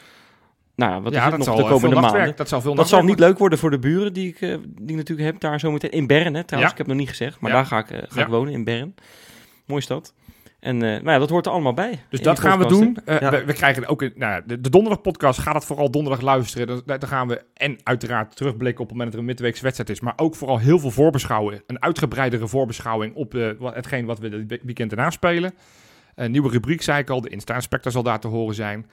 [0.77, 2.37] Nou, ja, wat is ja, het dat nog zal de komende veel maanden.
[2.37, 4.95] Dat zal veel Dat zal niet leuk worden voor de buren die ik, die ik
[4.97, 5.91] natuurlijk heb daar zometeen.
[5.91, 6.51] In Bern, hè, trouwens.
[6.53, 6.61] Ja.
[6.61, 7.57] Ik heb het nog niet gezegd, maar Ja.
[7.57, 8.23] daar ga ik, ga Ja.
[8.23, 8.95] ik wonen, in Bern.
[9.67, 10.15] Mooie stad.
[10.63, 12.01] En eh, nou ja, dat hoort er allemaal bij.
[12.09, 12.99] Dus dat gaan we doen.
[13.05, 13.31] Eh, Ja.
[13.31, 15.39] we, we krijgen ook een, nou, de, de donderdag podcast.
[15.39, 16.67] Ga dat vooral donderdag luisteren.
[16.67, 19.91] Dan, dan gaan we en uiteraard terugblikken op het moment dat er een midweekse wedstrijd
[19.91, 20.01] is.
[20.01, 21.63] Maar ook vooral heel veel voorbeschouwen.
[21.67, 25.55] Een uitgebreidere voorbeschouwing op eh, wat, hetgeen wat we dit we- weekend erna spelen.
[26.15, 27.21] Een nieuwe rubriek, zei ik al.
[27.21, 28.87] De Insta-inspector zal daar te horen zijn.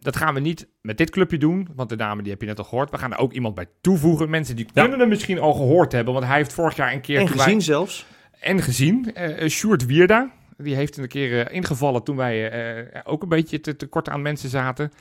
[0.00, 2.58] Dat gaan we niet met dit clubje doen, want de namen die heb je net
[2.58, 2.90] al gehoord.
[2.90, 4.30] We gaan er ook iemand bij toevoegen.
[4.30, 4.80] Mensen die Ja.
[4.82, 7.20] kunnen hem misschien al gehoord hebben, want hij heeft vorig jaar een keer...
[7.20, 8.06] En gezien zelfs.
[8.40, 9.14] en gezien.
[9.14, 10.30] eh Sjoerd Wierda,
[10.62, 14.08] die heeft een keer eh, ingevallen toen wij eh, ook een beetje te, te kort
[14.08, 14.92] aan mensen zaten.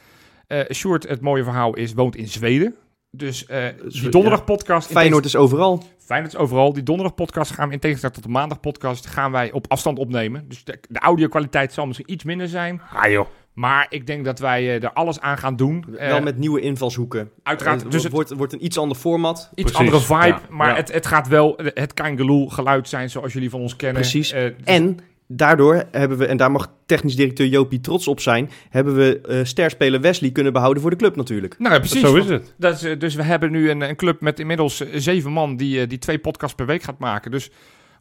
[0.47, 2.75] Eh Sjoerd, het mooie verhaal is, woont in Zweden.
[3.11, 4.09] Dus eh die ja.
[4.09, 4.91] donderdag podcast...
[4.91, 5.83] Feyenoord is overal.
[5.97, 6.73] Feyenoord is overal.
[6.73, 9.99] Die donderdag podcast gaan we in tegenstelling tot de maandag podcast gaan wij op afstand
[9.99, 10.45] opnemen.
[10.47, 12.81] Dus de, de audio-kwaliteit zal misschien iets minder zijn.
[12.93, 13.27] Ah joh.
[13.53, 15.85] Maar ik denk dat wij eh, er alles aan gaan doen.
[15.97, 17.31] Eh, wel met nieuwe invalshoeken.
[17.43, 19.51] uiteraard, Het dus het wordt, wordt een iets ander format.
[19.55, 20.27] iets Precies, andere vibe.
[20.27, 20.75] ja, maar ja.
[20.75, 24.01] Het, het gaat wel het Kangaloo geluid zijn zoals jullie van ons kennen.
[24.01, 24.31] Precies.
[24.31, 24.97] Eh, dus- En
[25.31, 29.39] daardoor hebben we, en daar mag technisch directeur Jopie trots op zijn, hebben we eh
[29.43, 31.55] sterspeler Wesley kunnen behouden voor de club natuurlijk.
[31.59, 31.99] nou ja, precies.
[31.99, 32.53] Zo is het.
[32.57, 35.55] Dat is, eh, dus we hebben nu een, een club met inmiddels eh, zeven man
[35.55, 37.31] die, die twee podcasts per week gaat maken.
[37.31, 37.51] Dus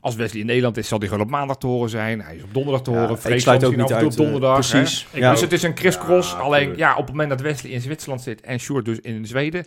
[0.01, 2.20] als Wesley in Nederland is, zal hij gewoon op maandag te horen zijn.
[2.20, 3.11] Hij is op donderdag te horen.
[3.11, 4.18] ik Freek sluit ook niet af en toe uit.
[4.18, 4.55] op donderdag.
[4.55, 5.07] precies.
[5.12, 5.31] Ik Ja.
[5.31, 6.33] Dus het is een crisscross.
[6.33, 9.26] Ja, Alleen ja, op het moment dat Wesley in Zwitserland zit en Sjoerd dus in
[9.26, 9.66] Zweden...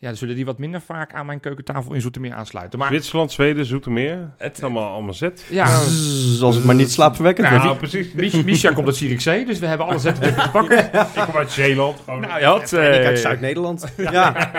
[0.00, 2.78] Ja, dan zullen die wat minder vaak aan mijn keukentafel in Zoetermeer aansluiten.
[2.78, 4.10] Maar Zwitserland, Zweden, Zoetermeer.
[4.16, 5.44] Het het, is allemaal, allemaal zet.
[5.50, 7.80] ja, Zzz, Als het maar niet slaapverwekkend Nou, wordt.
[7.80, 8.12] Nou, precies.
[8.32, 10.78] Mich- Misha komt uit Zierikzee, dus we hebben alle zetten te pakken.
[11.14, 12.00] Ik kom uit Zeeland.
[12.04, 12.20] Gewoon.
[12.20, 12.72] Nou, je had...
[12.72, 13.92] En ik eh, uit Zuid-Nederland.
[13.96, 14.50] Ja.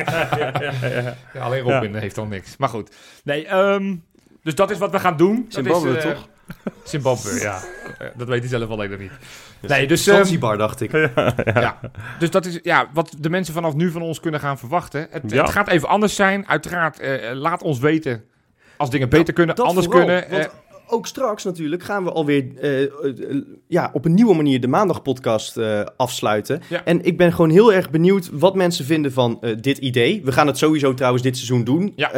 [1.34, 2.58] Ja, alleen Robin heeft dan niks.
[2.58, 2.96] Maar goed.
[3.24, 3.96] Nee, ehm,
[4.44, 5.36] dus dat is wat we gaan doen.
[5.44, 6.28] Dat Zimbabwe, is, eh, toch?
[6.84, 7.60] Zimbabwe, ja.
[8.16, 9.12] Dat weet hij zelf alleen nog niet.
[9.62, 10.92] Nee, dus, ehm, Zanzibar dacht ik.
[11.46, 11.80] ja.
[12.20, 15.08] dus dat is ja, wat de mensen vanaf nu van ons kunnen gaan verwachten.
[15.10, 15.42] Het, Ja.
[15.42, 16.48] het gaat even anders zijn.
[16.48, 18.24] Uiteraard, eh, laat ons weten
[18.78, 20.30] als dingen beter kunnen, anders vooral, kunnen.
[20.30, 20.52] want Eh,
[20.90, 22.90] ook straks natuurlijk gaan we alweer eh, eh,
[23.68, 26.62] ja, op een nieuwe manier de maandagpodcast eh afsluiten.
[26.70, 26.86] Ja.
[26.86, 30.22] En ik ben gewoon heel erg benieuwd wat mensen vinden van dit idee.
[30.24, 31.94] We gaan het sowieso trouwens dit seizoen doen.
[31.96, 32.12] Ja.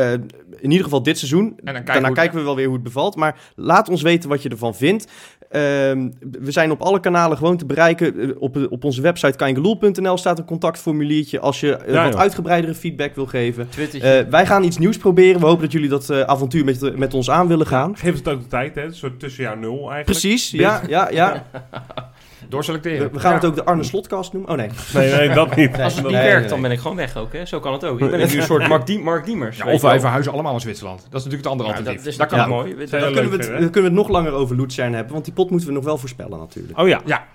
[0.60, 1.54] In ieder geval dit seizoen.
[1.56, 3.16] dan kijken Daarna kijken we wel weer hoe het bevalt.
[3.16, 5.08] Maar laat ons weten wat je ervan vindt.
[5.52, 8.20] Ehm, we zijn op alle kanalen gewoon te bereiken.
[8.20, 12.76] Eh, Op, op onze website kangeloel.nl staat een contactformuliertje als je eh, Ja, wat uitgebreidere
[12.76, 13.68] feedback wil geven.
[14.02, 15.40] Eh, wij gaan iets nieuws proberen.
[15.40, 17.98] We hopen dat jullie dat avontuur met, met ons aan willen gaan.
[17.98, 18.84] Geef het ook de tijd, hè.
[18.84, 20.06] Een soort tussenjaar nul eigenlijk.
[20.06, 21.44] Precies, ja, ja, ja.
[22.52, 23.08] doorselecteren.
[23.08, 23.36] We, we gaan Ja.
[23.38, 24.52] het ook de Arne Slotcast noemen.
[24.52, 24.70] Oh nee.
[24.94, 25.80] Nee, nee, dat niet.
[25.80, 27.34] Als het niet nee, werkt, nee, dan ben ik gewoon weg ook.
[27.34, 27.46] Hè?
[27.46, 28.00] Zo kan het ook.
[28.02, 29.58] Ik ben nu een soort Mark, Die Mark Diemers.
[29.58, 30.98] Ja, of wij verhuizen allemaal naar Zwitserland.
[31.10, 32.04] Dat is natuurlijk het andere Ja, alternatief.
[32.04, 32.76] dat is dat kan mooi.
[32.76, 35.14] Dan kunnen, we het, dan kunnen we het nog langer over Luzern hebben.
[35.14, 36.80] Want die pot moeten we nog wel voorspellen natuurlijk.
[36.80, 37.02] Oh ja.
[37.06, 37.28] Ja,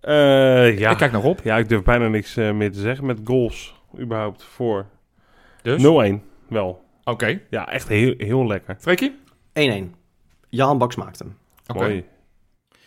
[0.00, 0.90] Eh, ja.
[0.90, 1.40] ik kijk nog op.
[1.44, 4.86] Ja, ik durf bijna niks eh, meer te zeggen met goals überhaupt voor
[5.62, 6.84] Dus, 0-1 wel.
[7.04, 7.40] oké.
[7.50, 8.76] Ja, echt heel, heel lekker.
[8.78, 9.16] Freekie?
[9.52, 9.94] 1-1.
[10.48, 11.36] Jan Baks maakt hem.
[11.66, 12.02] Oké.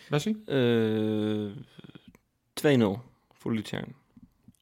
[0.10, 0.42] Bessie?
[0.46, 1.52] Eh,
[2.54, 3.02] 2-0
[3.34, 3.96] voor Luzern.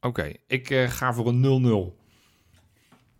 [0.00, 1.96] Oké, ik eh, ga voor een 0-0.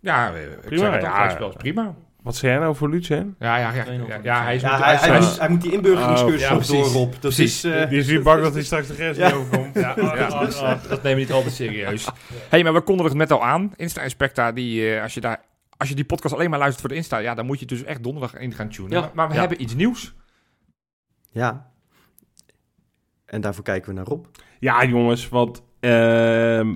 [0.00, 1.38] Ja, eh, ik Prima, zeg het ja.
[1.48, 1.94] is prima.
[2.22, 3.36] Wat zei jij nou voor Lucien?
[3.38, 3.84] Ja, ja, ja.
[3.84, 6.92] 2-0 ja, ja, hij is Ja, hij, hij, moet, hij moet die inburgeringscursus Oh, door.
[6.92, 7.10] Rob.
[7.10, 7.64] Dat Precies.
[7.64, 7.72] is...
[7.72, 9.26] eh, Die is weer bang dat hij straks de grens Ja.
[9.26, 9.74] niet overkomt.
[9.74, 12.08] Ja, Ja, dat, dat nemen we niet altijd serieus.
[12.48, 13.72] hey, maar we konden het net al aan.
[13.76, 15.40] Insta Inspecta, die, eh, als, je daar,
[15.76, 17.84] als je die podcast alleen maar luistert voor de Insta, ja, dan moet je dus
[17.84, 18.90] echt donderdag in gaan tunen.
[18.90, 19.00] Ja.
[19.00, 19.40] Maar, maar we Ja.
[19.40, 20.14] hebben iets nieuws.
[21.30, 21.70] ja.
[23.28, 24.24] En daarvoor kijken we naar Rob.
[24.58, 26.74] Ja, jongens, want ehm,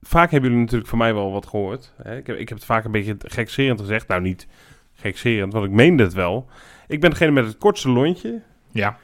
[0.00, 1.92] vaak hebben jullie natuurlijk van mij wel wat gehoord.
[2.02, 2.16] Hè?
[2.16, 4.08] Ik, heb, ik heb het vaak een beetje gekserend gezegd.
[4.08, 4.46] Nou, niet
[4.92, 6.46] gekserend, want ik meende het wel.
[6.86, 8.96] Ik ben degene met het kortste lontje Ja.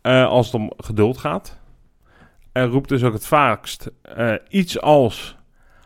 [0.00, 1.58] eh, als het om geduld gaat.
[2.52, 5.36] En roept dus ook het vaakst eh, iets als...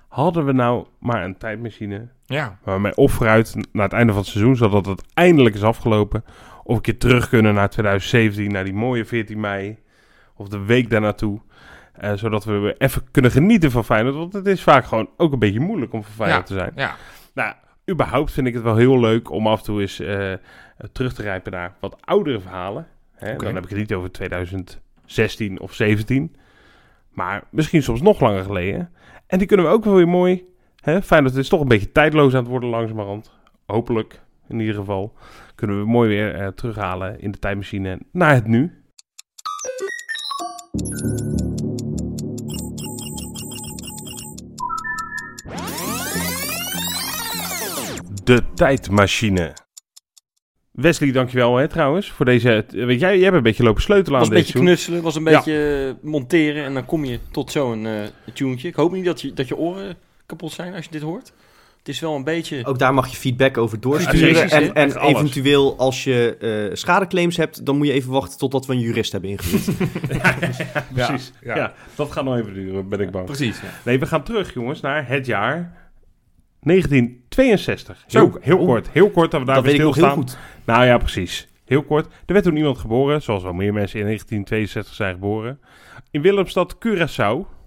[0.09, 2.59] Hadden we nou maar een tijdmachine Ja.
[2.63, 6.25] waarmee of vooruit naar het einde van het seizoen, zodat het eindelijk is afgelopen.
[6.71, 9.79] Of een keer terug kunnen naar 2017, naar die mooie 14 mei.
[10.35, 11.41] of de week daarnaartoe.
[11.93, 14.15] Eh, zodat we weer even kunnen genieten van Feyenoord.
[14.15, 16.73] Want het is vaak gewoon ook een beetje moeilijk om van Feyenoord te zijn.
[16.75, 16.97] Ja,
[17.35, 17.55] Nou,
[17.91, 20.33] überhaupt vind ik het wel heel leuk om af en toe eens eh,
[20.93, 22.87] terug te rijpen naar wat oudere verhalen.
[23.15, 23.37] Hè?
[23.37, 26.37] Dan heb ik het niet over 2016 of 17.
[27.11, 28.93] Maar misschien soms nog langer geleden.
[29.27, 30.45] En die kunnen we ook wel weer mooi...
[30.81, 31.03] Hè?
[31.03, 33.33] Feyenoord is toch een beetje tijdloos aan het worden langzamerhand.
[33.67, 35.15] Hopelijk, in ieder geval.
[35.61, 38.83] Kunnen we mooi weer eh, terughalen in de tijdmachine naar het nu.
[48.25, 49.53] De tijdmachine.
[50.71, 52.65] Wesley, dankjewel hè, trouwens voor deze...
[52.69, 55.25] Weet jij, jij hebt een beetje lopen sleutelen aan was een beetje knutselen, was een
[55.25, 58.03] beetje eh, monteren en dan kom je tot zo'n eh
[58.33, 58.69] tuentje.
[58.69, 59.97] Ik hoop niet dat je, dat je oren
[60.27, 61.33] kapot zijn als je dit hoort.
[61.81, 62.65] Het is wel een beetje...
[62.67, 64.51] Ook daar mag je feedback over Ja, doorsturen.
[64.51, 66.37] en en eventueel als je
[66.71, 69.65] eh, schadeclaims hebt, dan moet je even wachten totdat we een jurist hebben ingehuurd.
[70.95, 71.33] Precies.
[71.43, 71.73] Ja, ja.
[71.95, 73.25] dat gaat nog even duren, ben ik bang.
[73.27, 73.61] precies.
[73.61, 73.69] Ja.
[73.85, 75.81] Nee, we gaan terug, jongens, naar het jaar
[76.63, 78.05] 1962.
[78.07, 78.19] Zo.
[78.19, 78.67] Heel, heel Oeh.
[78.67, 80.39] kort, heel kort dat we daar dat weer weet ik nog heel goed.
[80.65, 81.49] Nou ja, precies.
[81.65, 82.07] Heel kort.
[82.07, 85.61] Er werd toen iemand geboren, zoals wel meer mensen in 1962 zijn geboren.
[86.11, 87.59] In Willemstad, Curaçao.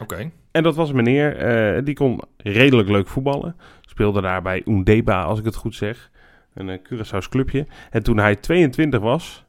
[0.00, 0.30] Oké.
[0.56, 3.56] En dat was een meneer, eh, die kon redelijk leuk voetballen.
[3.80, 6.10] Speelde daar bij Undeba, als ik het goed zeg.
[6.54, 7.66] Een uh, Curaçao's clubje.
[7.90, 9.46] En toen hij 22 was,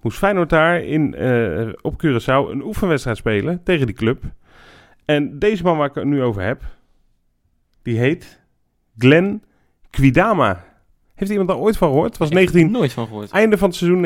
[0.00, 4.22] moest Feyenoord daar in, eh, op Curaçao een oefenwedstrijd spelen tegen die club.
[5.04, 6.62] En deze man waar ik het nu over heb,
[7.82, 8.42] die heet
[8.98, 9.42] Glenn
[9.90, 10.64] Quidama.
[11.16, 12.08] Heeft iemand daar ooit van gehoord?
[12.08, 13.30] Het was 19, Nooit van gehoord.
[13.30, 14.04] einde van het seizoen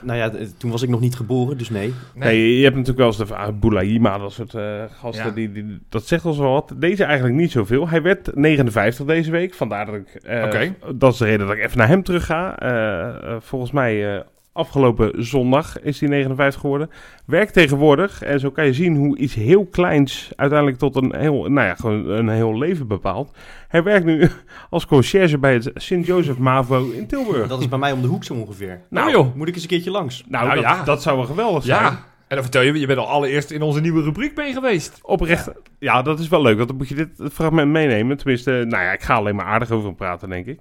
[0.00, 0.02] 1984-85.
[0.02, 1.94] Nou ja, toen was ik nog niet geboren, dus nee.
[2.14, 2.56] Nee.
[2.56, 5.24] je hebt natuurlijk wel eens de ah, Boulaïma, dat soort eh, gasten.
[5.26, 5.30] Ja.
[5.30, 6.72] Die, die, dat zegt ons wel wat.
[6.76, 7.88] Deze eigenlijk niet zoveel.
[7.88, 9.54] Hij werd 59 deze week.
[9.54, 10.14] Vandaar dat ik...
[10.22, 10.74] eh, Oké.
[10.94, 12.58] Dat is de reden dat ik even naar hem terug ga.
[12.58, 14.20] Eh, eh, volgens mij eh,
[14.52, 16.90] afgelopen zondag is hij 59 geworden.
[17.26, 18.22] Werkt tegenwoordig.
[18.22, 21.74] En zo kan je zien hoe iets heel kleins uiteindelijk tot een heel, nou ja,
[21.74, 23.36] gewoon een heel leven bepaalt.
[23.68, 24.28] Hij werkt nu
[24.70, 27.48] als conciërge bij het Sint-Jozef Mavo in Tilburg.
[27.48, 28.80] Dat is bij mij om de hoek zo ongeveer.
[28.88, 29.34] nou, Oh, joh.
[29.34, 30.24] Moet ik eens een keertje langs?
[30.28, 30.84] nou, Nou dat, ja.
[30.84, 31.82] dat zou wel geweldig zijn.
[31.82, 32.08] Ja.
[32.30, 34.98] En dan vertel je, je bent al allereerst in onze nieuwe rubriek mee geweest.
[35.02, 36.02] Oprecht, ja.
[36.02, 36.56] dat is wel leuk.
[36.56, 38.16] Want dan moet je dit fragment meenemen.
[38.16, 40.60] Tenminste, nou ja, ik ga alleen maar aardig over hem praten, denk ik.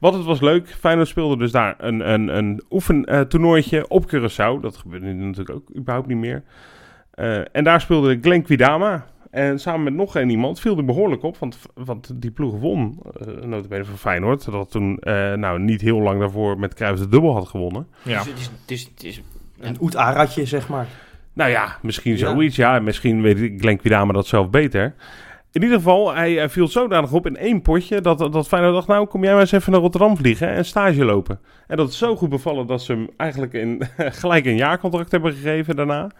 [0.00, 0.68] Want het was leuk.
[0.68, 4.60] Feyenoord speelde dus daar een, een, een oefentoernooitje op Curaçao.
[4.60, 6.42] Dat gebeurt nu natuurlijk ook überhaupt niet meer.
[7.10, 9.06] Eh, en daar speelde Glenn Quidama.
[9.30, 11.36] En samen met nog één iemand viel er behoorlijk op.
[11.38, 14.44] Want, want die ploeg won, uh, notabene van Feyenoord.
[14.50, 17.86] Dat toen uh, nou, niet heel lang daarvoor met Cruijff de dubbel had gewonnen.
[18.02, 18.22] Ja.
[18.22, 19.22] Dus het is, het is, het is,
[19.60, 20.86] Een oet-aratje, zeg maar.
[21.32, 22.18] Nou ja, misschien Ja.
[22.18, 22.56] zoiets.
[22.56, 24.94] Ja, misschien weet Glenn Quidama dat zelf beter.
[25.52, 28.00] In ieder geval, hij, hij viel zodanig op in één potje...
[28.00, 30.48] Dat, dat Feyenoord dacht, nou kom jij maar eens even naar Rotterdam vliegen...
[30.48, 31.40] en stage lopen.
[31.66, 35.32] En dat is zo goed bevallen dat ze hem eigenlijk in, gelijk een jaarcontract hebben
[35.32, 36.10] gegeven daarna.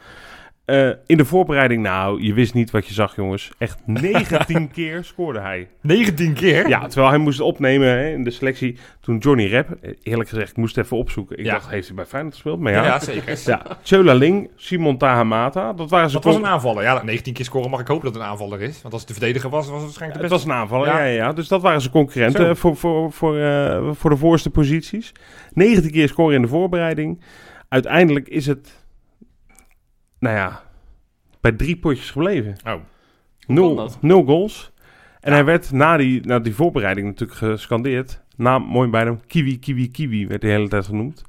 [0.71, 3.51] Uh, in de voorbereiding, nou, je wist niet wat je zag, jongens.
[3.59, 5.69] Echt 19 keer scoorde hij.
[5.81, 6.69] 19 keer?
[6.69, 9.69] Ja, terwijl hij moest opnemen hè, in de selectie toen Johnny Rep...
[10.03, 11.39] Eerlijk gezegd, ik moest even opzoeken.
[11.39, 11.53] Ik Ja.
[11.53, 12.61] dacht, heeft hij bij Feyenoord gespeeld?
[12.61, 12.99] Maar ja, Ja, ja.
[12.99, 13.39] zeker.
[13.83, 16.15] Chola Ling, Simon Tahamata, dat waren ze...
[16.15, 16.83] Dat was een aanvaller.
[16.83, 18.83] Ja, 19 keer scoren mag ik hopen dat het een aanvaller is.
[18.83, 20.49] Want als het de verdediger was, was het waarschijnlijk de Het beste.
[20.49, 20.99] was een aanvaller, Ja.
[20.99, 21.05] ja.
[21.05, 21.33] Ja, ja.
[21.33, 22.55] Dus dat waren zijn concurrenten Zo.
[22.55, 25.13] voor, voor, voor, eh, voor de voorste posities.
[25.53, 27.21] 19 keer scoren in de voorbereiding.
[27.69, 28.80] Uiteindelijk is het,
[30.21, 30.63] nou ja,
[31.41, 32.57] bij drie potjes gebleven.
[32.65, 32.75] Oh.
[33.47, 34.73] Nul, nul goals.
[35.21, 35.37] En Ja.
[35.37, 38.23] hij werd na die, na die voorbereiding natuurlijk gescandeerd.
[38.37, 41.23] Naam, mooi bij hem, Kiwi, Kiwi, Kiwi werd de hele tijd genoemd.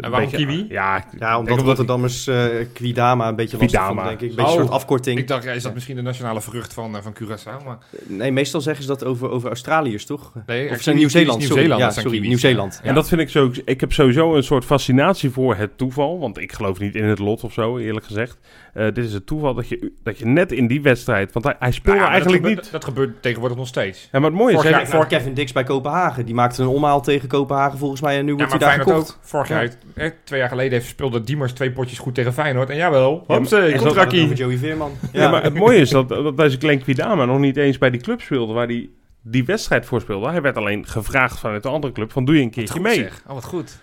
[0.00, 0.66] En waarom Kiwi?
[0.68, 4.30] Ja, Ja, denk omdat Rotterdammers eh Quidama een beetje lastig vond, denk ik.
[4.30, 4.56] Een beetje Oh.
[4.56, 5.18] een soort afkorting.
[5.18, 7.64] Ik dacht, ja, is dat misschien de nationale vrucht van, eh, van Curaçao?
[7.64, 10.32] Maar Nee, meestal zeggen ze dat over, over Australiërs, toch?
[10.46, 11.38] nee, Of zijn Nieuw-Zeeland.
[11.38, 12.18] Nieuw-Zeeland, Ja, sorry.
[12.18, 12.80] Nieuw-Zeeland.
[12.82, 13.50] En dat vind ik zo.
[13.64, 16.18] Ik heb sowieso een soort fascinatie voor het toeval.
[16.18, 18.38] Want ik geloof niet in het lot of zo, eerlijk gezegd.
[18.76, 21.32] Eh, dit is het toeval dat je, dat je net in die wedstrijd.
[21.32, 22.70] Want hij, hij speelde Nou ja, eigenlijk dat niet.
[22.72, 24.08] dat gebeurt tegenwoordig nog steeds.
[24.12, 24.56] Ja, maar het mooie is.
[24.60, 26.26] Vorig hij- jaar- Voor Kevin Dix bij Kopenhagen.
[26.26, 29.10] Die maakte een omhaal tegen Kopenhagen volgens mij en nu Ja, wordt hij daar gekocht.
[29.10, 29.18] ook.
[29.20, 32.70] Vorig jaar, eh, twee jaar geleden heeft speelde Diemers twee potjes goed tegen Feyenoord.
[32.70, 34.34] En jawel, zo- Over contractie.
[34.34, 34.92] Joey Veerman.
[35.12, 35.30] ja.
[35.30, 38.20] maar het mooie is dat, dat deze Glenn Quidama nog niet eens bij die club
[38.20, 38.52] speelde.
[38.52, 38.88] Waar hij
[39.22, 40.28] die wedstrijd voor speelde.
[40.30, 42.94] Hij werd alleen gevraagd vanuit de andere club: van doe je een keertje Goed mee.
[42.94, 43.22] zeg.
[43.26, 43.78] Oh, wat goed.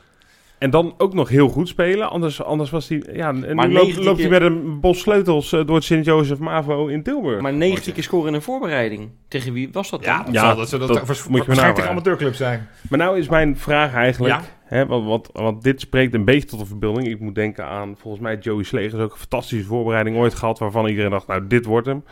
[0.64, 2.09] En dan ook nog heel goed spelen.
[2.09, 3.03] Anders, anders was hij.
[3.14, 5.84] Ja, en nu Maar loopt, 19 loopt hij met een bos sleutels eh, door het
[5.84, 7.41] Sint-Jozef Mavo in Tilburg.
[7.41, 9.09] maar 19 keer scoren in een voorbereiding.
[9.28, 10.14] Tegen wie was dat dan?
[10.14, 11.89] Ja, zal dat, dat, dat dat moet je waarschijnlijk tegen nagaan.
[11.89, 12.68] amateurclubs zijn.
[12.89, 14.41] Maar nou is mijn vraag eigenlijk, Ja.
[14.66, 17.07] hè, want, want, want dit spreekt een beetje tot de verbeelding.
[17.07, 20.88] Ik moet denken aan, volgens mij Joey Slegers ook een fantastische voorbereiding ooit gehad, waarvan
[20.88, 22.03] iedereen dacht, nou dit wordt hem.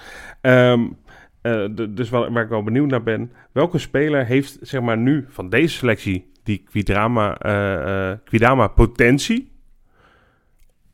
[0.41, 0.79] Ehm,
[1.41, 4.97] eh, de- dus waar, waar ik wel benieuwd naar ben, welke speler heeft zeg maar
[4.97, 9.49] nu van deze selectie die Quidama, eh, eh, Quidama potentie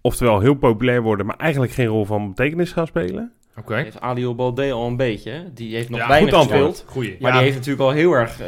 [0.01, 3.31] Oftewel heel populair worden, maar eigenlijk geen rol van betekenis gaan spelen.
[3.57, 3.75] Oké.
[3.75, 5.31] Heeft Ali Balde al een beetje.
[5.31, 5.53] hè?
[5.53, 6.83] Die heeft nog Ja, weinig gespeeld.
[6.87, 7.17] Goeie.
[7.19, 7.35] Maar Ja.
[7.37, 8.47] die heeft natuurlijk al heel erg, eh,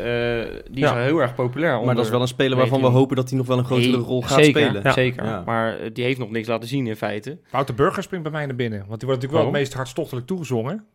[0.71, 0.91] die is Ja.
[0.91, 1.81] al heel erg populair.
[1.85, 2.99] Maar dat is wel een speler waarvan we 19.
[2.99, 4.83] hopen dat hij nog wel een grotere Nee, rol gaat zeker, spelen.
[4.83, 4.91] Ja.
[4.91, 5.43] Zeker, Ja.
[5.45, 7.39] maar eh, die heeft nog niks laten zien in feite.
[7.51, 8.79] Wouter Burger springt bij mij naar binnen.
[8.87, 9.47] Want die wordt natuurlijk wel Oh.
[9.51, 10.85] het meest hartstochtelijk toegezongen.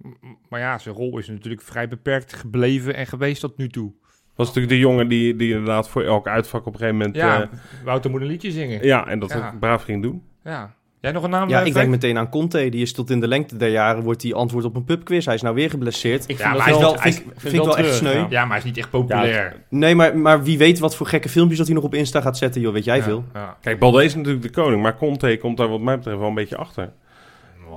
[0.49, 3.93] Maar ja, zijn rol is natuurlijk vrij beperkt gebleven en geweest tot nu toe.
[4.37, 7.17] Was natuurlijk de jongen die, die inderdaad voor elk uitvak op een gegeven moment...
[7.17, 7.49] Ja, Ja,
[7.85, 8.87] Wouter moet een liedje zingen.
[8.87, 9.55] ja en dat Ja.
[9.61, 10.23] braaf ging doen.
[10.45, 10.75] Ja.
[11.01, 11.49] Jij nog een naam?
[11.49, 12.69] Ja, eh, ik denk meteen aan Conte.
[12.69, 15.25] Die is tot in de lengte der jaren wordt die antwoord op een pubquiz.
[15.27, 16.25] Hij is nou weer geblesseerd.
[16.29, 16.75] Ik Ja, vind maar dat hij
[17.11, 18.13] is wel, vind, vind wel echt sneu.
[18.13, 18.27] ja.
[18.31, 19.57] Ja, maar hij is niet echt populair.
[19.69, 22.39] Nee, maar, maar wie weet wat voor gekke filmpjes dat hij nog op Insta gaat
[22.39, 22.73] zetten, joh.
[22.73, 23.25] Weet jij Ja, veel?
[23.35, 23.57] Ja.
[23.61, 26.35] Kijk, Balde is natuurlijk de koning, maar Conte komt daar wat mij betreft wel een
[26.35, 26.93] beetje achter.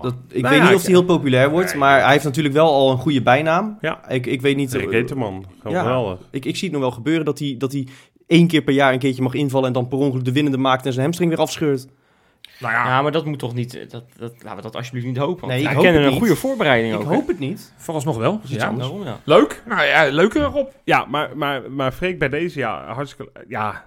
[0.02, 1.78] Dat, ik Nou weet ja, niet of ik- hij heel populair wordt, Nee.
[1.80, 3.78] maar hij heeft natuurlijk wel al een goede bijnaam.
[3.82, 4.10] Ja.
[4.10, 4.74] Ik, ik weet niet...
[4.74, 5.82] Rick Eterman, gewoon Ja.
[5.84, 6.20] geweldig.
[6.32, 7.88] Ik, ik zie het nog wel gebeuren dat hij, dat hij
[8.28, 9.68] één keer per jaar een keertje mag invallen...
[9.68, 11.88] en dan per ongeluk de winnende maakt en zijn hamstring weer afscheurt.
[12.60, 15.18] Nou ja, Ja, maar dat moet toch niet, dat, dat, laten we dat alsjeblieft niet
[15.18, 15.48] hopen.
[15.48, 17.06] want Nee, ik kennen het een goede voorbereiding Ik ook.
[17.08, 17.14] hè?
[17.16, 17.74] hoop het niet.
[17.78, 18.40] vooralsnog wel.
[18.44, 18.68] iets Ja.
[18.68, 18.88] anders.
[18.88, 19.20] Daarom, ja.
[19.24, 19.64] Leuk.
[19.68, 20.68] Nou ja, leuke Rob.
[20.84, 23.32] Ja, maar, maar, maar Freek, bij deze, ja, hartstikke...
[23.48, 23.84] Ja,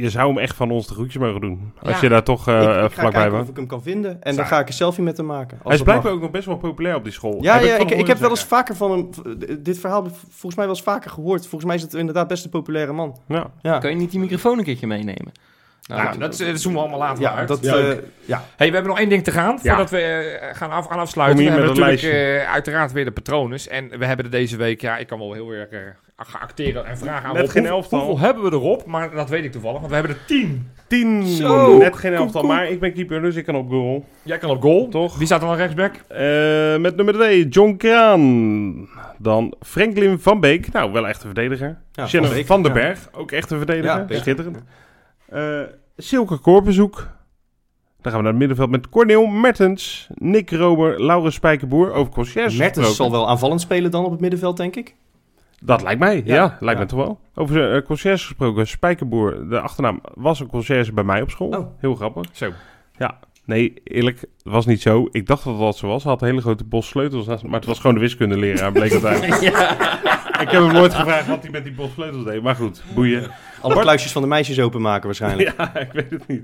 [0.00, 1.72] je zou hem echt van ons de groetjes mogen doen.
[1.82, 1.98] Als Ja.
[2.00, 3.42] je daar toch eh ik, ik ga vlakbij woont.
[3.42, 4.22] of ik hem kan vinden.
[4.22, 5.58] En dan ga ik een selfie met hem maken.
[5.64, 7.38] Hij is blijkbaar ook nog best wel populair op die school.
[7.42, 8.56] Ja, Heb ja ik, ik heb wel eens zeggen.
[8.56, 9.10] vaker van hem...
[9.62, 11.40] Dit verhaal heb ik volgens mij wel eens vaker gehoord.
[11.40, 13.18] Volgens mij is het inderdaad best een populaire man.
[13.28, 13.50] Ja.
[13.62, 15.32] Ja, Kan je niet die microfoon een keertje meenemen?
[15.86, 17.48] Nou, Nou, dat, dat zoomen we allemaal later ja, uit.
[17.48, 18.44] dat, Ja, eh, ja.
[18.56, 19.68] Hey, we hebben nog één ding te gaan Ja.
[19.74, 21.44] voordat we eh, gaan, af, gaan afsluiten.
[21.44, 23.68] We hebben natuurlijk eh, uiteraard weer de patrones.
[23.68, 25.68] En we hebben er deze week, ja, ik kan wel heel erg
[26.26, 27.98] gaan acteren en vragen aan Net Rob, geen hoeveel- elftal.
[28.06, 28.86] Hoeveel hebben we erop?
[28.86, 30.70] Maar dat weet ik toevallig, want we hebben er tien.
[30.86, 31.76] Tien, Zo.
[31.78, 32.50] net geen elftal, Koek, koek.
[32.50, 34.04] maar ik ben keeper, dus ik kan op goal.
[34.22, 34.88] Jij kan op goal.
[34.88, 35.16] Toch?
[35.16, 35.94] Wie staat er dan rechtsback?
[36.08, 38.88] Eh, met nummer 2, John Kraan.
[39.18, 41.78] Dan Franklin van Beek, nou wel echt een verdediger.
[41.92, 42.78] Ja, Shannon Van Beek, van den ja.
[42.80, 44.04] Berg, ook echt een verdediger.
[44.08, 44.18] Ja.
[44.18, 44.58] Schitterend.
[45.28, 45.60] Eh
[45.96, 46.94] Silke Korpenzoek.
[48.00, 51.92] Dan gaan we naar het middenveld met Corneel Mertens, Nick Rober, Laurens Spijkerboer.
[51.92, 54.94] Over conciërge Mertens zal wel aanvallend spelen dan op het middenveld, denk ik.
[55.62, 56.34] Dat lijkt mij, ja.
[56.34, 56.56] Ja.
[56.60, 56.84] lijkt Ja.
[56.84, 57.20] me toch wel.
[57.34, 61.48] Over uh, conciërge gesproken, Spijkerboer, de achternaam was een conciërge bij mij op school.
[61.48, 61.66] Oh.
[61.80, 62.24] Heel grappig.
[62.32, 62.50] Zo.
[63.44, 65.08] Nee, eerlijk, het was niet zo.
[65.10, 66.02] Ik dacht dat dat zo was.
[66.02, 68.92] Hij had een hele grote bos sleutels naast maar het was gewoon de wiskundeleraar, bleek
[68.92, 69.42] het eigenlijk.
[70.40, 72.42] Ik heb hem nooit gevraagd wat hij met die bos sleutels deed.
[72.42, 73.30] Maar goed, boeien.
[73.60, 75.54] Alle Bart- kluisjes van de meisjes openmaken waarschijnlijk.
[75.58, 76.42] Ja, ik weet het niet.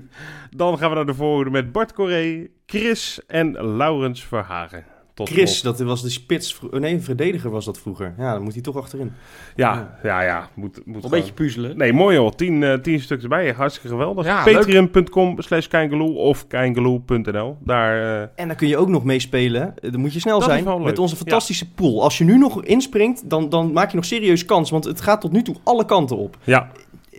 [0.49, 4.83] Dan gaan we naar de voorhoede met Bart Corré, Chris en Laurens Verhagen.
[5.15, 6.59] Tot Chris, dat was de spits.
[6.59, 8.13] oh, Nee, een verdediger was dat vroeger.
[8.17, 9.11] Ja, dan moet hij toch achterin.
[9.55, 10.49] Ja, ja, ja.
[10.53, 11.09] Moet, moet Een gewoon.
[11.19, 11.77] beetje puzzelen.
[11.77, 12.35] Nee, mooi hoor.
[12.35, 13.51] Tien, eh, tien stuks erbij.
[13.51, 14.25] Hartstikke geweldig.
[14.25, 14.43] Ja.
[14.43, 15.67] Patreon.com slash
[16.15, 17.57] of Keingeloel.nl.
[17.63, 18.21] Daar...
[18.23, 19.73] eh, En dan kun je ook nog meespelen.
[19.79, 20.65] Eh, Dan moet je snel Dat is zijn.
[20.65, 20.85] wel leuk.
[20.85, 22.03] Met onze fantastische pool.
[22.03, 24.69] Als je nu nog inspringt, dan, dan maak je nog serieus kans.
[24.69, 26.37] Want het gaat tot nu toe alle kanten op.
[26.43, 26.71] ja,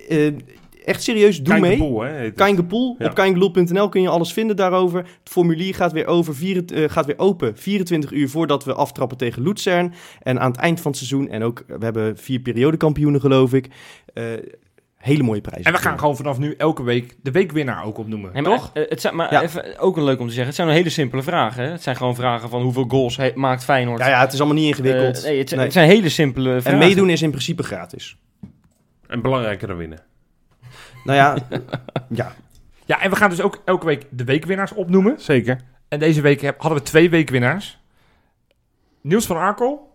[0.08, 0.32] Eh,
[0.86, 2.32] echt serieus, doe mee.
[2.32, 2.96] Kaingepoel.
[2.98, 3.06] Ja.
[3.06, 4.98] Op kaingeloel.nl kun je alles vinden daarover.
[4.98, 9.16] Het formulier gaat weer, over, vier, eh, gaat weer open 24 uur voordat we aftrappen
[9.16, 9.94] tegen Luzern.
[10.22, 13.68] En aan het eind van het seizoen, en ook we hebben vier periodekampioenen geloof ik.
[14.14, 14.24] eh,
[14.96, 15.64] hele mooie prijzen.
[15.64, 18.30] En we gaan gewoon vanaf nu elke week de weekwinnaar ook opnoemen.
[18.32, 18.70] Maar, toch?
[18.74, 19.42] eh, het zijn, maar Ja.
[19.42, 20.46] even, ook een leuk om te zeggen.
[20.46, 21.64] Het zijn hele simpele vragen.
[21.64, 21.70] Hè?
[21.70, 24.00] Het zijn gewoon vragen van hoeveel goals he- maakt Feyenoord.
[24.00, 25.22] Ja, ja, het is allemaal niet ingewikkeld.
[25.24, 25.60] Nee, het, Nee.
[25.64, 26.80] het zijn hele simpele vragen.
[26.80, 28.16] En meedoen is in principe gratis.
[29.06, 29.98] En belangrijker dan winnen.
[31.06, 31.36] Nou ja,
[32.08, 32.32] ja.
[32.84, 35.14] Ja, en we gaan dus ook elke week de weekwinnaars opnoemen.
[35.18, 35.60] Zeker.
[35.88, 37.78] En deze week heb- hadden we twee weekwinnaars.
[39.00, 39.94] Niels van Arkel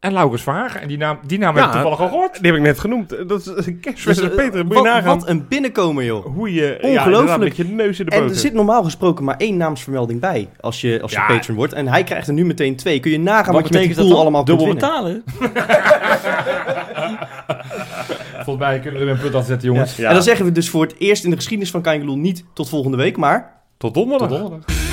[0.00, 0.80] en Laurens Verhagen.
[0.80, 2.34] En die naam, die naam heb ik toevallig al gehoord.
[2.40, 3.28] Die heb ik net genoemd.
[3.28, 3.80] Dat is een.
[4.04, 6.24] Dus, eh, Peter, moet je wat, nagaan wat een binnenkomen, joh.
[6.26, 6.78] hoe je...
[6.80, 7.38] Ja, Ongelooflijk.
[7.38, 8.34] met je neus in de En boter.
[8.34, 11.26] er zit normaal gesproken maar één naamsvermelding bij als je, als je Ja.
[11.26, 11.72] patron wordt.
[11.72, 13.00] En hij krijgt er nu meteen twee.
[13.00, 14.44] Kun je nagaan wat, Wat je met die betekent pool dat dan?
[14.44, 15.22] allemaal kunt Dubbel winnen.
[15.24, 16.42] betalen?
[18.44, 19.96] Volgens mij kunnen we er een punt aan zetten, jongens.
[19.96, 20.08] Ja.
[20.08, 22.68] En dan zeggen we dus voor het eerst in de geschiedenis van Kangeloel niet tot
[22.68, 23.52] volgende week, maar...
[23.76, 24.28] Tot donderdag.
[24.28, 24.83] Tot donderdag.